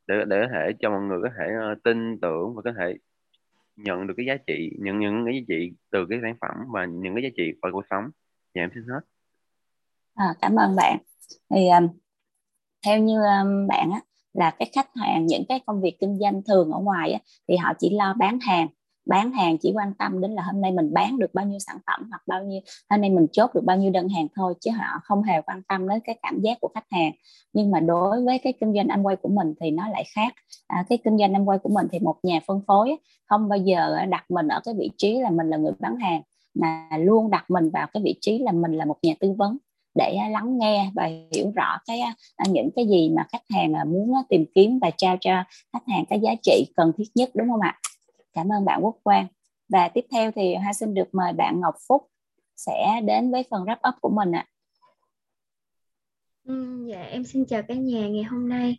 [0.07, 2.97] để để có thể cho mọi người có thể ờ, tin tưởng và có thể
[3.75, 6.85] nhận được cái giá trị nhận những cái giá trị từ cái sản phẩm và
[6.85, 8.03] những cái giá trị của cuộc sống.
[8.55, 9.01] Dạ em xin hết.
[10.15, 10.97] À, cảm ơn bạn.
[11.49, 11.87] Thì um,
[12.85, 14.01] theo như um, bạn á
[14.33, 17.57] là cái khách hàng những cái công việc kinh doanh thường ở ngoài á, thì
[17.57, 18.67] họ chỉ lo bán hàng.
[19.05, 21.77] Bán hàng chỉ quan tâm đến là hôm nay mình bán được bao nhiêu sản
[21.87, 24.71] phẩm hoặc bao nhiêu hôm nay mình chốt được bao nhiêu đơn hàng thôi chứ
[24.71, 27.11] họ không hề quan tâm đến cái cảm giác của khách hàng.
[27.53, 30.33] Nhưng mà đối với cái kinh doanh anh quay của mình thì nó lại khác.
[30.67, 32.97] À, cái kinh doanh anh quay của mình thì một nhà phân phối
[33.29, 36.21] không bao giờ đặt mình ở cái vị trí là mình là người bán hàng
[36.53, 39.57] mà luôn đặt mình vào cái vị trí là mình là một nhà tư vấn
[39.95, 43.43] để à, lắng nghe và hiểu rõ cái à, à, những cái gì mà khách
[43.49, 47.29] hàng muốn tìm kiếm và trao cho khách hàng cái giá trị cần thiết nhất
[47.33, 47.79] đúng không ạ?
[48.33, 49.27] Cảm ơn bạn Quốc Quang.
[49.69, 52.07] Và tiếp theo thì Hoa xin được mời bạn Ngọc Phúc
[52.55, 54.45] sẽ đến với phần wrap up của mình ạ.
[56.47, 58.77] Ừ, dạ em xin chào cả nhà ngày hôm nay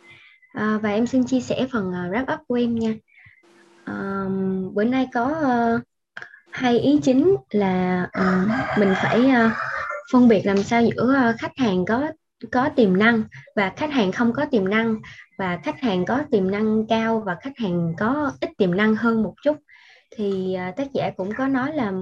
[0.52, 2.94] à, và em xin chia sẻ phần uh, wrap up của em nha.
[3.84, 4.24] À,
[4.72, 5.82] bữa nay có uh,
[6.50, 9.52] hai ý chính là uh, mình phải uh,
[10.12, 12.08] phân biệt làm sao giữa ờ, khách hàng có
[12.52, 13.22] có tiềm năng
[13.56, 14.96] và khách hàng không có tiềm năng
[15.38, 19.22] và khách hàng có tiềm năng cao và khách hàng có ít tiềm năng hơn
[19.22, 19.56] một chút.
[20.16, 21.92] Thì ờ, tác giả cũng có nói là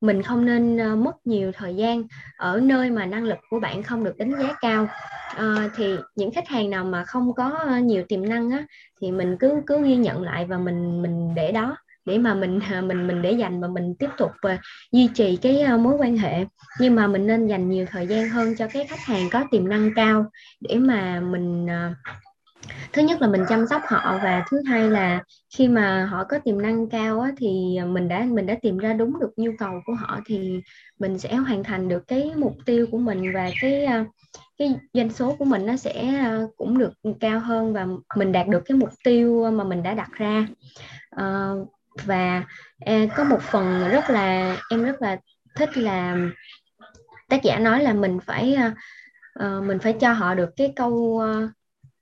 [0.00, 2.02] mình không nên ờ, mất nhiều thời gian
[2.36, 4.88] ở nơi mà năng lực của bạn không được đánh giá cao.
[5.34, 8.64] À, thì những khách hàng nào mà không có nhiều tiềm năng á,
[9.00, 11.76] thì mình cứ cứ ghi nhận lại và mình mình để đó
[12.06, 14.60] để mà mình à, mình mình để dành và mình tiếp tục uh,
[14.92, 16.44] duy trì cái uh, mối quan hệ.
[16.80, 19.68] Nhưng mà mình nên dành nhiều thời gian hơn cho cái khách hàng có tiềm
[19.68, 20.24] năng cao
[20.60, 21.96] để mà mình uh,
[22.92, 25.22] thứ nhất là mình chăm sóc họ và thứ hai là
[25.56, 28.92] khi mà họ có tiềm năng cao á, thì mình đã mình đã tìm ra
[28.92, 30.60] đúng được nhu cầu của họ thì
[30.98, 33.86] mình sẽ hoàn thành được cái mục tiêu của mình và cái
[34.58, 36.24] cái doanh số của mình nó sẽ
[36.56, 37.86] cũng được cao hơn và
[38.16, 40.46] mình đạt được cái mục tiêu mà mình đã đặt ra.
[41.10, 41.50] À,
[42.04, 42.42] và
[42.80, 45.16] e, có một phần rất là em rất là
[45.56, 46.16] thích là
[47.28, 48.56] tác giả nói là mình phải
[49.38, 51.50] uh, mình phải cho họ được cái câu ờ, uh,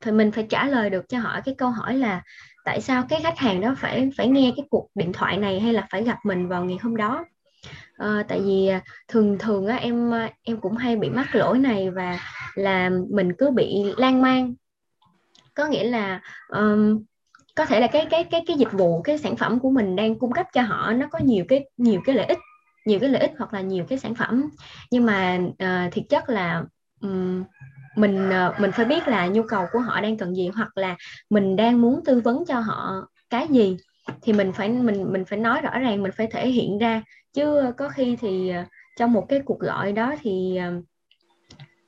[0.01, 2.23] thì mình phải trả lời được cho họ cái câu hỏi là
[2.65, 5.73] tại sao cái khách hàng đó phải phải nghe cái cuộc điện thoại này hay
[5.73, 7.25] là phải gặp mình vào ngày hôm đó?
[7.97, 8.71] À, tại vì
[9.09, 12.19] thường thường á em em cũng hay bị mắc lỗi này và
[12.55, 14.55] là mình cứ bị lan man.
[15.55, 17.05] Có nghĩa là um,
[17.55, 20.19] có thể là cái cái cái cái dịch vụ cái sản phẩm của mình đang
[20.19, 22.39] cung cấp cho họ nó có nhiều cái nhiều cái lợi ích
[22.87, 24.51] nhiều cái lợi ích hoặc là nhiều cái sản phẩm.
[24.91, 26.65] Nhưng mà uh, thực chất là
[27.01, 27.45] um,
[27.97, 30.97] mình uh, mình phải biết là nhu cầu của họ đang cần gì hoặc là
[31.31, 33.77] mình đang muốn tư vấn cho họ cái gì
[34.23, 37.03] thì mình phải mình mình phải nói rõ ràng mình phải thể hiện ra.
[37.33, 38.67] Chứ có khi thì uh,
[38.99, 40.85] trong một cái cuộc gọi đó thì uh,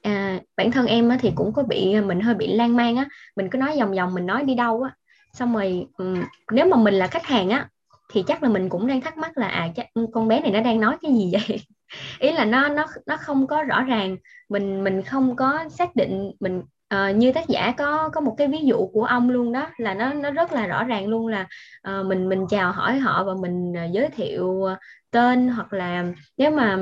[0.03, 3.07] à, bản thân em á, thì cũng có bị mình hơi bị lan man á.
[3.37, 4.91] Mình cứ nói vòng vòng mình nói đi đâu á
[5.37, 7.69] xong rồi um, nếu mà mình là khách hàng á
[8.13, 10.61] thì chắc là mình cũng đang thắc mắc là à chắc con bé này nó
[10.61, 11.61] đang nói cái gì vậy?
[12.19, 14.17] Ý là nó nó nó không có rõ ràng
[14.49, 16.63] mình mình không có xác định mình
[16.95, 19.95] uh, như tác giả có có một cái ví dụ của ông luôn đó là
[19.95, 21.47] nó nó rất là rõ ràng luôn là
[21.91, 24.67] uh, mình mình chào hỏi họ và mình uh, giới thiệu
[25.11, 26.05] tên hoặc là
[26.37, 26.79] nếu mà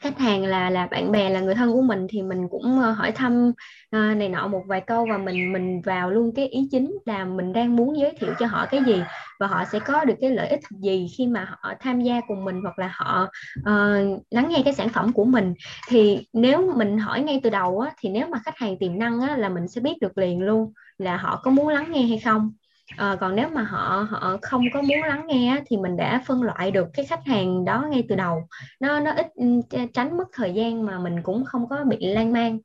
[0.00, 2.90] khách hàng là là bạn bè là người thân của mình thì mình cũng ờ,
[2.90, 3.48] hỏi thăm
[3.96, 7.24] uh, này nọ một vài câu và mình mình vào luôn cái ý chính là
[7.24, 9.02] mình đang muốn giới thiệu cho họ cái gì
[9.40, 12.44] và họ sẽ có được cái lợi ích gì khi mà họ tham gia cùng
[12.44, 13.28] mình hoặc là họ
[13.60, 15.54] uh, lắng nghe cái sản phẩm của mình.
[15.88, 19.20] Thì nếu mình hỏi ngay từ đầu á, thì nếu mà khách hàng tiềm năng
[19.20, 22.18] á, là mình sẽ biết được liền luôn là họ có muốn lắng nghe hay
[22.18, 22.52] không
[22.96, 26.42] à, còn nếu mà họ họ không có muốn lắng nghe thì mình đã phân
[26.42, 28.48] loại được cái khách hàng đó ngay từ đầu.
[28.80, 29.46] Nó nó ít ừ,
[29.94, 32.58] tránh mất thời gian mà mình cũng không có bị lan man.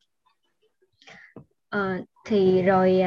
[1.69, 3.03] À, thì rồi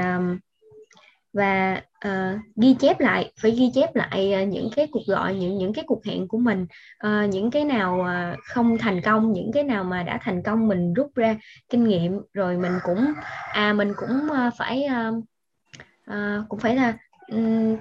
[1.32, 5.58] và uh, ghi chép lại phải ghi chép lại uh, những cái cuộc gọi những
[5.58, 6.66] những cái cuộc hẹn của mình.
[7.06, 10.68] Uh, những cái nào uh, không thành công những cái nào mà đã thành công
[10.68, 11.36] mình rút ra
[11.68, 13.12] kinh nghiệm rồi mình cũng
[13.52, 15.24] à mình cũng uh, phải uh,
[16.10, 16.94] à, cũng phải là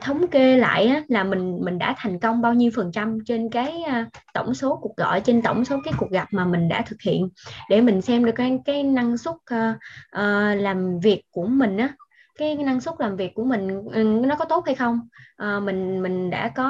[0.02, 3.50] thống kê lại á, là mình mình đã thành công bao nhiêu phần trăm trên
[3.50, 6.82] cái uh, tổng số cuộc gọi trên tổng số cái cuộc gặp mà mình đã
[6.82, 7.30] thực hiện.
[7.70, 9.76] Để mình xem được cái cái năng suất uh,
[10.16, 11.90] uh, làm việc của mình á.
[12.38, 15.00] Cái năng suất làm việc của mình ừ, nó có tốt hay không?
[15.38, 16.70] À, mình mình đã có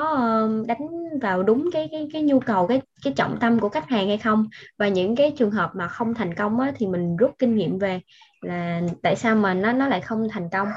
[0.68, 0.88] đánh
[1.22, 4.18] vào đúng cái cái cái nhu cầu cái cái trọng tâm của khách hàng hay
[4.18, 4.48] không?
[4.78, 7.80] Và những cái trường hợp mà không thành công á, thì mình rút kinh nghiệm
[7.80, 8.00] về
[8.42, 10.68] là tại sao mà nó nó lại không thành công?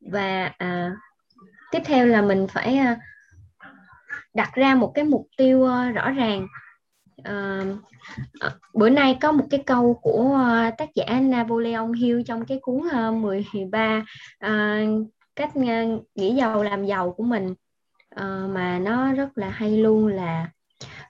[0.00, 0.92] Và à,
[1.70, 2.96] tiếp theo là mình phải à,
[4.34, 6.46] đặt ra một cái mục tiêu à, rõ ràng.
[7.24, 7.62] À,
[8.74, 12.80] bữa nay có một cái câu của à, tác giả Napoleon Hill trong cái cuốn
[12.92, 14.04] à, 13
[14.38, 14.84] à,
[15.36, 15.84] cách à,
[16.14, 17.54] nghĩ giàu làm giàu của mình.
[18.14, 20.48] À, mà nó rất là hay luôn là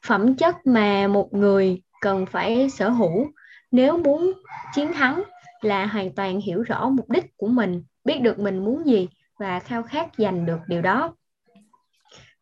[0.07, 3.27] phẩm chất mà một người cần phải sở hữu
[3.73, 4.33] nếu muốn
[4.75, 5.23] chiến thắng
[5.61, 9.09] là hoàn toàn hiểu rõ mục đích của mình biết được mình muốn gì
[9.39, 11.15] và khao khát giành được điều đó.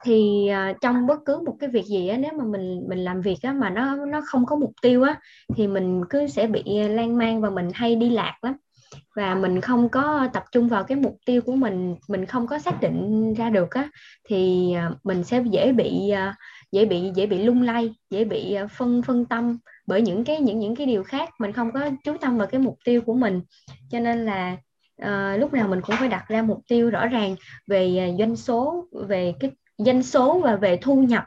[0.05, 3.21] Thì uh, trong bất cứ một cái việc gì á nếu mà mình mình làm
[3.21, 5.21] việc á mà nó nó không có mục tiêu á
[5.57, 8.55] thì mình cứ sẽ bị lan man và mình hay đi lạc lắm.
[9.17, 12.59] Và mình không có tập trung vào cái mục tiêu của mình mình không có
[12.59, 13.89] xác định ra được á
[14.29, 16.35] thì à, mình sẽ dễ bị uh,
[16.73, 20.41] dễ bị dễ bị lung lay dễ bị ờ, phân phân tâm bởi những cái
[20.41, 21.31] những những cái điều khác.
[21.39, 23.43] Mình không có chú tâm vào cái mục tiêu của mình.
[23.91, 24.57] Cho nên là
[25.03, 28.37] uh, lúc nào mình cũng phải đặt ra mục tiêu rõ ràng về ờ, doanh
[28.37, 31.25] số về cái doanh số và về thu nhập.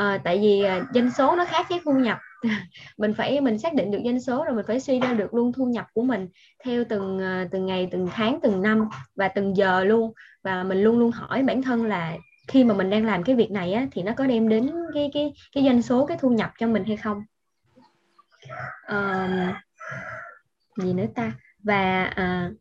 [0.00, 2.18] Uh, tại vì uh, doanh số nó khác với thu nhập.
[2.98, 5.52] Mình phải mình xác định được doanh số rồi mình phải suy ra được luôn
[5.52, 6.28] thu nhập của mình
[6.64, 10.12] theo từng từng ngày từng tháng từng năm và từng giờ luôn.
[10.42, 12.16] Và mình luôn luôn hỏi bản thân là
[12.48, 15.10] khi mà mình đang làm cái việc này á, thì nó có đem đến cái
[15.14, 17.24] cái cái doanh số cái thu nhập cho mình hay không?
[18.86, 19.62] À,
[20.76, 21.32] gì nữa ta?
[21.62, 22.56] Và uh,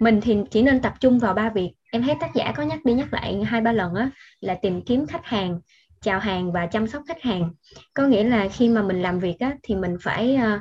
[0.00, 1.72] mình thì chỉ nên tập trung vào ba việc.
[1.92, 4.10] Em thấy tác giả có nhắc đi nhắc lại hai ba lần á
[4.40, 5.60] là tìm kiếm khách hàng
[6.00, 7.50] chào hàng và chăm sóc khách hàng.
[7.94, 10.60] Có nghĩa là khi mà mình làm việc á thì mình phải uh,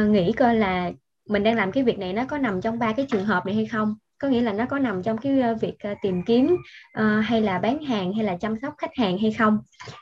[0.00, 0.90] uh, nghĩ coi là
[1.28, 3.54] mình đang làm cái việc này nó có nằm trong ba cái trường hợp này
[3.54, 3.94] hay không?
[4.24, 6.56] Có nghĩa là nó có nằm trong cái ờ, việc ờ, tìm kiếm
[6.98, 9.58] uh, hay là bán hàng hay là chăm sóc khách hàng hay không?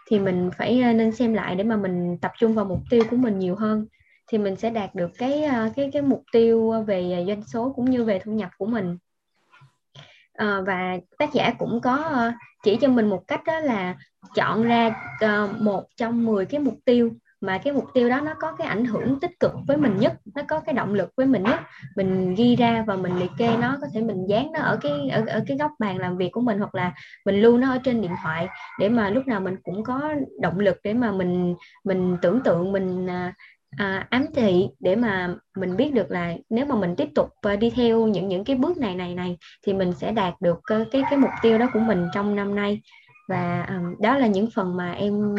[0.08, 3.02] Thì mình phải uh, nên xem lại để mà mình tập trung vào mục tiêu
[3.10, 3.86] của mình nhiều hơn.
[4.28, 8.04] Thì mình sẽ đạt được cái cái cái mục tiêu về doanh số cũng như
[8.04, 8.98] về thu nhập của mình.
[10.32, 12.30] À, và tác giả cũng có
[12.62, 13.96] chỉ cho mình một cách đó là
[14.34, 14.94] chọn ra
[15.60, 17.10] một trong 10 cái mục tiêu
[17.42, 20.12] mà cái mục tiêu đó nó có cái ảnh hưởng tích cực với mình nhất
[20.34, 21.60] nó có cái động lực với mình nhất.
[21.96, 25.08] Mình ghi ra và mình liệt kê nó có thể mình dán nó ở cái
[25.08, 26.92] ở, ở cái góc bàn làm việc của mình hoặc là
[27.26, 30.58] mình lưu nó ở trên điện thoại để mà lúc nào mình cũng có động
[30.60, 33.34] lực để mà mình mình tưởng tượng mình à,
[33.76, 37.56] à ám thị để mà mình biết được là nếu mà mình tiếp tục à,
[37.56, 39.36] đi theo những những cái bước này này này
[39.66, 42.80] thì mình sẽ đạt được cái cái mục tiêu đó của mình trong năm nay
[43.28, 45.38] và um, đó là những phần mà em uh,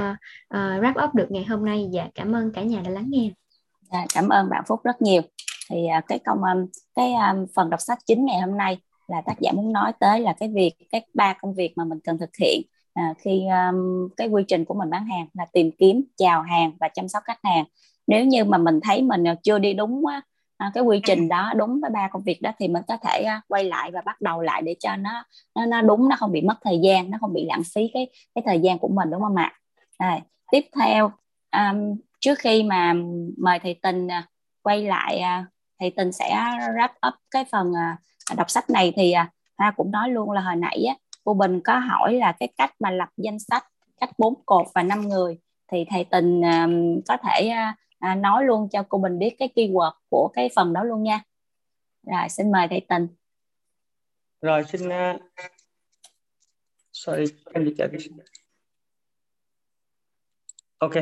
[0.53, 1.89] wrap up được ngày hôm nay.
[1.93, 3.29] Và cảm ơn cả nhà đã lắng nghe.
[3.89, 5.21] À, cảm ơn bạn Phúc rất nhiều.
[5.69, 6.65] Thì uh, cái công um,
[6.95, 8.77] cái um, phần đọc sách chính ngày hôm nay
[9.07, 11.99] là tác giả muốn nói tới là cái việc các ba công việc mà mình
[12.03, 12.61] cần thực hiện
[12.93, 16.71] à, khi um, cái quy trình của mình bán hàng là tìm kiếm chào hàng
[16.79, 17.65] và chăm sóc khách hàng.
[18.07, 20.03] Nếu như mà mình thấy mình ờ, chưa đi đúng
[20.57, 23.23] à, cái quy trình đó đúng với ba công việc đó thì mình có thể
[23.23, 25.23] à, quay lại và bắt đầu lại để cho nó
[25.55, 28.07] nó nó đúng nó không bị mất thời gian nó không bị lãng phí cái
[28.35, 29.53] cái thời gian của mình đúng không ạ?
[29.97, 30.19] À,
[30.51, 31.11] tiếp theo
[31.51, 32.93] um, trước khi mà
[33.37, 34.25] mời thầy tình uh,
[34.61, 35.45] quay lại uh,
[35.79, 36.29] thầy tình sẽ
[36.75, 39.27] wrap up cái phần uh, đọc sách này thì uh,
[39.57, 42.71] hoa cũng nói luôn là hồi nãy á, cô bình có hỏi là cái cách
[42.79, 43.63] mà lập danh sách
[43.99, 45.37] cách bốn cột và năm người.
[45.71, 49.49] Thì thầy tình um, có thể uh, à, nói luôn cho cô Bình biết cái
[49.55, 51.21] keyword của cái phần đó luôn nha.
[52.03, 53.07] Rồi xin mời thầy Tình.
[54.41, 55.21] Rồi xin uh,
[56.91, 57.23] sorry
[57.53, 57.73] em đi
[60.77, 60.93] ok.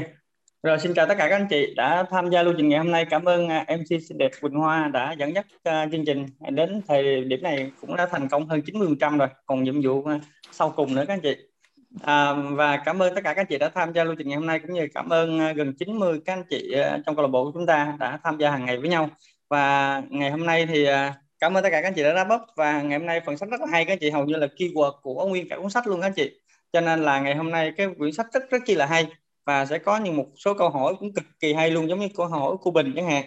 [0.63, 2.91] Rồi xin chào tất cả các anh chị đã tham gia lưu trình ngày hôm
[2.91, 3.05] nay.
[3.09, 6.25] Cảm ơn à, MC xinh đẹp Quỳnh Hoa đã dẫn dắt uh, chương trình.
[6.49, 9.27] Đến thời điểm này cũng đã thành công hơn 90% rồi.
[9.45, 10.21] Còn nhiệm vụ uh,
[10.51, 11.50] sau cùng nữa các anh chị.
[11.99, 14.37] À, và cảm ơn tất cả các anh chị đã tham gia lưu trình ngày
[14.37, 17.23] hôm nay cũng như cảm ơn à, gần 90 các anh chị à, trong câu
[17.23, 19.09] lạc bộ của chúng ta đã tham gia hàng ngày với nhau.
[19.49, 22.23] Và ngày hôm nay thì à, cảm ơn tất cả các anh chị đã đáp
[22.23, 24.35] bốc và ngày hôm nay phần sách rất là hay các anh chị hầu như
[24.35, 26.31] là keyword của nguyên cả cuốn sách luôn các anh chị.
[26.73, 29.07] Cho nên là ngày hôm nay cái quyển sách rất rất chi là hay
[29.45, 32.07] và sẽ có những một số câu hỏi cũng cực kỳ hay luôn giống như
[32.17, 33.25] câu hỏi của Bình chẳng hạn.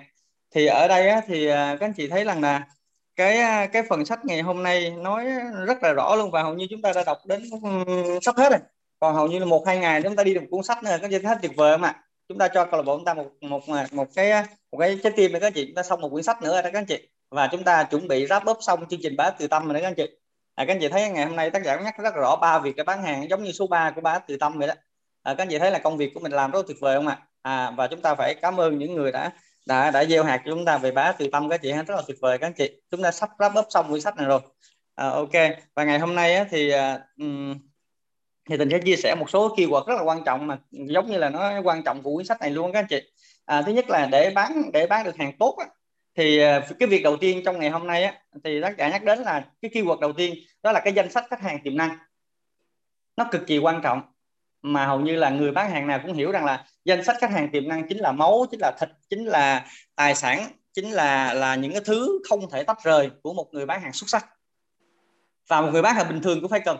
[0.54, 2.62] Thì ở đây á, thì các anh chị thấy rằng là
[3.16, 5.26] cái à, cái phần sách ngày hôm nay nói
[5.66, 8.50] rất là rõ luôn và hầu như chúng ta đã đọc đến ừ, sắp hết
[8.50, 8.60] rồi.
[9.00, 11.08] Còn hầu như là một hai ngày chúng ta đi được cuốn sách nữa có
[11.08, 12.04] hết tuyệt vời không ạ?
[12.28, 14.78] Chúng ta cho câu lạc bộ chúng ta một một à, một cái à, một
[14.78, 15.66] cái trái tim nữa các anh chị.
[15.66, 17.08] Chúng ta xong một quyển sách nữa đó các anh chị.
[17.30, 19.80] Và chúng ta chuẩn bị wrap up xong chương trình bá từ tâm rồi đó
[19.80, 20.06] các anh chị.
[20.54, 22.76] À, các anh chị thấy ngày hôm nay tác giả nhắc rất rõ ba việc
[22.76, 24.74] cái bán hàng giống như số 3 của bá từ tâm vậy đó.
[25.22, 27.06] À, các anh chị thấy là công việc của mình làm rất tuyệt vời không
[27.06, 27.18] ạ?
[27.42, 29.32] À, và chúng ta phải cảm ơn những người đã
[29.66, 32.02] đã đã gieo hạt cho chúng ta về bá từ tâm các chị rất là
[32.06, 32.82] tuyệt vời các anh chị.
[32.90, 34.40] Chúng ta sắp wrap up xong quyển sách này rồi.
[34.94, 35.32] À, ok.
[35.74, 36.72] Và ngày hôm nay á, thì
[37.16, 37.58] um,
[38.48, 41.18] thì tình sẽ chia sẻ một số keyword rất là quan trọng mà giống như
[41.18, 43.12] là nó quan trọng của quyển sách này luôn các anh chị.
[43.44, 45.66] À, thứ nhất là để bán để bán được hàng tốt á,
[46.16, 49.04] thì à, cái việc đầu tiên trong ngày hôm nay á, thì tác giả nhắc
[49.04, 51.98] đến là cái keyword đầu tiên đó là cái danh sách khách hàng tiềm năng.
[53.16, 54.02] Nó cực kỳ quan trọng
[54.64, 57.30] mà hầu như là người bán hàng nào cũng hiểu rằng là danh sách khách
[57.30, 61.34] hàng tiềm năng chính là máu, chính là thịt, chính là tài sản, chính là
[61.34, 64.26] là những cái thứ không thể tách rời của một người bán hàng xuất sắc.
[65.48, 66.76] Và một người bán hàng bình thường cũng phải cần.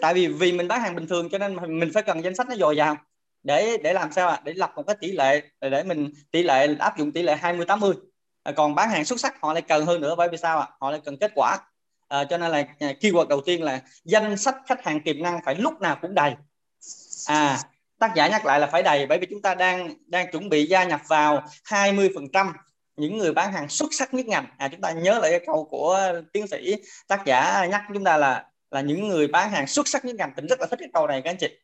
[0.00, 2.48] Tại vì vì mình bán hàng bình thường cho nên mình phải cần danh sách
[2.48, 2.96] nó dồi dào.
[3.42, 4.34] Để để làm sao ạ?
[4.34, 4.42] À?
[4.44, 7.66] để lập một cái tỷ lệ, để mình tỷ lệ áp dụng tỷ lệ 20
[7.66, 7.92] 80
[8.56, 10.66] còn bán hàng xuất sắc họ lại cần hơn nữa bởi vì sao ạ?
[10.70, 10.74] À?
[10.80, 11.58] họ lại cần kết quả
[12.12, 15.40] à, cho nên là à, keyword đầu tiên là danh sách khách hàng tiềm năng
[15.44, 16.34] phải lúc nào cũng đầy.
[17.26, 17.58] À
[17.98, 20.66] tác giả nhắc lại là phải đầy bởi vì chúng ta đang đang chuẩn bị
[20.66, 22.52] gia nhập vào 20 phần trăm
[22.96, 24.46] những người bán hàng xuất sắc nhất ngành.
[24.58, 26.76] À chúng ta nhớ lại cái câu của tiến sĩ
[27.08, 30.32] tác giả nhắc chúng ta là là những người bán hàng xuất sắc nhất ngành.
[30.36, 31.58] Tình rất là thích cái câu này các anh chị.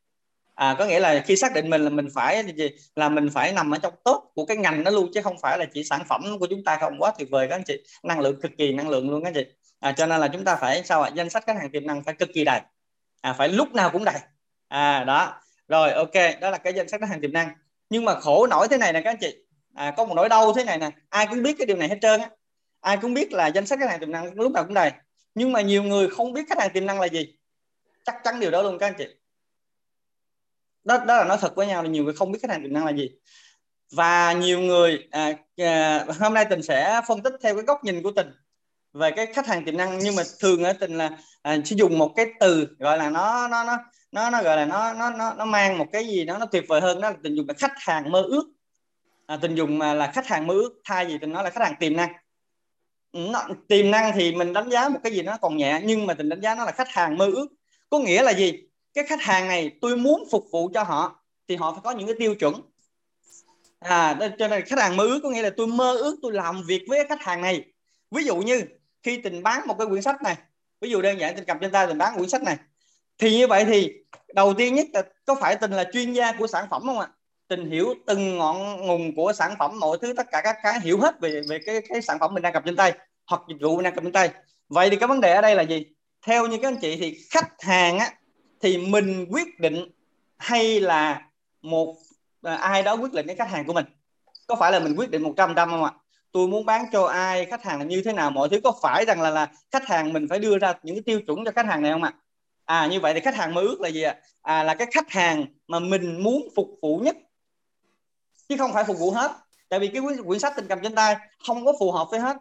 [0.54, 3.52] À có nghĩa là khi xác định mình là mình phải gì là mình phải
[3.52, 6.00] nằm ở trong tốt của cái ngành đó luôn chứ không phải là chỉ sản
[6.08, 6.98] phẩm của chúng ta không.
[6.98, 7.84] Quá tuyệt vời các anh chị.
[8.02, 10.44] Năng lượng cực kỳ năng lượng luôn các anh chị à, cho nên là chúng
[10.44, 11.10] ta phải sao ạ?
[11.14, 12.60] Danh sách khách hàng tiềm năng phải cực kỳ đầy.
[13.20, 14.18] À, phải lúc nào cũng đầy.
[14.68, 15.40] À đó.
[15.68, 16.40] Rồi ok.
[16.40, 17.48] Đó là cái danh sách khách hàng tiềm năng.
[17.90, 19.36] Nhưng mà khổ nổi thế này nè các anh chị.
[19.74, 20.90] À, có một nỗi đau thế này nè.
[21.08, 22.30] Ai cũng biết cái điều này hết trơn á.
[22.80, 24.92] Ai cũng biết là danh sách khách hàng tiềm năng lúc nào cũng đầy.
[25.34, 27.36] Nhưng mà nhiều người không biết khách hàng tiềm năng là gì.
[28.04, 29.06] Chắc chắn điều đó luôn các anh chị.
[30.84, 32.72] Đó đó là nói thật với nhau là nhiều người không biết khách hàng tiềm
[32.72, 33.10] năng là gì.
[33.92, 38.02] Và nhiều người à, à, hôm nay tình sẽ phân tích theo cái góc nhìn
[38.02, 38.32] của tình
[38.98, 41.10] về cái khách hàng tiềm năng nhưng mà thường ở tình là
[41.42, 43.76] à, sử dụng một cái từ gọi là nó nó nó
[44.12, 46.64] nó nó gọi là nó nó nó nó mang một cái gì đó nó tuyệt
[46.68, 48.44] vời hơn đó là tình dùng là khách hàng mơ ước.
[49.26, 51.64] À, tình dùng mà là khách hàng mơ ước thay vì tình nói là khách
[51.64, 52.12] hàng tiềm năng.
[53.12, 56.06] Ừ, nó, tiềm năng thì mình đánh giá một cái gì nó còn nhẹ nhưng
[56.06, 57.46] mà tình đánh giá nó là khách hàng mơ ước.
[57.90, 58.52] Có nghĩa là gì?
[58.94, 62.06] Cái khách hàng này tôi muốn phục vụ cho họ thì họ phải có những
[62.06, 62.54] cái tiêu chuẩn.
[63.78, 66.62] À cho nên khách hàng mơ ước có nghĩa là tôi mơ ước tôi làm
[66.66, 67.64] việc với khách hàng này.
[68.10, 68.62] Ví dụ như
[69.02, 70.36] khi tình bán một cái quyển sách này
[70.80, 72.56] ví dụ đơn giản tình cầm trên tay tình bán quyển sách này
[73.18, 73.92] thì như vậy thì
[74.34, 77.08] đầu tiên nhất là có phải tình là chuyên gia của sản phẩm không ạ?
[77.48, 81.00] Tình hiểu từng ngọn nguồn của sản phẩm mọi thứ tất cả các cái hiểu
[81.00, 82.92] hết về về cái cái sản phẩm mình đang cầm trên tay
[83.26, 84.30] hoặc dịch vụ mình đang cầm trên tay.
[84.68, 85.86] Vậy thì cái vấn đề ở đây là gì?
[86.26, 88.10] Theo như các anh chị thì khách hàng á
[88.60, 89.90] thì mình quyết định
[90.36, 91.22] hay là
[91.62, 91.96] một
[92.42, 93.84] à, ai đó quyết định cái khách hàng của mình?
[94.46, 95.92] Có phải là mình quyết định 100 trăm không ạ?
[96.32, 99.04] Tôi muốn bán cho ai khách hàng là như thế nào mọi thứ có phải
[99.04, 101.66] rằng là là khách hàng mình phải đưa ra những cái tiêu chuẩn cho khách
[101.66, 102.12] hàng này không ạ?
[102.64, 104.16] À như vậy thì khách hàng mơ ước là gì ạ?
[104.42, 104.62] À?
[104.62, 107.16] là cái khách hàng mà mình muốn phục vụ nhất.
[108.48, 109.30] Chứ không phải phục vụ hết.
[109.68, 111.16] Tại vì cái quyển, quyển sách tình cảm trên tay
[111.46, 112.36] không có phù hợp với hết.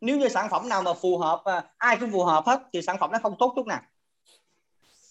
[0.00, 2.82] Nếu như sản phẩm nào mà phù hợp à, ai cũng phù hợp hết thì
[2.82, 3.80] sản phẩm nó không tốt chút nào.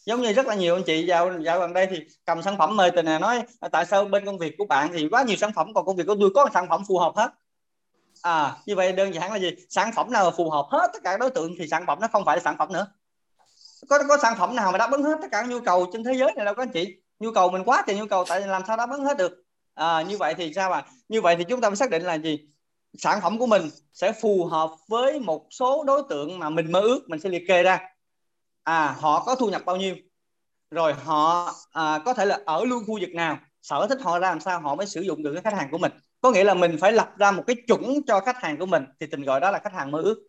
[0.06, 2.76] Giống như rất là nhiều anh chị dạo dạo gần đây thì cầm sản phẩm
[2.76, 5.52] mời tình này nói tại sao bên công việc của bạn thì quá nhiều sản
[5.56, 7.30] phẩm còn công việc của tôi có sản phẩm phù hợp hết?
[8.28, 9.52] À như vậy đơn giản là gì?
[9.70, 12.26] Sản phẩm nào phù hợp hết tất cả đối tượng thì sản phẩm nó không
[12.26, 12.88] phải là sản phẩm nữa.
[13.90, 16.14] Có có sản phẩm nào mà đáp ứng hết tất cả nhu cầu trên thế
[16.14, 16.96] giới này đâu các anh chị?
[17.20, 19.44] Nhu cầu mình quá thì nhu cầu tại làm sao đáp ứng hết được?
[19.74, 22.14] À, như vậy thì sao à như vậy thì chúng ta phải xác định là
[22.18, 22.40] gì?
[22.98, 26.80] Sản phẩm của mình sẽ phù hợp với một số đối tượng mà mình mơ
[26.80, 27.80] ước mình sẽ liệt kê ra.
[28.64, 29.96] À họ có thu nhập bao nhiêu?
[30.72, 33.38] Rồi họ à, có thể là ở luôn khu vực nào?
[33.62, 34.60] Sở thích họ ra làm sao?
[34.60, 35.92] Họ mới sử dụng được cái khách hàng của mình
[36.28, 38.86] có nghĩa là mình phải lập ra một cái chuẩn cho khách hàng của mình,
[39.00, 40.28] thì tình gọi đó là khách hàng mơ ước.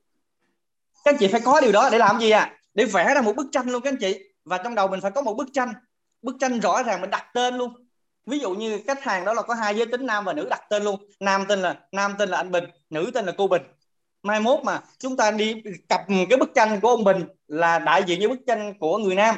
[1.05, 3.36] Các anh chị phải có điều đó để làm gì à để vẽ ra một
[3.36, 4.18] bức tranh luôn các anh chị.
[4.44, 5.72] Và trong đầu mình phải có một bức tranh.
[6.22, 7.72] Bức tranh rõ ràng mình đặt tên luôn.
[8.26, 10.62] Ví dụ như khách hàng đó là có hai giới tính, nam và nữ đặt
[10.70, 11.01] tên luôn.
[11.20, 13.62] Nam tên là, nam tên là anh bình, nữ tên là cô bình.
[14.22, 18.03] Mai mốt mà chúng ta đi cặp cái bức tranh của ông bình là đại
[18.07, 19.36] diện như bức tranh của người nam.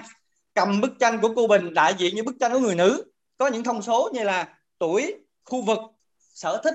[0.55, 3.05] Cầm bức tranh của cô bình đại diện như bức tranh của người nữ.
[3.39, 4.49] Có những thông số như là
[4.79, 5.79] tuổi, khu vực
[6.35, 6.75] sở thích.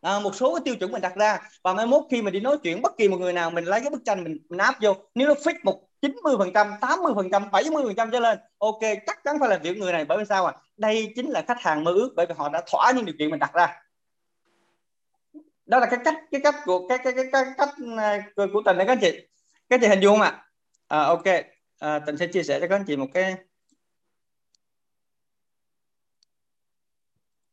[0.00, 1.38] À, một số cái tiêu chuẩn mình đặt ra.
[1.62, 3.80] Và mai mốt khi mình đi nói chuyện bất kỳ một người nào mình lấy
[3.80, 4.96] cái bức tranh mình, mình áp vô.
[5.14, 8.38] Nếu nó fit một 90 phần trăm 80 phần trăm 70 phần trăm trở lên
[8.58, 11.42] ok chắc chắn phải làm việc người này bởi vì sao à đây chính là
[11.48, 13.82] khách hàng mơ ước bởi vì họ đã thỏa những điều kiện mình đặt ra.
[15.66, 18.76] Đó là cái cách cái cách của cái cái cái, cái cách à, của tình
[18.76, 19.28] đấy các anh chị.
[19.68, 20.46] Các chị hình dung không ạ?
[20.88, 21.24] À, ok.
[21.78, 23.34] À, tình sẽ chia sẻ cho các anh chị một cái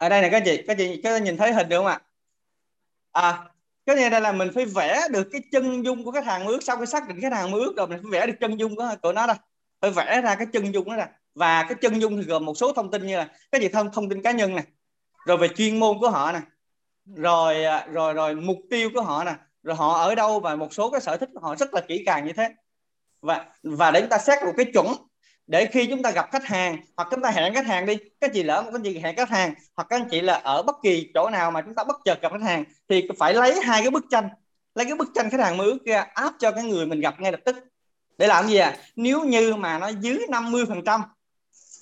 [0.02, 2.02] ở đây này các chị các chị có nhìn thấy hình được không ạ?
[3.12, 3.40] À
[3.86, 6.64] cái này đây là mình phải vẽ được cái chân dung của khách hàng ước
[6.64, 8.96] sau khi xác định khách hàng ước rồi mình phải vẽ được chân dung của,
[9.02, 9.36] của nó đây.
[9.82, 12.58] Phải vẽ ra cái chân dung đó ra và cái chân dung thì gồm một
[12.58, 14.64] số thông tin như là cái gì thông thông tin cá nhân này
[15.26, 16.40] rồi về chuyên môn của họ nè
[17.16, 20.74] rồi à, rồi rồi mục tiêu của họ nè rồi họ ở đâu và một
[20.74, 22.50] số cái sở thích của họ rất là kỹ càng như thế.
[23.22, 24.88] Và và để chúng ta xét một cái chuẩn
[25.52, 28.32] để khi chúng ta gặp khách hàng, hoặc chúng ta hẹn khách hàng đi, các
[28.34, 30.76] chị lỡ một cái gì hẹn khách hàng, hoặc các anh chị là ở bất
[30.84, 33.82] kỳ chỗ nào mà chúng ta bất chợt gặp khách hàng, thì phải lấy hai
[33.82, 34.30] cái bức tranh,
[34.76, 37.20] lấy cái bức tranh khách hàng mơ ước kia áp cho cái người mình gặp
[37.20, 37.56] ngay lập tức.
[38.18, 38.78] Để làm gì à?
[38.96, 41.02] Nếu như mà nó dưới 50 phần trăm,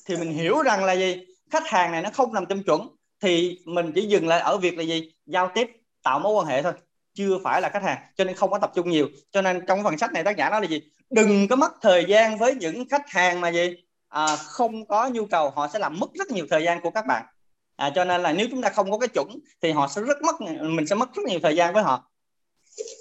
[0.08, 1.26] thì mình hiểu rằng là gì?
[1.52, 2.88] Khách hàng này nó không nằm trong chuẩn,
[3.22, 5.14] thì mình chỉ dừng lại ở việc là gì?
[5.26, 5.70] Giao tiếp,
[6.04, 6.74] tạo mối quan hệ thôi
[7.14, 9.08] chưa phải là khách hàng cho nên không có tập trung nhiều.
[9.32, 10.82] Cho nên trong phần sách này tác giả nói là gì?
[11.10, 13.76] Đừng có mất thời gian với những khách hàng mà gì?
[14.10, 17.06] À, không có nhu cầu họ sẽ làm mất rất nhiều thời gian của các
[17.06, 17.26] bạn.
[17.76, 20.18] À, cho nên là nếu chúng ta không có cái chuẩn thì họ sẽ rất
[20.22, 22.12] mất mình sẽ mất rất nhiều thời gian với họ.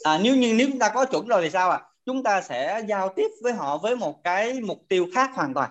[0.05, 1.77] À, nếu như nếu chúng ta có chuẩn rồi thì sao ạ?
[1.77, 1.89] À?
[2.09, 5.71] chúng ta sẽ giao tiếp với họ với một cái mục tiêu khác hoàn toàn.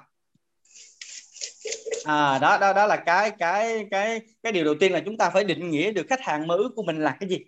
[2.06, 5.30] À đó đó đó là cái cái cái cái điều đầu tiên là chúng ta
[5.30, 7.40] phải định nghĩa được khách hàng mơ ước của mình là cái gì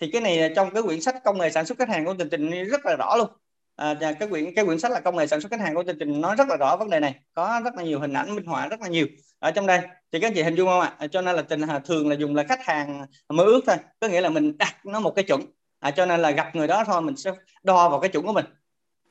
[0.00, 2.28] thì cái này trong cái quyển sách công nghệ sản xuất khách hàng của tình
[2.30, 3.28] trình rất là rõ luôn.
[3.76, 5.96] À, cái quyển cái quyển sách là công nghệ sản xuất khách hàng của tình
[6.00, 7.14] trình nó rất là rõ vấn đề này.
[7.34, 9.06] Có rất là nhiều hình ảnh minh họa rất là nhiều
[9.38, 9.80] ở trong đây.
[10.12, 10.92] Thì các chị hình dung không ạ?
[10.98, 13.76] À, cho nên là tình thường là dùng là khách hàng mơ ước thôi.
[14.00, 15.42] Có nghĩa là mình đặt nó một cái chuẩn.
[15.80, 17.30] À, cho nên là gặp người đó thôi mình sẽ
[17.62, 18.44] đo vào cái chuẩn của mình.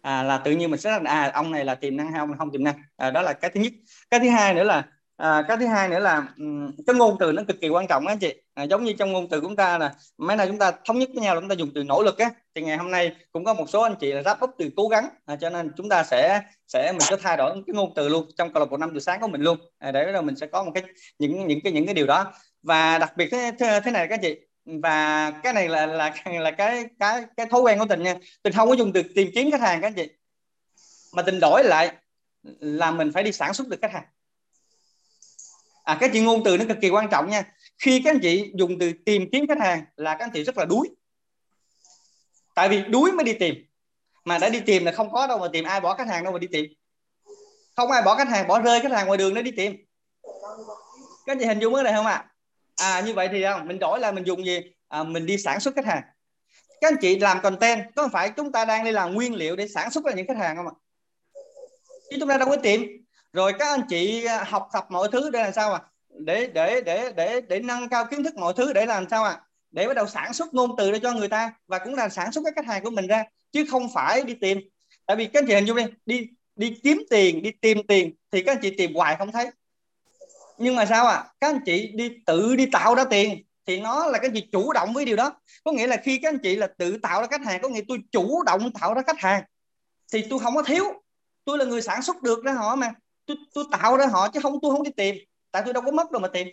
[0.02, 2.38] À, là tự nhiên mình sẽ là à ông này là tiềm năng hay ông
[2.38, 2.76] không tiềm năng.
[2.98, 3.74] À, đó là cái thứ nhất.
[4.10, 4.84] Cái thứ hai nữa là
[5.18, 8.08] à, cái thứ hai nữa là um, cái ngôn từ nó cực kỳ quan trọng
[8.08, 8.34] á anh chị.
[8.54, 11.00] À, giống như trong ngôn từ của chúng ta là mấy nay chúng ta thống
[11.00, 12.32] nhất với nhau là chúng ta dùng từ nỗ lực á.
[12.56, 14.88] Thì ngày hôm nay cũng có một số anh chị là ráp up từ cố
[14.88, 15.10] gắng.
[15.26, 18.26] À, cho nên chúng ta sẽ sẽ mình sẽ thay đổi cái ngôn từ luôn
[18.38, 19.58] trong câu lạc bộ năm từ sáng của mình luôn.
[19.80, 20.84] À, để rồi mình sẽ có một cái
[21.20, 22.34] những những cái những cái điều đó.
[22.64, 24.36] Và đặc biệt thế, thế, thế này các chị.
[24.66, 28.16] Và cái này là là là cái cái cái thói quen của tình nha.
[28.44, 30.10] Tình không có dùng từ tìm kiếm khách hàng các anh chị.
[31.14, 31.92] Mà tình đổi lại
[32.60, 34.04] là mình phải đi sản xuất được khách hàng
[35.88, 37.44] à cái chuyện ngôn từ nó cực kỳ quan trọng nha.
[37.78, 40.58] Khi các anh chị dùng từ tìm kiếm khách hàng là các anh chị rất
[40.58, 40.90] là đuối.
[42.56, 43.56] Tại vì đuối mới đi tìm.
[44.26, 46.34] Mà đã đi tìm là không có đâu mà tìm ai bỏ khách hàng đâu
[46.34, 46.66] mà đi tìm.
[47.76, 49.76] Không ai bỏ khách hàng bỏ rơi khách hàng ngoài đường để đi tìm.
[51.26, 52.26] Các anh chị hình dung cái này không ạ?
[52.76, 52.94] À?
[52.94, 54.60] à như vậy thì không mình đổi là mình dùng gì?
[54.88, 56.02] À, mình đi sản xuất khách hàng.
[56.82, 59.68] Các anh chị làm content có phải chúng ta đang đi làm nguyên liệu để
[59.68, 60.74] sản xuất ra những khách hàng không ạ?
[62.10, 63.07] Chứ chúng ta đâu có tìm
[63.38, 66.82] rồi các anh chị à, học tập mọi thứ để làm sao à để để
[66.82, 69.94] để để để nâng cao kiến thức mọi thứ để làm sao à để bắt
[69.94, 72.54] đầu sản xuất ngôn từ để cho người ta và cũng là sản xuất các
[72.56, 74.60] khách hàng của mình ra, chứ không phải đi tìm.
[75.06, 78.16] Tại vì các anh chị hình dung đi đi đi kiếm tiền, đi tìm tiền
[78.32, 79.50] thì các anh chị tìm hoài không thấy.
[80.58, 84.08] Nhưng mà sao à các anh chị đi tự đi tạo ra tiền thì nó
[84.08, 84.42] là cái gì?
[84.52, 85.42] Chủ động với điều đó.
[85.64, 87.82] Có nghĩa là khi các anh chị là tự tạo ra khách hàng, có nghĩa
[87.88, 89.44] tôi chủ động tạo ra khách hàng
[90.14, 90.84] thì tôi không có thiếu.
[91.46, 92.94] Tôi là người sản xuất được ra họ mà
[93.28, 95.16] tôi tôi tạo ra họ chứ không tôi không đi tìm.
[95.52, 96.48] Tại tôi đâu có mất đâu mà tìm.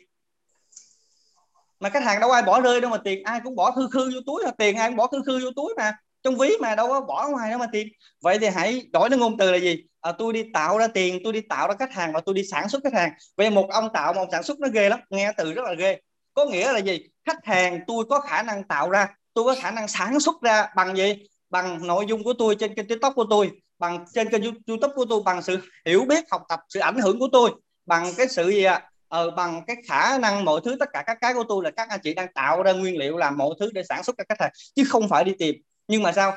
[1.81, 4.11] Mà khách hàng đâu ai bỏ rơi đâu mà tiền ai cũng bỏ thư khư
[4.15, 5.93] vô túi tiền ai cũng bỏ thư khư vô túi mà.
[6.23, 7.89] Trong ví mà đâu có bỏ ngoài đâu mà tiền
[8.21, 9.85] vậy thì hãy đổi nó ngôn từ là gì?
[10.01, 12.45] À, tôi đi tạo ra tiền tôi đi tạo ra khách hàng và tôi đi
[12.45, 13.13] sản xuất khách hàng.
[13.37, 15.01] Vậy một ông tạo một sản xuất nó ghê lắm.
[15.11, 16.01] Nghe từ rất là ghê.
[16.35, 17.01] Có nghĩa là gì?
[17.25, 20.67] Khách hàng tôi có khả năng tạo ra tôi có khả năng sản xuất ra
[20.77, 21.15] bằng gì?
[21.51, 25.05] Bằng nội dung của tôi trên kênh tiktok của tôi bằng trên kênh youtube của
[25.09, 27.51] tôi bằng sự hiểu biết học tập sự ảnh hưởng của tôi
[27.87, 28.91] bằng cái sự gì ạ?
[29.09, 31.89] Ờ, bằng cái khả năng mọi thứ tất cả các cái của tôi là các
[31.89, 34.41] anh chị đang tạo ra nguyên liệu làm mọi thứ để sản xuất cho khách
[34.41, 35.55] hàng chứ không phải đi tìm.
[35.89, 36.37] Nhưng mà sao?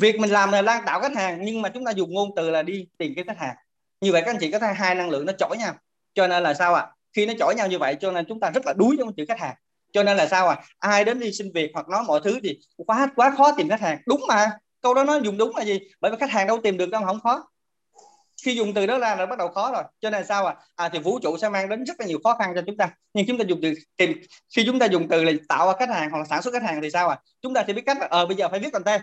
[0.00, 2.50] Việc mình làm là đang tạo khách hàng nhưng mà chúng ta dùng ngôn từ
[2.50, 3.56] là đi tìm cái khách hàng.
[4.00, 5.74] Như vậy các anh chị có thấy hai năng lượng nó chổi nhau.
[6.14, 6.82] Cho nên là sao ạ?
[6.82, 6.90] À?
[7.14, 9.24] khi nó chổi nhau như vậy cho nên chúng ta rất là đuối trong chữ
[9.28, 9.54] khách hàng.
[9.92, 12.58] Cho nên là sao à ai đến đi xin việc hoặc nói mọi thứ thì
[12.76, 13.98] quá quá khó tìm khách hàng.
[14.06, 14.50] Đúng mà
[14.84, 15.80] câu đó nó dùng đúng là gì?
[16.00, 17.48] Bởi vì khách hàng đâu tìm được đâu không khó.
[18.44, 19.82] Khi dùng từ đó ra là bắt đầu khó rồi.
[20.00, 22.34] Cho nên sao à à thì vũ trụ sẽ mang đến rất là nhiều khó
[22.34, 22.90] khăn cho chúng ta.
[23.14, 24.12] Nhưng chúng ta dùng từ tìm,
[24.56, 26.62] khi chúng ta dùng từ là tạo ra khách hàng hoặc là sản xuất khách
[26.62, 28.70] hàng thì sao à chúng ta sẽ biết cách là ờ bây giờ phải viết
[28.72, 29.02] content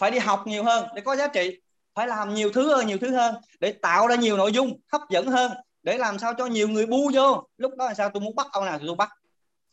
[0.00, 1.60] phải đi học nhiều hơn để có giá trị.
[1.94, 5.00] Phải làm nhiều thứ hơn, nhiều thứ hơn để tạo ra nhiều nội dung hấp
[5.10, 7.44] dẫn hơn, để làm sao cho nhiều người bu vô.
[7.56, 9.10] Lúc đó là sao tôi muốn bắt ông nào thì tôi bắt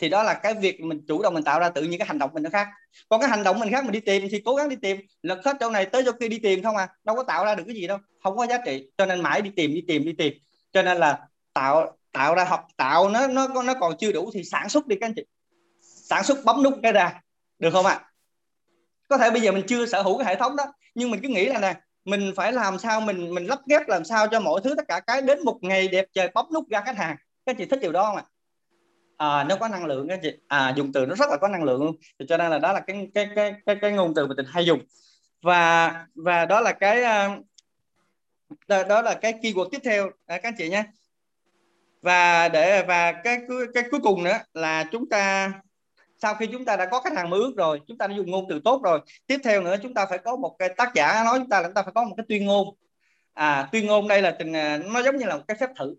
[0.01, 2.19] thì đó là cái việc mình chủ động mình tạo ra tự nhiên cái hành
[2.19, 2.67] động mình nó khác.
[3.09, 4.97] Còn cái hành động mình khác mình đi tìm thì cố gắng đi tìm.
[5.21, 6.87] Lật hết chỗ này tới chỗ kia đi tìm không à.
[7.03, 7.97] Đâu có tạo ra được cái gì đâu.
[8.23, 8.89] Không có giá trị.
[8.97, 10.33] Cho nên mãi đi tìm đi tìm đi tìm.
[10.73, 11.19] Cho nên là
[11.53, 14.95] tạo tạo ra học, tạo nó nó nó còn chưa đủ thì sản xuất đi
[15.01, 15.25] các anh chị.
[15.81, 17.21] Sản xuất bấm nút cái ra.
[17.59, 17.93] Được không ạ?
[17.93, 18.11] À?
[19.11, 20.63] có thể bây giờ mình chưa sở hữu cái hệ thống đó,
[20.95, 21.75] nhưng mình cứ nghĩ là nè,
[22.05, 24.99] mình phải làm sao mình mình lắp ghép làm sao cho mọi thứ tất cả
[24.99, 27.15] cái đến một ngày đẹp trời bấm nút ra khách hàng.
[27.45, 28.23] Các chị thích điều đó không ạ?
[28.25, 28.29] à?
[29.21, 30.33] À, nó có năng lượng các chị.
[30.47, 31.95] À dùng từ nó rất là có năng lượng luôn.
[32.19, 34.45] Thì cho nên là đó là cái cái cái cái, cái ngôn từ mà tình
[34.49, 34.79] hay dùng.
[35.41, 37.29] Và và đó là cái ờ,
[38.67, 40.09] đó, đó là cái keyword tiếp theo.
[40.25, 40.83] À, các anh chị nhé.
[42.01, 43.37] Và để và cái
[43.73, 45.51] cái cuối cùng nữa là chúng ta
[46.17, 48.31] sau khi chúng ta đã có khách hàng mơ ước rồi chúng ta đã dùng
[48.31, 51.23] ngôn từ tốt rồi tiếp theo nữa chúng ta phải có một cái tác giả
[51.25, 52.75] nói chúng ta là chúng ta phải có một cái tuyên ngôn.
[53.33, 55.95] À tuyên ngôn đây là tình à, nó giống như là một cái phép thử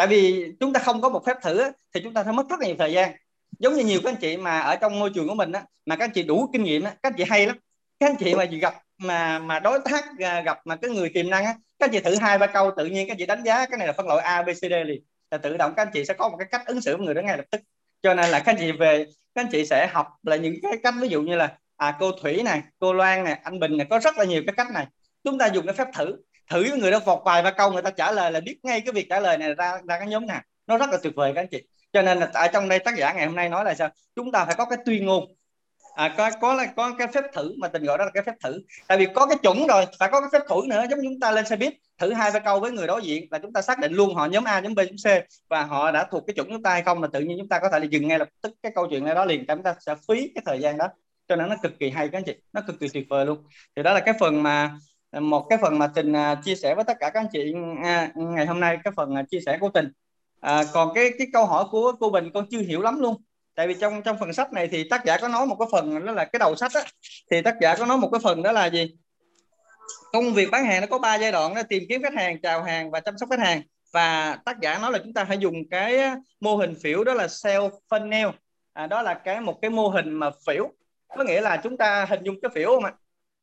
[0.00, 1.62] tại vì chúng ta không có một phép thử
[1.94, 3.12] thì chúng ta sẽ mất rất là nhiều thời gian.
[3.58, 5.96] Giống như nhiều các anh chị mà ở trong môi trường của mình á, mà
[5.96, 7.56] các anh chị đủ kinh nghiệm á, các anh chị hay lắm.
[8.00, 11.30] Các anh chị mà gặp mà mà đối tác à, gặp mà cái người tiềm
[11.30, 13.42] năng á, các anh chị thử hai ba câu tự nhiên các anh chị đánh
[13.44, 15.02] giá cái này là phân loại A B C D liền.
[15.30, 17.14] Là tự động các anh chị sẽ có một cái cách ứng xử với người
[17.14, 17.60] đó ngay lập tức.
[18.02, 20.72] Cho nên là các anh chị về các anh chị sẽ học là những cái
[20.82, 23.86] cách ví dụ như là à cô Thủy này cô Loan này anh Bình này
[23.90, 24.86] có rất là nhiều cái cách này.
[25.24, 26.16] Chúng ta dùng cái phép thử
[26.50, 28.80] thử với người đó phọt vài ba câu người ta trả lời là biết ngay
[28.80, 31.32] cái việc trả lời này ra ra cái nhóm nào nó rất là tuyệt vời
[31.34, 31.62] các anh chị.
[31.92, 33.88] Cho nên là ở trong đây tác giả ngày hôm nay nói là sao?
[34.16, 35.24] Chúng ta phải có cái tuyên ngôn.
[35.94, 38.34] À, có có là có cái phép thử mà tình gọi đó là cái phép
[38.44, 38.62] thử.
[38.86, 41.30] Tại vì có cái chuẩn rồi phải có cái phép thử nữa giống chúng ta
[41.30, 43.78] lên xe buýt thử hai ba câu với người đối diện là chúng ta xác
[43.78, 46.48] định luôn họ nhóm A nhóm B nhóm C và họ đã thuộc cái chuẩn
[46.48, 48.28] chúng ta hay không là tự nhiên chúng ta có thể là dừng ngay lập
[48.42, 49.46] tức cái câu chuyện này đó liền.
[49.46, 50.88] Chúng ta sẽ phí cái thời gian đó.
[51.28, 52.34] Cho nên nó cực kỳ hay các anh chị.
[52.52, 53.44] Nó cực kỳ tuyệt vời luôn.
[53.76, 54.70] Thì đó là cái phần mà
[55.10, 57.54] À, một cái phần mà tình à, chia sẻ với tất cả các anh chị
[57.84, 59.92] à, ngày hôm nay cái phần chia sẻ của tình
[60.40, 63.22] à, còn cái cái câu hỏi của cô Bình con chưa hiểu lắm luôn.
[63.54, 66.06] Tại vì trong trong phần sách này thì tác giả có nói một cái phần
[66.06, 66.80] đó là cái đầu sách á.
[67.30, 68.96] Thì tác giả có nói một cái phần đó là gì?
[70.12, 72.62] Công việc bán hàng nó có ba giai đoạn đó tìm kiếm khách hàng chào
[72.62, 73.62] hàng và chăm sóc khách hàng.
[73.92, 76.00] Và tác giả nói là chúng ta phải dùng cái
[76.40, 78.32] mô hình phiểu đó là sales funnel.
[78.72, 80.68] À, đó là cái một cái mô hình mà phiểu.
[81.16, 82.92] Có nghĩa là chúng ta hình dung cái phiểu không ạ?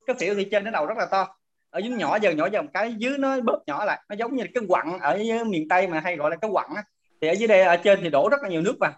[0.07, 1.35] Cái phiểu thì trên cái đầu rất là to
[1.77, 4.01] ở dưới nhỏ dần nhỏ dần cái dưới nó bớt nhỏ lại.
[4.09, 6.83] Nó giống như cái quặng ở miền tây mà hay gọi là cái quặng á.
[7.21, 8.91] Thì ở dưới đây ở trên thì đổ rất là nhiều nước vào.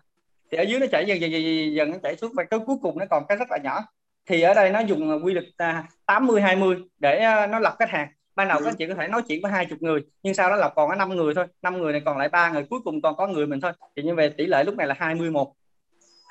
[0.51, 2.75] Thì ở dưới nó chảy dần dần dần, dần nó chảy xuống và cái cuối
[2.81, 3.83] cùng nó còn cái rất là nhỏ.
[4.25, 7.89] Thì ở đây nó dùng quy luật à, 80 20 để à, nó lọc khách
[7.89, 8.07] hàng.
[8.35, 10.55] Ban đầu các chị có thể nói chuyện với hai chục người nhưng sau đó
[10.55, 11.45] là còn có năm người thôi.
[11.61, 13.71] Năm người này còn lại ba người cuối cùng còn có người mình thôi.
[13.95, 15.47] Thì như vậy tỷ lệ lúc này là 21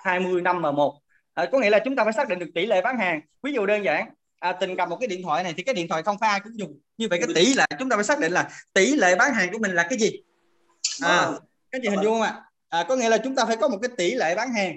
[0.04, 0.94] 20 năm mà một.
[1.34, 3.20] À, có nghĩa là chúng ta phải xác định được tỷ lệ bán hàng.
[3.42, 4.08] Ví dụ đơn giản
[4.38, 6.40] à, tình cầm một cái điện thoại này thì cái điện thoại không phải ai
[6.40, 6.80] cũng dùng.
[6.98, 9.52] Như vậy cái tỷ lệ chúng ta phải xác định là tỷ lệ bán hàng
[9.52, 10.10] của mình là cái gì?
[11.02, 11.30] À,
[11.70, 12.42] cái gì hình dung không ạ?
[12.68, 14.76] À, có nghĩa là chúng ta phải có một cái tỷ lệ bán hàng.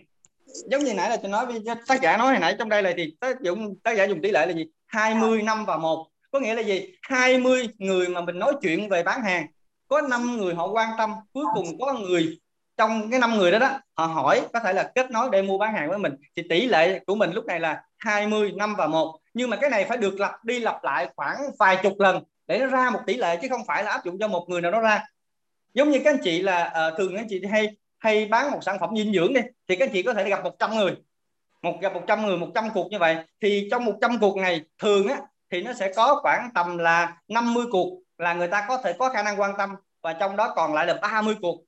[0.72, 2.93] Giống như nãy là tôi nói với tác giả nói hồi nãy trong đây là
[2.97, 4.66] thì tác dụng tác giả dùng tỷ lệ là gì?
[4.88, 6.07] 20 năm và một.
[6.32, 6.95] Có nghĩa là gì?
[7.01, 9.47] 20 người mà mình nói chuyện về bán hàng
[9.88, 12.38] có 5 người họ quan tâm cuối cùng có người
[12.78, 15.57] trong cái năm người đó đó họ hỏi có thể là kết nối để mua
[15.57, 16.14] bán hàng với mình.
[16.36, 19.70] Thì tỷ lệ của mình lúc này là 20 năm và một nhưng mà cái
[19.70, 23.00] này phải được lặp đi lặp lại khoảng vài chục lần để nó ra một
[23.06, 25.06] tỷ lệ chứ không phải là áp dụng cho một người nào đó ra.
[25.74, 28.60] Giống như các anh chị là uh, thường các anh chị hay hay bán một
[28.62, 30.96] sản phẩm dinh dưỡng đi thì các anh chị có thể gặp 100 người.
[31.62, 33.18] Một gặp 100 người 100 cuộc như vậy.
[33.42, 35.22] Thì trong 100 cuộc này thường á
[35.52, 39.10] thì nó sẽ có khoảng tầm là 50 cuộc là người ta có thể có
[39.10, 41.64] khả năng quan tâm và trong đó còn lại là 30 cuộc.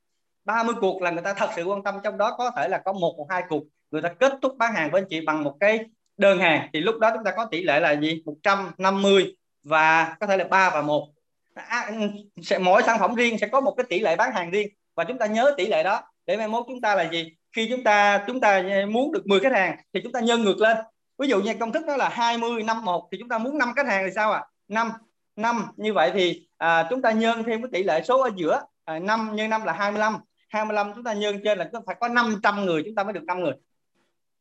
[0.45, 2.93] 30 cuộc là người ta thật sự quan tâm trong đó có thể là có
[2.93, 5.57] một hoặc hai cuộc người ta kết thúc bán hàng với anh chị bằng một
[5.59, 5.79] cái
[6.17, 8.21] đơn hàng thì lúc đó chúng ta có tỷ lệ là gì?
[8.25, 11.07] 150 và có thể là 3 và 1
[11.53, 11.95] à, ừ,
[12.43, 14.67] sẽ mỗi sản phẩm riêng sẽ có một cái tỷ lệ bán hàng riêng.
[14.95, 17.35] Và chúng ta nhớ tỷ lệ đó để mai mốt chúng ta là gì?
[17.55, 20.61] Khi chúng ta chúng ta muốn được 10 khách hàng thì chúng ta nhân ngược
[20.61, 20.77] lên.
[21.17, 23.73] Ví dụ như công thức đó là 20 năm 1 thì chúng ta muốn 5
[23.75, 24.39] khách hàng thì sao ạ?
[24.39, 24.47] À?
[24.67, 24.91] 5
[25.35, 28.61] 5 như vậy thì à, chúng ta nhân thêm cái tỷ lệ số ở giữa.
[28.85, 30.17] À, 5 nhân 5 là 25
[30.49, 33.39] 25 chúng ta nhân trên là phải có 500 người chúng ta mới được 5
[33.39, 33.53] người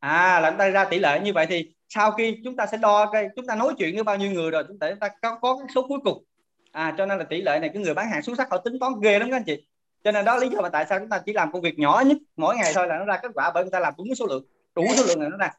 [0.03, 2.76] à là chúng ta ra tỷ lệ như vậy thì sau khi chúng ta sẽ
[2.76, 5.09] đo cái chúng ta nói chuyện với bao nhiêu người rồi chúng ta, chúng ta
[5.22, 6.24] có, có cái số cuối cùng.
[6.72, 8.78] À cho nên là tỷ lệ này cái người bán hàng xuất sắc họ tính
[8.80, 9.66] toán ghê lắm các anh chị.
[10.05, 12.03] Cho nên đó lý do mà tại sao chúng ta chỉ làm công việc nhỏ
[12.07, 14.26] nhất mỗi ngày thôi là nó ra kết quả bởi người ta làm đúng số
[14.26, 14.44] lượng
[14.74, 15.50] đủ số lượng này nó ra.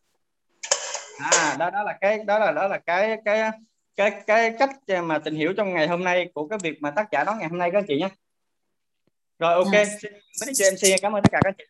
[1.20, 3.52] À đó đó là cái đó là đó là cái cái
[3.96, 4.70] cái cái cách
[5.04, 7.50] mà tình hiểu trong ngày hôm nay của cái việc mà tác giả nói ngày
[7.50, 8.10] hôm nay các anh chị nhé.
[9.40, 9.74] Rồi ok.
[10.42, 11.64] Mấy chị MC cảm ơn tất cả các anh chị.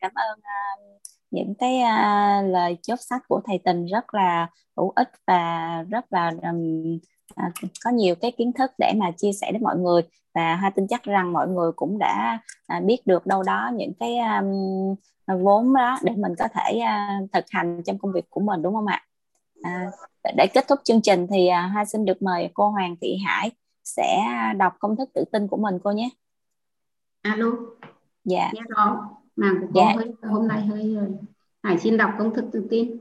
[0.00, 4.92] Cảm ơn uh, những cái uh, lời chốt sách của thầy tình rất là hữu
[4.96, 6.98] ích và rất là um,
[7.34, 7.50] à,
[7.84, 10.02] có nhiều cái kiến thức để mà chia sẻ đến mọi người.
[10.34, 13.92] Và hai tin chắc rằng mọi người cũng đã à, biết được đâu đó những
[14.00, 14.94] cái um,
[15.42, 18.74] vốn đó để mình có thể uh, thực hành trong công việc của mình đúng
[18.74, 19.02] không ạ?
[19.62, 19.90] À,
[20.36, 23.50] để kết thúc chương trình thì uh, hai xin được mời cô Hoàng Thị Hải
[23.84, 26.08] sẽ đọc công thức tự tin của mình cô nhé.
[27.22, 27.46] Alo.
[28.24, 28.50] Dạ.
[28.54, 29.94] Nghe rõ màng của cô dạ.
[29.96, 30.96] hơi, hôm nay hơi
[31.62, 32.96] Hải xin đọc công thức tự tin.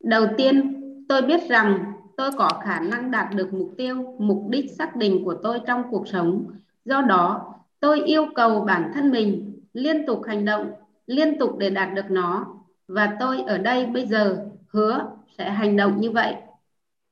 [0.00, 4.70] Đầu tiên tôi biết rằng tôi có khả năng đạt được mục tiêu mục đích
[4.78, 6.46] xác định của tôi trong cuộc sống.
[6.84, 10.70] Do đó tôi yêu cầu bản thân mình liên tục hành động
[11.06, 12.46] liên tục để đạt được nó.
[12.88, 16.34] Và tôi ở đây bây giờ hứa sẽ hành động như vậy.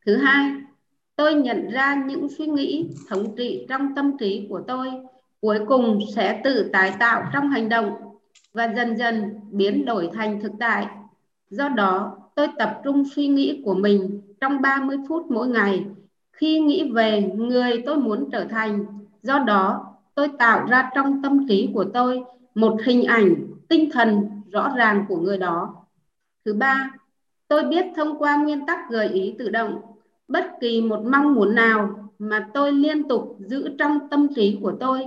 [0.07, 0.51] Thứ hai
[1.17, 4.89] tôi nhận ra những suy nghĩ thống trị trong tâm trí của tôi
[5.41, 8.14] cuối cùng sẽ tự tái tạo trong hành động
[8.53, 10.87] và dần dần biến đổi thành thực tại
[11.51, 15.85] do đó tôi tập trung suy nghĩ của mình trong 30 phút mỗi ngày
[16.37, 18.85] khi nghĩ về người tôi muốn trở thành.
[19.23, 22.25] Do đó, tôi tạo ra trong tâm trí của tôi
[22.55, 23.35] một hình ảnh
[23.69, 25.75] tinh thần rõ ràng của người đó.
[26.45, 26.91] Thứ ba,
[27.49, 29.81] tôi biết thông qua nguyên tắc gợi ý tự động,
[30.29, 34.73] bất kỳ một mong muốn nào mà tôi liên tục giữ trong tâm trí của
[34.81, 35.07] tôi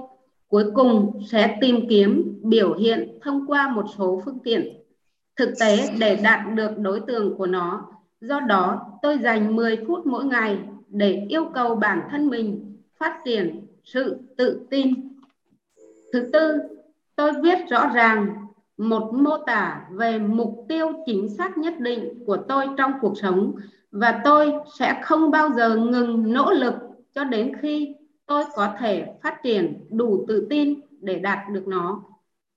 [0.49, 4.81] cuối cùng sẽ tìm kiếm biểu hiện thông qua một số phương tiện
[5.35, 10.05] thực tế để đạt được đối tượng của nó Do đó, tôi dành 10 phút
[10.05, 14.93] mỗi ngày để yêu cầu bản thân mình phát triển sự tự tin.
[16.13, 16.57] Thứ tư,
[17.15, 18.27] tôi viết rõ ràng
[18.77, 23.55] một mô tả về mục tiêu chính xác nhất định của tôi trong cuộc sống
[23.91, 26.73] và tôi sẽ không bao giờ ngừng nỗ lực
[27.15, 27.95] cho đến khi
[28.27, 32.01] tôi có thể phát triển đủ tự tin để đạt được nó.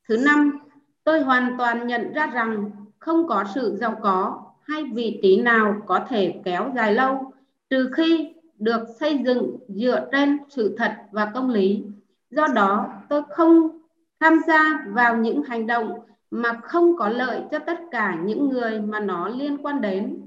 [0.09, 0.59] Thứ năm,
[1.05, 5.83] tôi hoàn toàn nhận ra rằng không có sự giàu có hay vị trí nào
[5.87, 7.33] có thể kéo dài lâu
[7.71, 11.83] trừ khi được xây dựng dựa trên sự thật và công lý.
[12.31, 13.79] Do đó, tôi không
[14.21, 16.01] tham gia vào những hành động
[16.31, 20.21] mà không có lợi cho tất cả những người mà nó liên quan đến.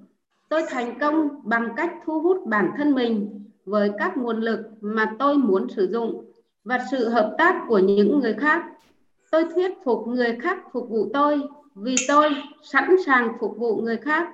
[0.49, 5.15] Tôi thành công bằng cách thu hút bản thân mình với các nguồn lực mà
[5.19, 6.25] tôi muốn sử dụng
[6.63, 8.63] và sự hợp tác của những người khác.
[9.31, 11.41] Tôi thuyết phục người khác phục vụ tôi
[11.75, 12.29] vì tôi
[12.63, 14.29] sẵn sàng phục vụ người khác.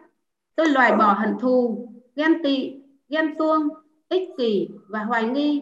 [0.56, 2.74] Tôi loại bỏ hận thù, ghen tị,
[3.10, 3.68] ghen tuông,
[4.10, 5.62] ích kỷ và hoài nghi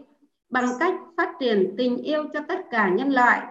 [0.49, 3.41] bằng cách phát triển tình yêu cho tất cả nhân loại.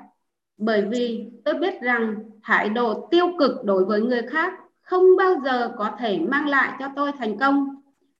[0.58, 4.52] Bởi vì tôi biết rằng thái độ tiêu cực đối với người khác
[4.82, 7.75] không bao giờ có thể mang lại cho tôi thành công.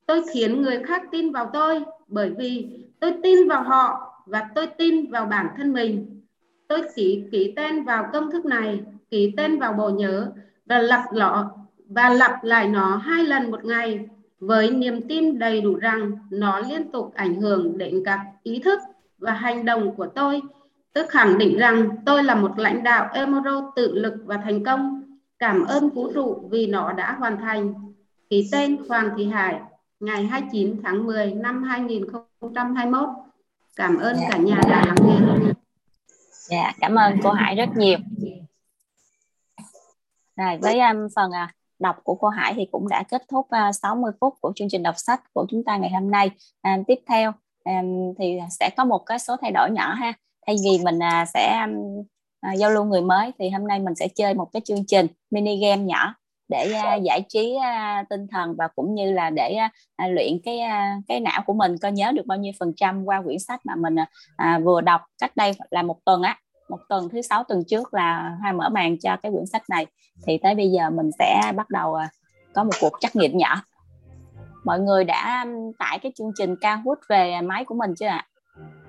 [0.07, 4.67] Tôi khiến người khác tin vào tôi bởi vì tôi tin vào họ và tôi
[4.67, 6.23] tin vào bản thân mình.
[6.69, 8.81] Tôi chỉ ký tên vào công thức này
[9.11, 10.33] ký tên vào bộ nhớ
[10.67, 11.51] và lặp lọ
[11.89, 14.09] và lặp lại nó hai lần một ngày
[14.41, 18.81] với niềm tin đầy đủ rằng nó liên tục ảnh hưởng đến các ý thức
[19.19, 20.43] và hành động của tôi.
[20.93, 25.03] Tôi khẳng định rằng tôi là một lãnh đạo Emoro tự lực và thành công.
[25.39, 27.75] Cảm ơn vũ trụ vì nó đã hoàn thành.
[28.31, 29.61] Ký tên Hoàng Thị Hải,
[30.01, 33.09] ngày 29 tháng 10 năm 2021.
[33.77, 35.19] Cảm ơn cả nhà đã lắng nghe.
[36.33, 37.99] Dạ, cảm ơn cô Hải rất nhiều.
[40.37, 43.75] Rồi với um, phần uh, đọc của cô Hải thì cũng đã kết thúc uh,
[43.83, 46.31] 60 phút của chương trình đọc sách của chúng ta ngày hôm nay.
[46.63, 47.33] Um, tiếp theo
[47.65, 50.13] um, thì sẽ có một cái số thay đổi nhỏ ha.
[50.47, 51.99] Thay vì mình uh, sẽ um,
[52.53, 55.07] uh, giao lưu người mới thì hôm nay mình sẽ chơi một cái chương trình
[55.31, 56.15] mini game nhỏ
[56.49, 59.59] để uh, giải trí uh, tinh thần và cũng như là để
[60.05, 63.05] uh, luyện cái uh, cái não của mình có nhớ được bao nhiêu phần trăm
[63.05, 65.01] qua quyển sách mà mình uh, vừa đọc.
[65.21, 68.69] Cách đây là một tuần á một tuần thứ sáu tuần trước là hoa mở
[68.69, 69.87] màn cho cái quyển sách này.
[70.27, 72.09] Thì tới bây giờ mình sẽ bắt đầu uh,
[72.55, 73.63] có một cuộc trắc nghiệm nhỏ.
[74.65, 75.47] Mọi người đã
[75.79, 78.27] tải cái chương trình cao hút về máy của mình chưa ạ?
[78.57, 78.86] à,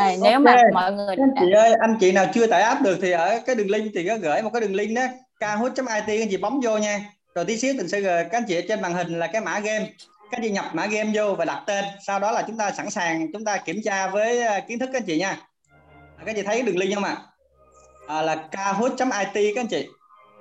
[0.00, 0.18] okay.
[0.22, 3.10] nếu mà mọi người anh chị ơi anh chị nào chưa tải app được thì
[3.10, 5.02] ở cái đường link thì có gửi một cái đường link đó.
[5.40, 7.00] Kahoot.it anh chị bấm vô nha.
[7.34, 9.42] Rồi tí xíu tình sẽ gửi các anh chị ở trên màn hình là cái
[9.42, 9.86] mã game.
[10.30, 11.84] Các anh chị nhập mã game vô và đặt tên.
[12.06, 14.90] Sau đó là chúng ta sẵn sàng chúng ta kiểm tra với à, kiến thức
[14.92, 15.36] các anh chị nha.
[16.18, 17.16] Các anh chị thấy đường link không ạ?
[18.08, 19.88] À, là kahoot.it các anh chị.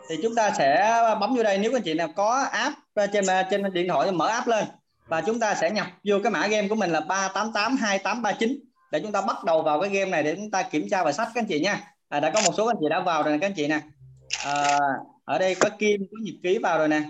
[0.09, 1.57] Thì chúng ta sẽ bấm vô đây.
[1.57, 2.75] Nếu các anh chị nào có app
[3.13, 4.65] trên trên điện thoại mở app lên
[5.09, 8.59] và chúng ta sẽ nhập vô cái mã game của mình là 3882839
[8.91, 11.11] để chúng ta bắt đầu vào cái game này để chúng ta kiểm tra và
[11.11, 11.93] sách các anh chị nha.
[12.09, 13.79] À, đã có một số anh chị đã vào rồi nè các anh chị nè.
[14.45, 14.79] À,
[15.25, 17.01] ở đây có kim có nhật ký vào rồi nè.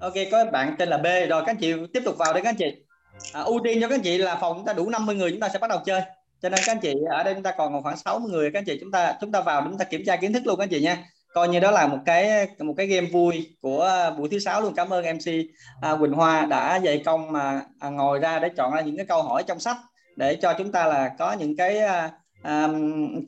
[0.00, 1.04] Ok có bạn tên là B.
[1.04, 2.84] Rồi các anh chị tiếp tục vào đây các anh chị.
[3.32, 5.40] À, ưu tiên cho các anh chị là phòng chúng ta đủ 50 người chúng
[5.40, 6.00] ta sẽ bắt đầu chơi.
[6.42, 8.64] Cho nên các anh chị ở đây chúng ta còn khoảng 60 người các anh
[8.64, 10.64] chị chúng ta chúng ta vào để chúng ta kiểm tra kiến thức luôn các
[10.64, 11.04] anh chị nha
[11.34, 14.60] coi như đó là một cái một cái game vui của à, buổi thứ sáu
[14.60, 14.74] luôn.
[14.74, 15.32] Cảm ơn mc
[15.80, 19.06] à, quỳnh hoa đã dày công mà à, ngồi ra để chọn ra những cái
[19.06, 19.76] câu hỏi trong sách
[20.16, 22.10] để cho chúng ta là có những cái à,
[22.42, 22.68] à,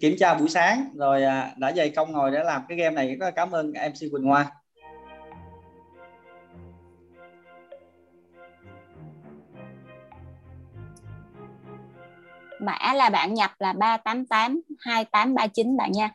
[0.01, 0.85] kiểm tra buổi sáng.
[0.95, 3.16] Rồi à, đã dày công ngồi để làm cái game này.
[3.16, 4.47] Rất cảm ơn mc quỳnh hoa.
[12.61, 16.11] Mã là bạn nhập là 388 2839 bạn nha.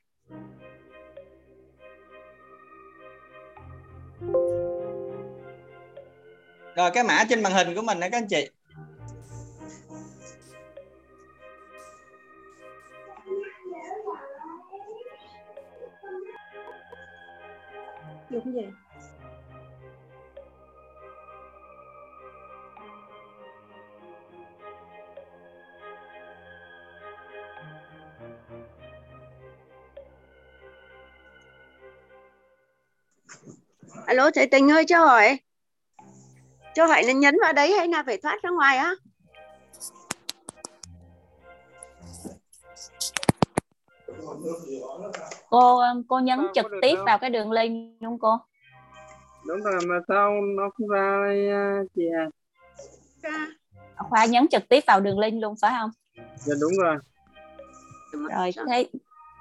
[6.75, 8.49] Rồi cái mã trên màn hình của mình đó các anh chị.
[18.29, 18.67] Dùng vậy
[34.05, 35.39] alo thầy tình ơi cho hỏi.
[36.75, 38.93] Cho hỏi là nhấn vào đấy hay là phải thoát ra ngoài á?
[45.49, 48.37] Cô um, cô nhấn trực tiếp vào cái đường link đúng cô?
[49.47, 51.49] Đúng rồi mà sao nó không ra đây
[51.95, 52.25] chị à?
[54.09, 55.91] Khoa nhấn trực tiếp vào đường link luôn phải không?
[56.37, 56.95] Dạ đúng rồi.
[58.11, 58.89] Rồi thế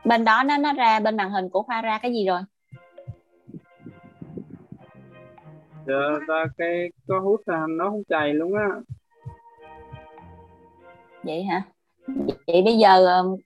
[0.04, 2.40] bên đó nó nó ra bên màn hình của khoa ra cái gì rồi
[5.90, 8.68] dạ ra cái có hút là nó không chạy luôn á.
[11.22, 11.62] Vậy hả?
[12.46, 13.36] Vậy bây giờ um,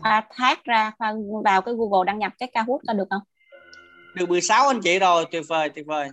[0.00, 1.14] khoa thác ra khoa
[1.44, 3.22] vào cái google đăng nhập cái kahoot có được không?
[4.14, 6.08] Được 16 anh chị rồi tuyệt vời tuyệt vời.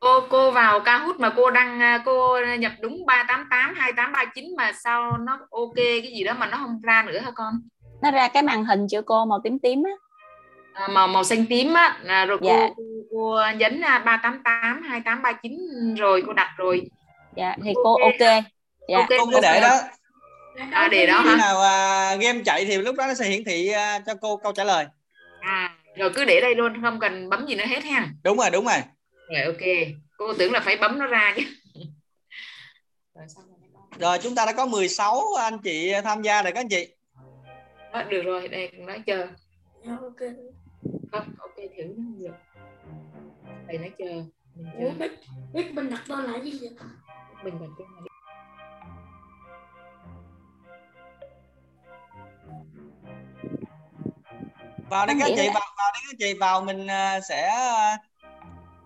[0.00, 5.38] Cô cô vào Kahoot mà cô đăng cô nhập đúng 388 2839 mà sao nó
[5.50, 7.54] ok cái gì đó mà nó không ra nữa hả con?
[8.02, 9.92] Nó ra cái màn hình chữ cô màu tím tím á
[10.74, 11.98] à, màu màu xanh tím á.
[12.06, 12.52] À, rồi dạ.
[12.52, 16.82] cô, cô cô nhấn 388 2839 rồi cô đặt rồi.
[17.36, 18.44] Dạ thì cô ok.
[18.88, 18.98] Dạ.
[18.98, 19.80] okay, cô cứ để đó.
[20.70, 21.36] À, để đó khi hả?
[21.36, 24.52] nào uh, game chạy thì lúc đó nó sẽ hiển thị uh, cho cô câu
[24.52, 24.86] trả lời.
[25.40, 28.08] À rồi cứ để đây luôn không cần bấm gì nữa hết ha.
[28.24, 28.78] Đúng rồi đúng rồi.
[29.28, 29.62] Rồi ok.
[30.16, 31.42] Cô tưởng là phải bấm nó ra chứ.
[33.98, 36.94] Rồi chúng ta đã có 16 anh chị tham gia rồi các anh chị.
[37.92, 39.26] Đó, được rồi đây nói chờ.
[40.00, 40.20] Ok
[41.18, 42.34] không ok thử nó không được
[43.66, 44.24] đây nó chờ
[44.54, 44.90] mình chờ.
[44.98, 45.10] Biết
[45.52, 46.70] biết mình đặt tên là gì vậy?
[47.44, 48.00] Mình đặt tên là
[54.88, 56.86] vào đây các chị vào vào đây các chị vào mình
[57.28, 57.50] sẽ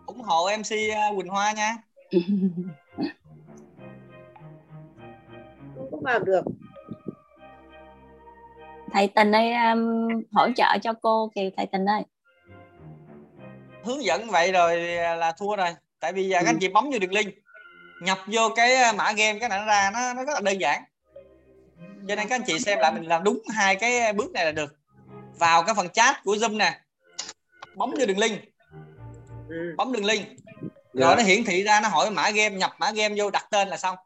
[0.06, 0.70] ủng hộ MC
[1.16, 1.76] Quỳnh Hoa nha.
[5.76, 6.44] Không có vào được.
[8.92, 12.02] Thầy tình ơi um, hỗ trợ cho cô kìa thầy tình ơi
[13.84, 14.76] hướng dẫn vậy rồi
[15.16, 15.68] là thua rồi.
[16.00, 16.42] Tại vì giờ ừ.
[16.44, 17.34] các anh chị bấm vô đường link
[18.00, 20.82] nhập vô cái mã game cái này nó ra nó nó rất là đơn giản.
[22.08, 24.52] Cho nên các anh chị xem lại mình làm đúng hai cái bước này là
[24.52, 24.76] được.
[25.38, 26.80] Vào cái phần chat của zoom nè
[27.74, 28.40] bấm vô đường link.
[29.48, 29.74] Ừ.
[29.76, 30.26] bấm đường link.
[30.92, 33.68] Rồi nó hiển thị ra nó hỏi mã game nhập mã game vô đặt tên
[33.68, 33.96] là xong.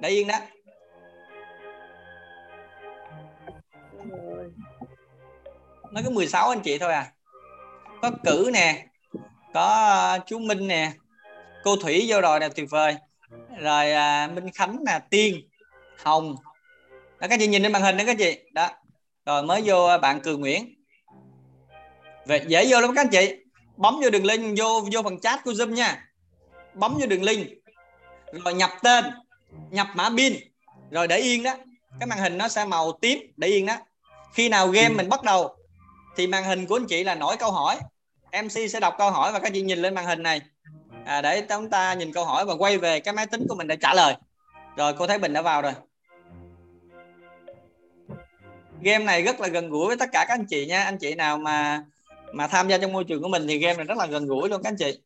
[0.00, 0.38] Để yên đó.
[5.92, 7.12] Nó có 16 anh chị thôi à
[8.02, 8.86] có cử nè
[9.54, 10.92] có ờ, chú Minh nè
[11.64, 12.96] cô Thủy vô rồi nè tuyệt vời.
[13.60, 15.48] Rồi à, Minh Khánh nè Tiên
[16.04, 16.36] Hồng.
[17.20, 18.38] Đó các chị nhìn lên màn hình đó các chị.
[18.52, 18.68] Đó.
[19.26, 20.74] Rồi mới vô ờ, bạn Cường Nguyễn.
[22.26, 23.36] Về dễ vô lắm các anh chị.
[23.76, 26.04] Bấm vô đường link vô vô phần chat của Zoom nha.
[26.74, 27.48] Bấm vô đường link.
[28.44, 29.04] Rồi nhập tên.
[29.70, 30.34] Nhập mã pin.
[30.90, 31.54] Rồi để yên đó.
[32.00, 33.76] Cái màn hình nó sẽ màu tím để yên đó.
[34.34, 35.56] Khi nào game mình bắt đầu
[36.18, 37.78] thì màn hình của anh chị là nổi câu hỏi.
[38.42, 40.40] MC sẽ đọc câu hỏi và các chị nhìn lên màn hình này.
[41.04, 43.66] À, để chúng ta nhìn câu hỏi và quay về cái máy tính của mình
[43.66, 44.14] để trả lời.
[44.76, 45.72] Rồi cô thấy Bình đã vào rồi.
[48.82, 50.84] Game này rất là gần gũi với tất cả các anh chị nha.
[50.84, 51.84] Anh chị nào mà
[52.32, 54.48] mà tham gia trong môi trường của mình thì game này rất là gần gũi
[54.48, 55.00] luôn các anh chị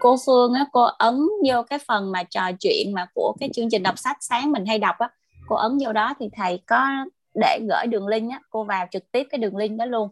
[0.00, 3.68] cô Phương á cô ấn vô cái phần mà trò chuyện mà của cái chương
[3.70, 5.08] trình đọc sách sáng mình hay đọc á
[5.48, 6.88] cô ấn vô đó thì thầy có
[7.34, 10.08] để gửi đường link á cô vào trực tiếp cái đường link đó luôn.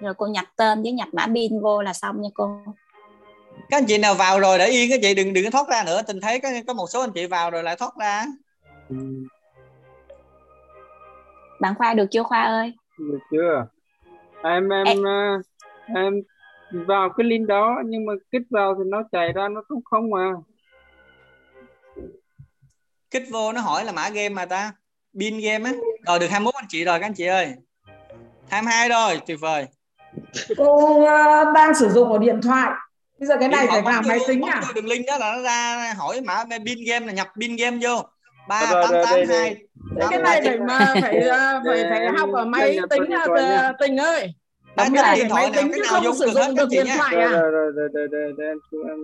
[0.00, 2.62] Rồi cô nhập tên với nhập mã pin vô là xong nha cô.
[3.70, 5.84] Các anh chị nào vào rồi để yên các chị đừng đừng có thoát ra
[5.86, 6.02] nữa.
[6.06, 8.26] Tình thấy có có một số anh chị vào rồi lại thoát ra.
[11.60, 12.74] Bạn khoa được chưa khoa ơi?
[12.98, 13.66] Được chưa?
[14.42, 15.02] Em em em,
[15.94, 16.14] em
[16.72, 20.10] vào cái link đó nhưng mà kích vào thì nó chạy ra nó không không
[20.10, 20.32] mà
[23.10, 24.72] kích vô nó hỏi là mã game mà ta.
[25.20, 25.76] Pin game á.
[26.06, 27.54] Rồi được 21 anh chị rồi các anh chị ơi.
[28.48, 29.66] 22 rồi tuyệt vời.
[30.56, 32.72] Cô uh, đang sử dụng ở điện thoại.
[33.18, 34.62] Bây giờ cái này phải vào máy tính à?
[34.74, 38.02] đường link đó là nó ra hỏi mã pin game là nhập pin game vô.
[38.48, 39.56] Ba tám tám hai.
[40.10, 44.34] Cái này phải mà phải uh, phải phải học ở máy tính uh, tình ơi
[44.80, 46.56] Đấy, Đúng cái thoại máy tính cái chứ nào không dùng sử được hết dụng
[46.56, 47.30] các được chị điện thoại rồi à?
[47.30, 48.58] rồi rồi rồi rồi rồi rồi em
[48.88, 48.98] em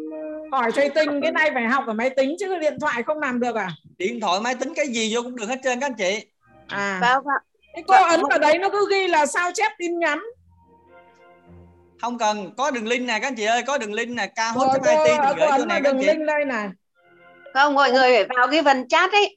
[0.53, 3.19] ờ, hỏi thầy tình cái này phải học ở máy tính chứ điện thoại không
[3.19, 3.69] làm được à?
[3.98, 6.27] Điện thoại máy tính cái gì vô cũng được hết trơn các anh chị.
[6.69, 6.98] À.
[7.03, 7.39] Vào vào
[7.74, 10.23] cái cô ấn vào đấy nó cứ ghi là sao chép tin nhắn.
[12.01, 14.53] Không cần có đường link nè các anh chị ơi có đường link nè ca
[14.55, 16.07] rồi hot cô, it gửi cho này các anh đường chị.
[16.07, 16.69] link đây này.
[17.55, 19.36] Không mọi người phải vào cái phần chat ấy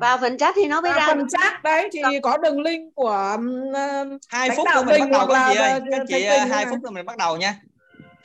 [0.00, 2.94] vào phần chat thì nó mới à, ra phần chat đấy thì có đường link
[2.94, 3.36] của
[4.28, 5.80] hai phút nữa mình bắt đầu các anh chị ơi?
[5.90, 7.54] các chị Tình hai phút nữa mình bắt đầu nha.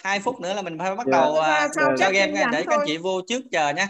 [0.03, 1.18] Hai phút nữa là mình phải bắt Dạ.
[1.18, 3.88] đầu Ra à, cho game nhắn để các chị vô trước chờ nha.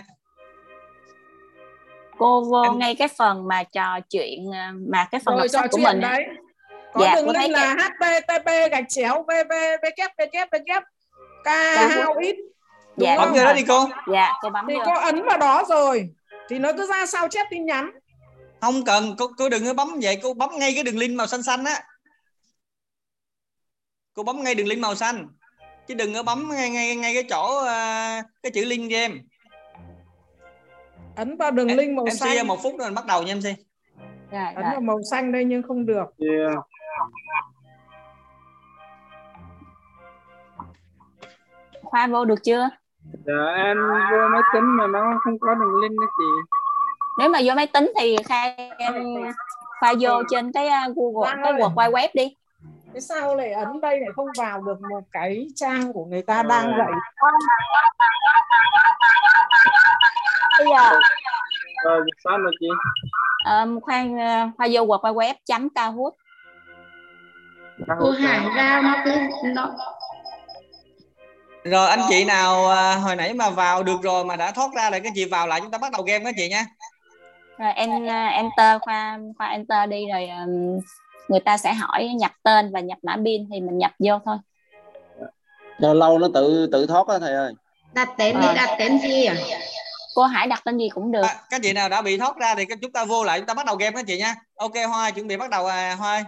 [2.18, 5.62] Cô vô Em- ngay cái phần mà trò chuyện à, mà cái phần rồi đọc
[5.62, 6.26] sách của mình đấy.
[6.94, 10.82] Có Dạ, đường link là http gạch chéo www
[11.44, 11.48] k
[11.90, 12.36] hao ít
[12.98, 13.26] đúng Dạ, không?
[13.26, 13.86] bấm vô đó đi cô.
[14.12, 16.10] Dạ cô bấm thì cô ấn vào đó rồi
[16.50, 17.92] thì nó cứ ra sao chép tin nhắn.
[18.62, 21.28] Không cần cô, cô đừng có bấm vậy cô bấm ngay cái đường link màu
[21.28, 21.84] xanh xanh á.
[24.14, 25.28] Cô bấm ngay đường link màu xanh.
[25.88, 29.16] Chứ đừng có bấm ngay ngay ngay cái chỗ à, cái chữ link game
[31.16, 32.48] ấn vào đường link màu MC xanh.
[32.48, 33.44] một phút rồi mình bắt đầu nha MC
[34.32, 34.72] Rồi, ấn rồi.
[34.72, 36.06] vào màu xanh đây nhưng không được.
[36.18, 36.58] Yeah.
[41.84, 42.70] khoa vô được chưa
[43.26, 43.78] dạ em
[44.12, 46.26] vô máy tính mà nó không có đường link đó chị.
[47.20, 48.94] Nếu mà vô máy tính thì khai em
[49.80, 52.36] khoa vô trên cái à, Google Giang cái Wide Web đi.
[52.94, 56.44] Thế sao lại ấn đây lại không vào được một cái trang của người ta
[56.44, 56.92] đang dạy?
[60.58, 61.00] Bây giờ
[61.84, 62.68] rồi sao rồi chị?
[63.46, 66.14] Um, khoan à, khoa vô World Wide Web chấm Kahoot.
[68.00, 69.12] Cô Hải ra nó cứ
[69.56, 69.70] nó
[71.64, 74.90] rồi anh chị nào à, hồi nãy mà vào được rồi mà đã thoát ra
[74.90, 76.66] rồi các chị vào lại chúng ta bắt đầu game các chị nha.
[77.58, 80.80] Rồi em à, enter khoa khoa enter đi rồi um,
[81.28, 84.38] người ta sẽ hỏi nhập tên và nhập mã pin thì mình nhập vô thôi.
[85.82, 87.54] Cho lâu nó tự tự thoát á thầy ơi.
[87.94, 88.54] Đặt tên đi Ờ.
[88.54, 89.36] đặt tên gì à?
[90.16, 91.22] Cô Hải đặt tên gì cũng được.
[91.22, 93.48] À, các chị nào đã bị thoát ra thì các chúng ta vô lại chúng
[93.48, 94.36] ta bắt đầu game các chị nha.
[94.56, 96.24] Ok hoa chuẩn bị bắt đầu à, hoa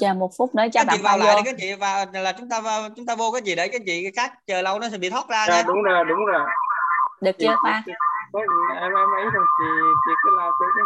[0.00, 1.42] chờ một phút nữa cho các bạn chị vào lại vô.
[1.42, 3.82] đi các chị vào là chúng ta vào, chúng ta vô cái gì để các
[3.86, 5.62] chị khác chờ lâu nó sẽ bị thoát ra dạ nha.
[5.66, 6.46] đúng rồi đúng rồi.
[7.20, 7.92] Được chị, chưa khoa chị,
[8.32, 8.40] có,
[8.80, 9.64] em em ấy rồi chị
[10.06, 10.84] chị cứ làm tới cái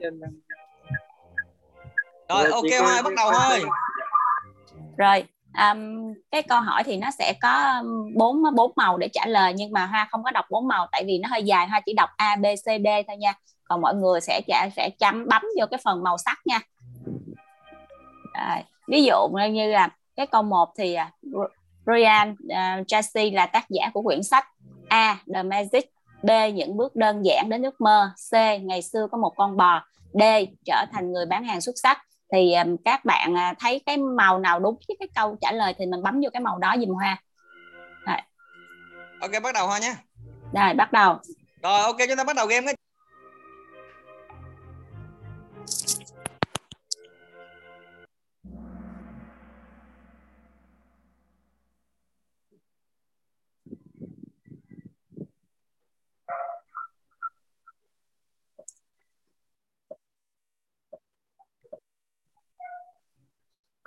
[0.00, 0.20] trên
[2.28, 3.62] rồi ok hoa bắt đầu thôi.
[4.96, 5.24] rồi
[5.58, 9.52] um, cái câu hỏi thì nó sẽ có um, bốn bốn màu để trả lời
[9.56, 11.68] nhưng mà hoa không có đọc bốn màu tại vì nó hơi dài.
[11.68, 13.34] Hoa chỉ đọc a b c d thôi nha.
[13.64, 14.40] Còn mọi người sẽ
[14.76, 16.60] sẽ chấm bấm vô cái phần màu sắc nha
[18.48, 18.64] rồi.
[18.88, 21.12] ví dụ như là cái câu 1 thì à,
[21.86, 24.44] Ryan uh, Tracy là tác giả của quyển sách
[24.88, 25.92] A The Magic
[26.22, 29.84] B những bước đơn giản đến ước mơ C ngày xưa có một con bò
[30.12, 30.22] D
[30.64, 31.98] trở thành người bán hàng xuất sắc.
[32.32, 35.74] Thì um, các bạn à, thấy cái màu nào đúng với cái câu trả lời
[35.78, 37.22] thì mình bấm vô cái màu đó dùm hoa.
[38.06, 38.16] Rồi,
[39.20, 39.94] ok bắt đầu hoa nhé.
[40.52, 41.18] Rồi bắt đầu.
[41.62, 42.76] Rồi ok chúng ta bắt đầu game các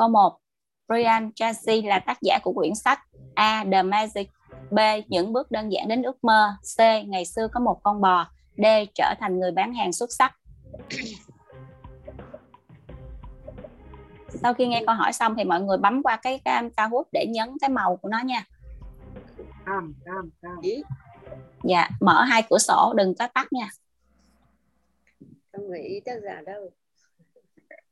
[0.01, 0.37] câu 1
[0.87, 2.99] Brian Tracy là tác giả của quyển sách
[3.35, 3.65] A.
[3.71, 4.29] The Magic
[4.71, 4.79] B.
[5.07, 6.79] Những bước đơn giản đến ước mơ C.
[7.07, 8.65] Ngày xưa có một con bò D.
[8.95, 10.35] Trở thành người bán hàng xuất sắc
[14.27, 17.25] sau khi nghe câu hỏi xong thì mọi người bấm qua cái cam Kahoot để
[17.29, 18.45] nhấn cái màu của nó nha
[19.65, 20.61] cam cam cam
[21.63, 23.69] dạ mở hai cửa sổ đừng có tắt nha
[25.51, 26.69] không phải ý tác giả đâu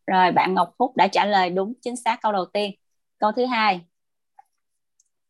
[0.10, 2.72] rồi, bạn Ngọc Phúc đã trả lời đúng, chính xác câu đầu tiên.
[3.20, 3.82] Câu thứ hai.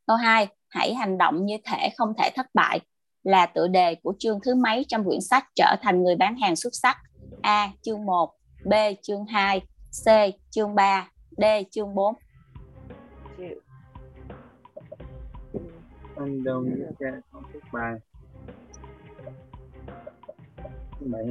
[0.07, 2.79] Câu 2 hãy hành động như thể không thể thất bại
[3.23, 6.55] là tựa đề của chương thứ mấy trong quyển sách trở thành người bán hàng
[6.55, 6.97] xuất sắc?
[7.41, 8.33] A, chương 1
[8.65, 8.73] B,
[9.03, 9.59] chương 2
[10.05, 10.07] C,
[10.49, 12.15] chương 3 D, chương 4
[16.15, 17.93] anh động như thể không thất bại.
[20.99, 21.23] bảy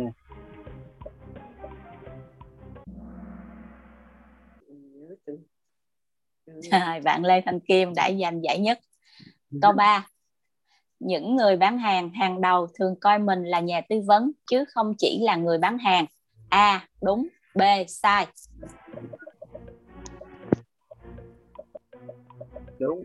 [6.47, 8.79] Rồi, bạn Lê Thanh Kim đã giành giải nhất.
[9.63, 10.07] Câu 3.
[11.01, 14.95] Những người bán hàng hàng đầu thường coi mình là nhà tư vấn chứ không
[14.99, 16.07] chỉ là người bán hàng.
[16.49, 16.89] A.
[17.03, 17.29] Đúng.
[17.55, 17.61] B.
[17.89, 18.27] Sai.
[22.79, 23.05] đúng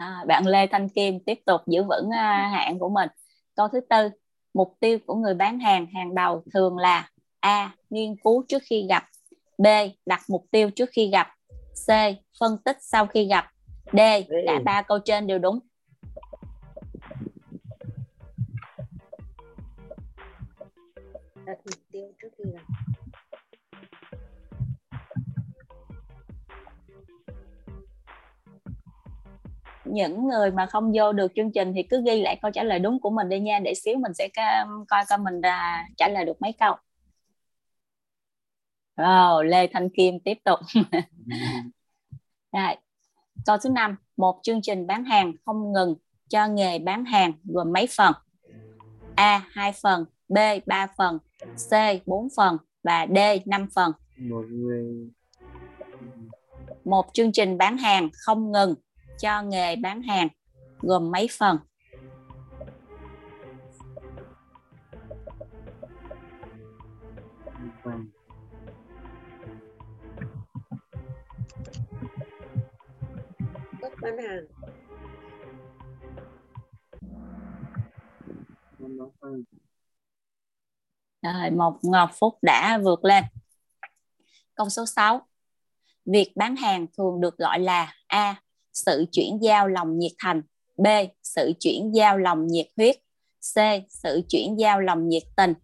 [0.00, 3.08] À, bạn Lê Thanh Kim tiếp tục giữ vững à, hạng của mình.
[3.56, 4.08] Câu thứ tư,
[4.54, 7.08] mục tiêu của người bán hàng hàng đầu thường là
[7.40, 7.74] A.
[7.90, 9.04] Nghiên cứu trước khi gặp
[9.58, 9.66] B.
[10.06, 11.28] Đặt mục tiêu trước khi gặp
[11.86, 11.88] C.
[12.40, 13.46] Phân tích sau khi gặp
[13.92, 13.98] D.
[14.46, 15.60] Cả ba câu trên đều đúng.
[21.46, 22.62] đặt mục tiêu trước khi gặp
[29.92, 32.78] những người mà không vô được chương trình thì cứ ghi lại câu trả lời
[32.78, 34.28] đúng của mình đi nha để xíu mình sẽ
[34.88, 36.74] coi coi mình à, trả lời được mấy câu.
[38.96, 40.58] Rồi, Lê Thanh Kim tiếp tục.
[42.52, 42.76] Rồi.
[43.46, 45.94] câu thứ năm một chương trình bán hàng không ngừng
[46.28, 48.12] cho nghề bán hàng gồm mấy phần?
[49.14, 51.18] A hai phần B 3 phần
[51.70, 51.72] C
[52.06, 53.92] 4 phần và D 5 phần.
[56.84, 58.74] Một chương trình bán hàng không ngừng
[59.20, 60.28] cho nghề bán hàng
[60.80, 61.58] gồm mấy phần
[73.80, 74.44] cấp bán hàng
[81.22, 83.24] Rồi, một Ngọc Phúc đã vượt lên.
[84.54, 85.26] Câu số 6.
[86.04, 88.42] Việc bán hàng thường được gọi là A.
[88.86, 90.42] Sự chuyển giao lòng nhiệt thành
[90.76, 90.86] B.
[91.22, 92.96] Sự chuyển giao lòng nhiệt huyết
[93.54, 93.56] C.
[93.88, 95.54] Sự chuyển giao lòng nhiệt tình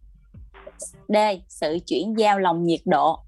[1.09, 1.17] D.
[1.49, 3.23] Sự chuyển giao lòng nhiệt độ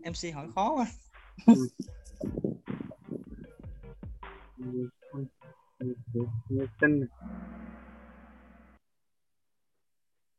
[0.00, 0.86] MC hỏi khó quá
[4.56, 5.26] nhiệt tình
[5.80, 7.06] nhiệt tình nhiệt tình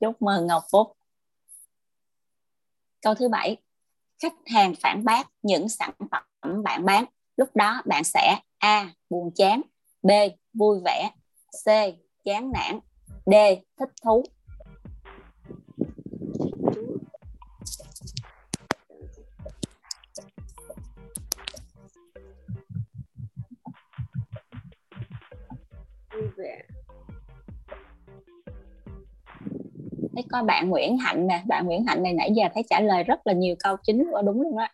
[0.02, 0.98] Chúc mừng Ngọc Phúc.
[3.02, 3.58] Câu thứ bảy.
[4.22, 7.06] Khách hàng phản bác những sản phẩm bạn bán.
[7.38, 8.94] Lúc đó bạn sẽ A.
[9.10, 9.62] Buồn chán
[10.04, 10.12] B.
[10.54, 11.12] Vui vẻ
[11.66, 11.68] C.
[12.26, 12.80] Chán nản
[13.26, 13.34] D.
[13.80, 14.24] Thích thú
[26.14, 26.71] vui vẻ
[30.14, 31.44] Thấy có bạn Nguyễn Hạnh nè.
[31.48, 34.22] Bạn Nguyễn Hạnh này nãy giờ thấy trả lời rất là nhiều câu chính và
[34.22, 34.68] đúng luôn đó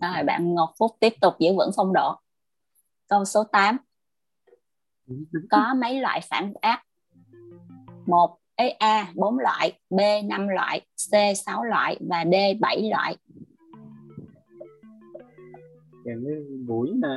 [0.00, 2.14] Rồi bạn Ngọc Phúc tiếp tục giữ vững phong độ.
[3.08, 3.76] Câu số 8
[5.50, 6.82] Có mấy loại phản ác?
[8.06, 13.16] Một Ê, A 4 loại B 5 loại C 6 loại và D 7 loại.
[16.04, 16.34] Kèm với
[16.66, 17.08] buổi nè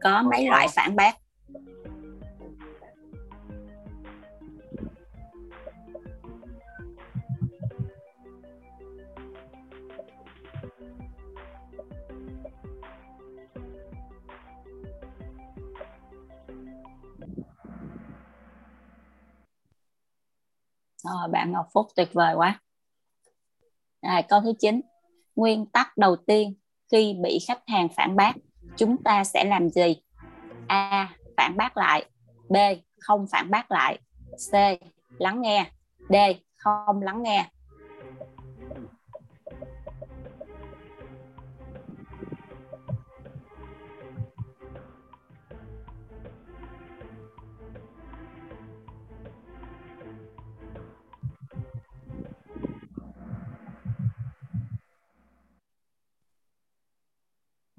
[0.00, 1.16] có mấy loại phản bác
[21.04, 22.60] Rồi, bạn Ngọc Phúc tuyệt vời quá.
[24.02, 24.80] Rồi, câu thứ 9.
[25.36, 26.54] Nguyên tắc đầu tiên
[26.92, 28.32] khi bị khách hàng phản bác
[28.80, 30.02] chúng ta sẽ làm gì?
[30.66, 31.08] A.
[31.36, 32.04] Phản bác lại.
[32.48, 32.56] B.
[32.98, 33.98] Không phản bác lại.
[34.52, 34.54] C.
[35.18, 35.70] Lắng nghe.
[36.08, 36.14] D.
[36.56, 37.50] Không lắng nghe.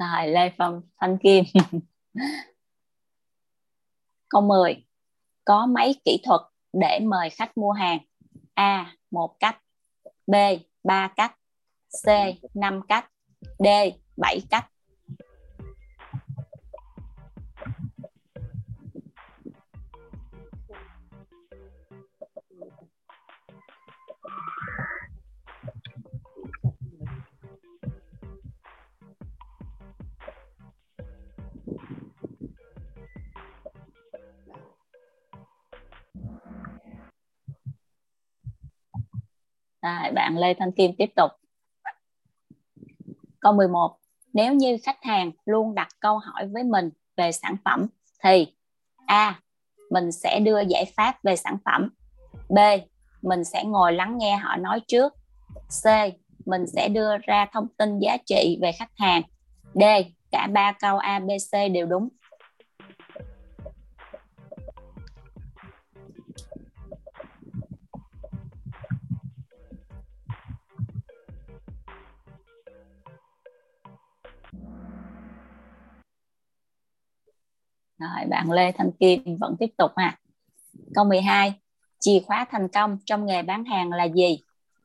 [0.01, 1.43] Rồi, Lê Phong Thanh Kim.
[4.29, 4.85] Câu 10.
[5.45, 6.41] Có mấy kỹ thuật
[6.73, 7.99] để mời khách mua hàng?
[8.53, 8.95] A.
[9.11, 9.61] Một cách.
[10.27, 10.35] B.
[10.83, 11.35] Ba cách.
[12.03, 12.07] C.
[12.55, 13.11] Năm cách.
[13.59, 13.67] D.
[14.17, 14.71] Bảy cách.
[39.81, 41.31] Rồi, bạn Lê Thanh Kim tiếp tục.
[43.39, 43.97] Câu 11.
[44.33, 47.87] Nếu như khách hàng luôn đặt câu hỏi với mình về sản phẩm
[48.23, 48.53] thì
[49.05, 49.39] A.
[49.89, 51.89] Mình sẽ đưa giải pháp về sản phẩm.
[52.49, 52.57] B.
[53.21, 55.13] Mình sẽ ngồi lắng nghe họ nói trước.
[55.83, 55.85] C.
[56.45, 59.21] Mình sẽ đưa ra thông tin giá trị về khách hàng.
[59.73, 59.83] D.
[60.31, 62.09] Cả ba câu A, B, C đều đúng.
[78.01, 80.17] Rồi, bạn Lê Thanh Kim vẫn tiếp tục ha.
[80.95, 81.53] Câu 12.
[81.99, 84.39] Chìa khóa thành công trong nghề bán hàng là gì?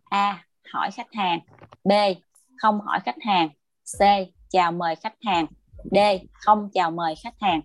[0.04, 0.44] A.
[0.72, 1.40] Hỏi khách hàng.
[1.84, 1.92] B.
[2.56, 3.48] Không hỏi khách hàng.
[3.98, 4.00] C.
[4.50, 5.46] Chào mời khách hàng.
[5.90, 5.96] D.
[6.32, 7.60] Không chào mời khách hàng.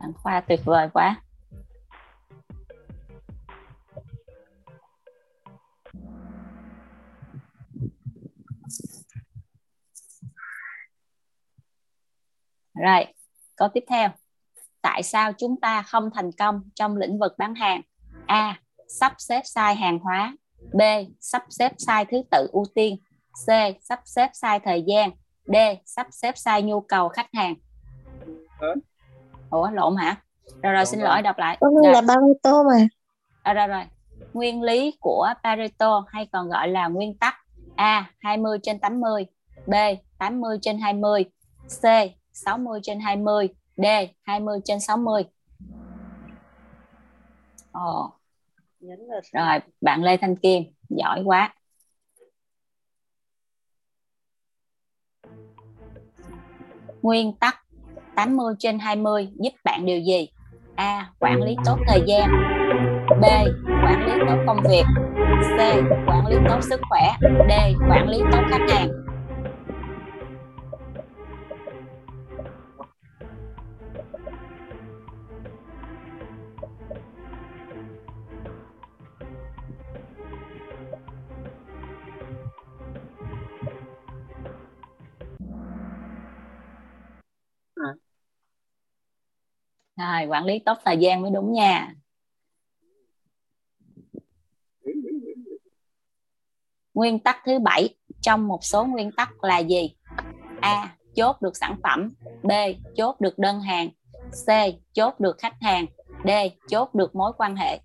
[0.00, 1.22] Bạn Khoa tuyệt vời quá.
[13.60, 14.08] Câu tiếp theo.
[14.82, 17.82] Tại sao chúng ta không thành công trong lĩnh vực bán hàng?
[18.26, 18.60] A.
[18.88, 20.36] Sắp xếp sai hàng hóa.
[20.72, 20.80] B.
[21.20, 22.96] Sắp xếp sai thứ tự ưu tiên.
[23.46, 23.48] C.
[23.82, 25.10] Sắp xếp sai thời gian.
[25.46, 25.54] D.
[25.84, 27.54] Sắp xếp sai nhu cầu khách hàng.
[29.50, 30.16] Ủa lộn hả?
[30.62, 31.58] Rồi rồi xin lỗi đọc lại.
[31.82, 32.86] Nghĩa là Pareto mà.
[33.42, 33.84] À, rồi rồi.
[34.32, 37.34] Nguyên lý của Pareto hay còn gọi là nguyên tắc
[37.76, 39.26] A 20 trên 80,
[39.66, 39.74] B
[40.18, 41.24] 80 trên 20,
[41.82, 41.84] C
[42.32, 43.84] 60 trên 20, D
[44.22, 45.22] 20 trên 60.
[47.72, 48.12] Ồ.
[49.32, 51.54] Rồi, bạn Lê Thanh Kim, giỏi quá.
[57.02, 57.64] Nguyên tắc
[58.16, 60.28] 80 trên 20 giúp bạn điều gì?
[60.76, 61.12] A.
[61.18, 62.30] Quản lý tốt thời gian
[63.20, 63.24] B.
[63.84, 64.84] Quản lý tốt công việc
[65.40, 65.58] C.
[66.06, 67.52] Quản lý tốt sức khỏe D.
[67.90, 68.88] Quản lý tốt khách hàng
[90.00, 91.94] Rồi, quản lý tốt thời gian mới đúng nha.
[96.94, 99.94] Nguyên tắc thứ bảy trong một số nguyên tắc là gì?
[100.60, 100.96] A.
[101.16, 102.08] Chốt được sản phẩm.
[102.42, 102.50] B.
[102.96, 103.90] Chốt được đơn hàng.
[104.46, 104.48] C.
[104.92, 105.86] Chốt được khách hàng.
[106.24, 106.28] D.
[106.68, 107.80] Chốt được mối quan hệ.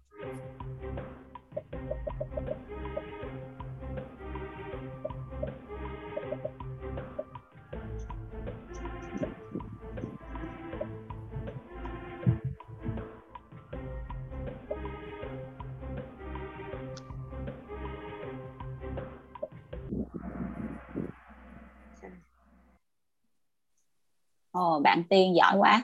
[24.56, 25.84] Ồ, bạn Tiên giỏi quá.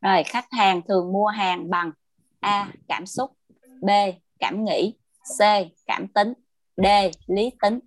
[0.00, 1.90] Rồi, khách hàng thường mua hàng bằng
[2.40, 2.72] A.
[2.88, 3.30] Cảm xúc
[3.82, 3.88] B.
[4.38, 4.94] Cảm nghĩ
[5.38, 5.42] C.
[5.86, 6.32] Cảm tính
[6.76, 6.86] D.
[7.26, 7.78] Lý tính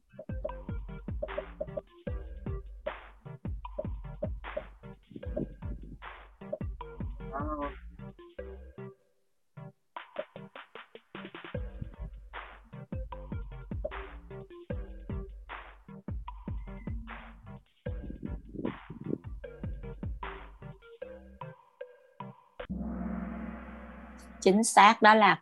[24.44, 25.42] chính xác đó là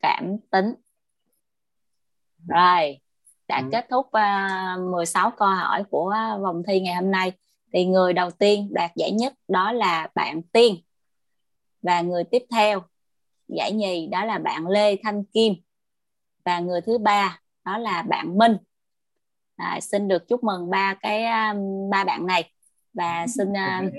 [0.00, 0.74] cảm tính.
[2.48, 2.98] Rồi
[3.48, 7.32] đã kết thúc uh, 16 câu hỏi của vòng thi ngày hôm nay.
[7.72, 10.76] Thì người đầu tiên đạt giải nhất đó là bạn Tiên.
[11.82, 12.82] Và người tiếp theo
[13.48, 15.54] giải nhì đó là bạn Lê Thanh Kim.
[16.44, 18.56] Và người thứ ba đó là bạn Minh.
[19.56, 22.52] À, xin được chúc mừng ba cái um, ba bạn này.
[22.94, 23.92] Và xin uh,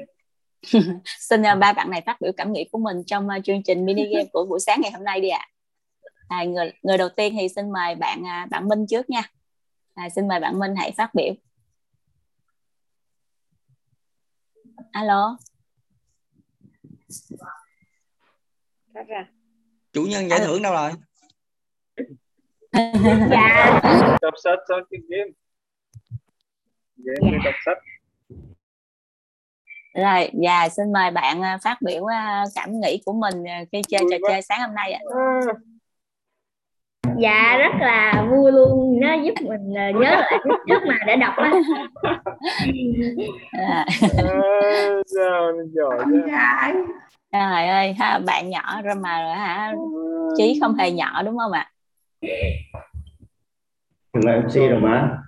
[1.19, 3.85] xin uh, ba bạn này phát biểu cảm nghĩ của mình trong uh, chương trình
[3.85, 5.47] mini game của buổi sáng ngày hôm nay đi ạ.
[6.27, 6.37] À.
[6.37, 9.21] à, người người đầu tiên thì xin mời bạn uh, bạn Minh trước nha.
[9.93, 11.33] À, xin mời bạn Minh hãy phát biểu.
[14.91, 15.37] Alo.
[19.93, 20.91] Chủ nhân giải thưởng đâu rồi?
[23.31, 23.79] Dạ.
[24.21, 25.31] Đọc sách sau game game
[27.31, 27.37] dạ.
[27.43, 27.77] đọc sách
[29.93, 33.81] rồi dạ xin mời bạn à, phát biểu à, cảm nghĩ của mình à, khi
[33.89, 34.99] chơi trò chơi sáng hôm nay ạ.
[37.17, 38.99] Dạ rất là vui luôn.
[39.01, 41.51] Nó giúp mình nhớ lại lúc trước mà đã đọc á.
[43.51, 43.85] À.
[45.75, 46.05] giỏi
[47.31, 49.73] trời ơi ha, bạn nhỏ rồi mà rồi hả?
[50.37, 51.71] Trí không hề nhỏ đúng không ạ?
[54.13, 55.17] Là MC rồi mà.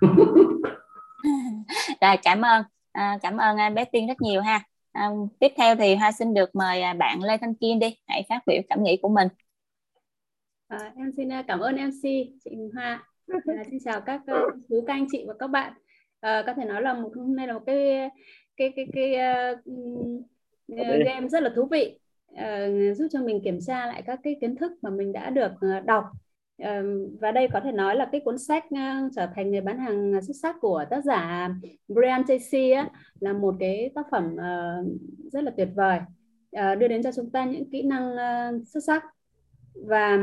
[2.00, 2.62] Rồi cảm ơn
[2.94, 4.60] à, cảm ơn anh bé tiên rất nhiều ha
[4.92, 8.40] à, tiếp theo thì hoa xin được mời bạn lê thanh kiên đi hãy phát
[8.46, 9.28] biểu cảm nghĩ của mình
[10.68, 12.02] À, em xin cảm ơn MC
[12.44, 13.06] chị Hoa.
[13.28, 14.20] À, xin chào các
[14.68, 15.72] chú các anh chị và các bạn.
[16.20, 18.10] À, có thể nói là một hôm nay là một cái
[18.56, 19.14] cái cái cái
[19.52, 21.98] uh, game rất là thú vị,
[22.32, 25.52] uh, giúp cho mình kiểm tra lại các cái kiến thức mà mình đã được
[25.52, 26.04] uh, đọc.
[27.20, 30.22] Và đây có thể nói là cái cuốn sách ờ, trở thành người bán hàng
[30.22, 31.50] xuất sắc của tác giả
[31.88, 32.88] Brian Tracy á,
[33.20, 34.84] là một cái tác phẩm ờ,
[35.32, 35.98] rất là tuyệt vời
[36.52, 38.16] ờ, đưa đến cho chúng ta những kỹ năng
[38.66, 39.04] xuất sắc.
[39.86, 40.16] Và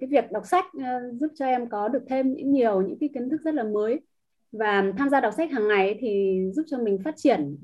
[0.00, 0.64] cái việc đọc sách
[1.12, 4.00] giúp cho em có được thêm những nhiều những cái kiến thức rất là mới.
[4.52, 7.56] Và tham gia đọc sách hàng ngày thì giúp cho mình phát triển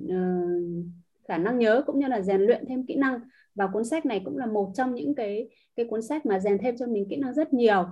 [1.28, 3.20] khả năng nhớ cũng như là rèn luyện thêm kỹ năng
[3.54, 6.58] và cuốn sách này cũng là một trong những cái cái cuốn sách mà rèn
[6.58, 7.84] thêm cho mình kỹ năng rất nhiều.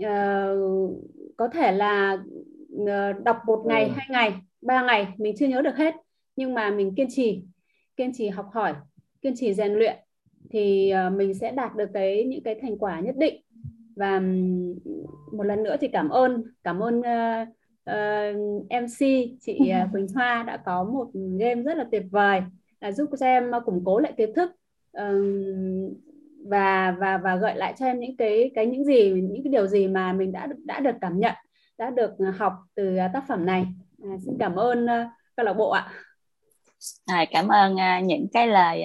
[0.00, 0.90] Uh,
[1.36, 2.18] có thể là
[2.82, 5.94] uh, đọc một ngày hai ngày ba ngày mình chưa nhớ được hết.
[6.36, 7.42] Nhưng mà mình kiên trì
[7.96, 8.74] kiên trì học hỏi
[9.22, 9.96] kiên trì rèn luyện
[10.50, 13.42] thì uh, mình sẽ đạt được cái những cái thành quả nhất định.
[13.96, 14.74] Và um,
[15.32, 17.48] một lần nữa thì cảm ơn cảm ơn uh,
[17.90, 18.98] uh, MC
[19.40, 19.58] chị
[19.92, 22.40] Quỳnh Hoa đã có một game rất là tuyệt vời
[22.84, 24.50] là giúp cho em ờ, củng cố lại kiến thức
[26.48, 29.66] và và và gợi lại cho em những cái cái những gì những cái điều
[29.66, 31.34] gì mà mình đã đã được cảm nhận
[31.78, 33.66] đã được ờ, học từ ờ, tác phẩm này.
[34.02, 35.92] À, xin cảm ơn uh, câu lạc bộ ạ.
[37.06, 38.84] À, cảm ơn uh, những cái lời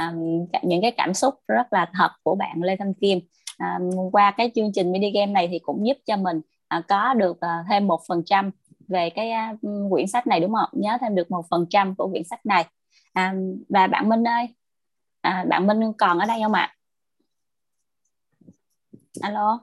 [0.00, 0.14] uh,
[0.62, 3.18] những cái cảm xúc rất là thật của bạn Lê Thanh Kim.
[3.58, 3.78] À,
[4.12, 6.40] qua cái chương trình mini game này thì cũng giúp cho mình
[6.88, 7.38] có được
[7.70, 8.50] thêm một phần trăm
[8.88, 9.32] về cái
[9.90, 10.68] quyển sách này đúng không?
[10.72, 12.64] Nhớ thêm được một phần trăm của quyển sách này
[13.18, 13.34] à,
[13.68, 14.54] và bạn Minh ơi.
[15.20, 16.74] À, bạn Minh còn ở đây không ạ?
[19.20, 19.60] Alo?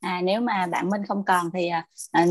[0.00, 2.26] À, nếu mà bạn Minh không còn thì à, à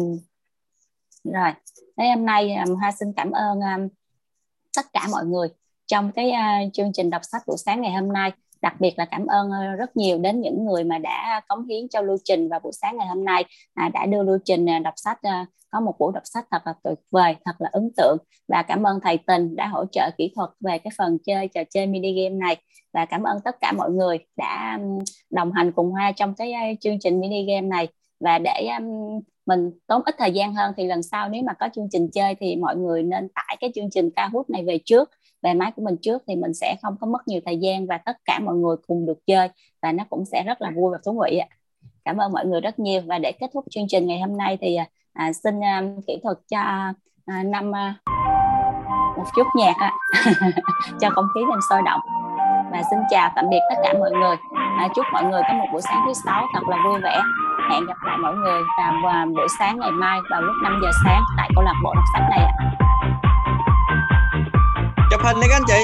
[1.23, 1.51] rồi.
[1.97, 3.87] Thế hôm nay um, Hoa xin cảm ơn um,
[4.75, 5.47] tất cả mọi người
[5.85, 8.31] trong cái uh, chương trình đọc sách buổi sáng ngày hôm nay
[8.61, 11.87] đặc biệt là cảm ơn ờ, rất nhiều đến những người mà đã cống hiến
[11.89, 14.79] cho lưu trình vào buổi sáng ngày hôm nay à, đã đưa lưu trình ờ,
[14.79, 17.91] đọc sách à, có một buổi đọc sách thật là tuyệt vời thật là ấn
[17.97, 18.17] tượng.
[18.47, 21.61] Và cảm ơn thầy Tình đã hỗ trợ kỹ thuật về cái phần chơi trò
[21.69, 22.57] chơi mini game này.
[22.93, 24.79] Và cảm ơn tất cả mọi người đã
[25.29, 27.87] đồng hành cùng Hoa trong cái chương trình mini game này.
[28.19, 31.69] Và để um, mình tốn ít thời gian hơn thì lần sau nếu mà có
[31.75, 35.09] chương trình chơi thì mọi người nên tải cái chương trình Kahoot này về trước
[35.41, 37.97] bài máy của mình trước thì mình sẽ không có mất nhiều thời gian và
[37.97, 39.49] tất cả mọi người cùng được chơi
[39.81, 41.47] và nó cũng sẽ rất là vui và thú vị ạ.
[42.05, 43.01] Cảm ơn mọi người rất nhiều.
[43.05, 44.77] Và để kết thúc chương trình ngày hôm nay thì
[45.13, 46.59] à, xin à, kỹ thuật cho
[47.25, 47.95] à, năm à,
[49.17, 49.91] một chút nhạc à,
[51.01, 52.01] cho không khí thêm sôi động.
[52.71, 54.35] Và xin chào tạm biệt tất cả mọi người.
[54.79, 57.21] À, chúc mọi người có một buổi sáng thứ sáu thật là vui vẻ.
[57.71, 60.89] Hẹn gặp lại mọi người vào à, buổi sáng ngày mai vào lúc 5 giờ
[61.05, 62.86] sáng tại câu lạc bộ đọc sách này ạ
[65.11, 65.83] chụp hình đi các anh chị.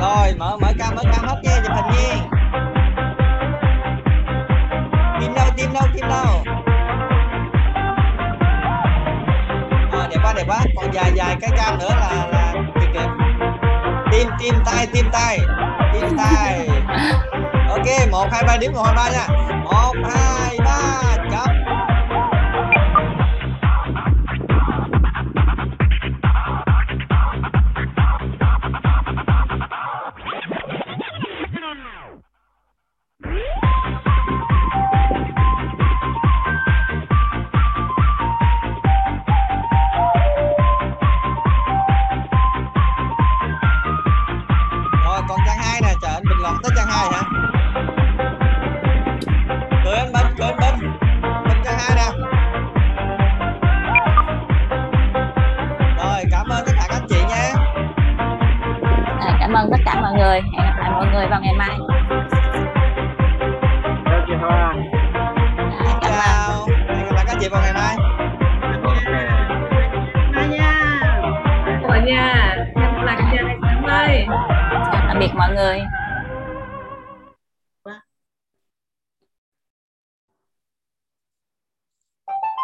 [0.00, 2.16] Rồi mở mở cam mở cam hết nha chụp hình nha.
[5.20, 6.42] Tim đâu tim đâu tim đâu.
[9.92, 10.58] À, đẹp quá đẹp quá.
[10.76, 12.25] Còn dài dài cái cam nữa là
[14.18, 15.28] ตีนตีนใต้ตีนใต้
[15.92, 16.36] ตีนใต้
[17.68, 19.28] โอเคหมอพายบ้านดิหมอพายบ้านเนี่ย
[19.64, 20.82] หมอพายบ้า
[21.16, 21.50] นจับ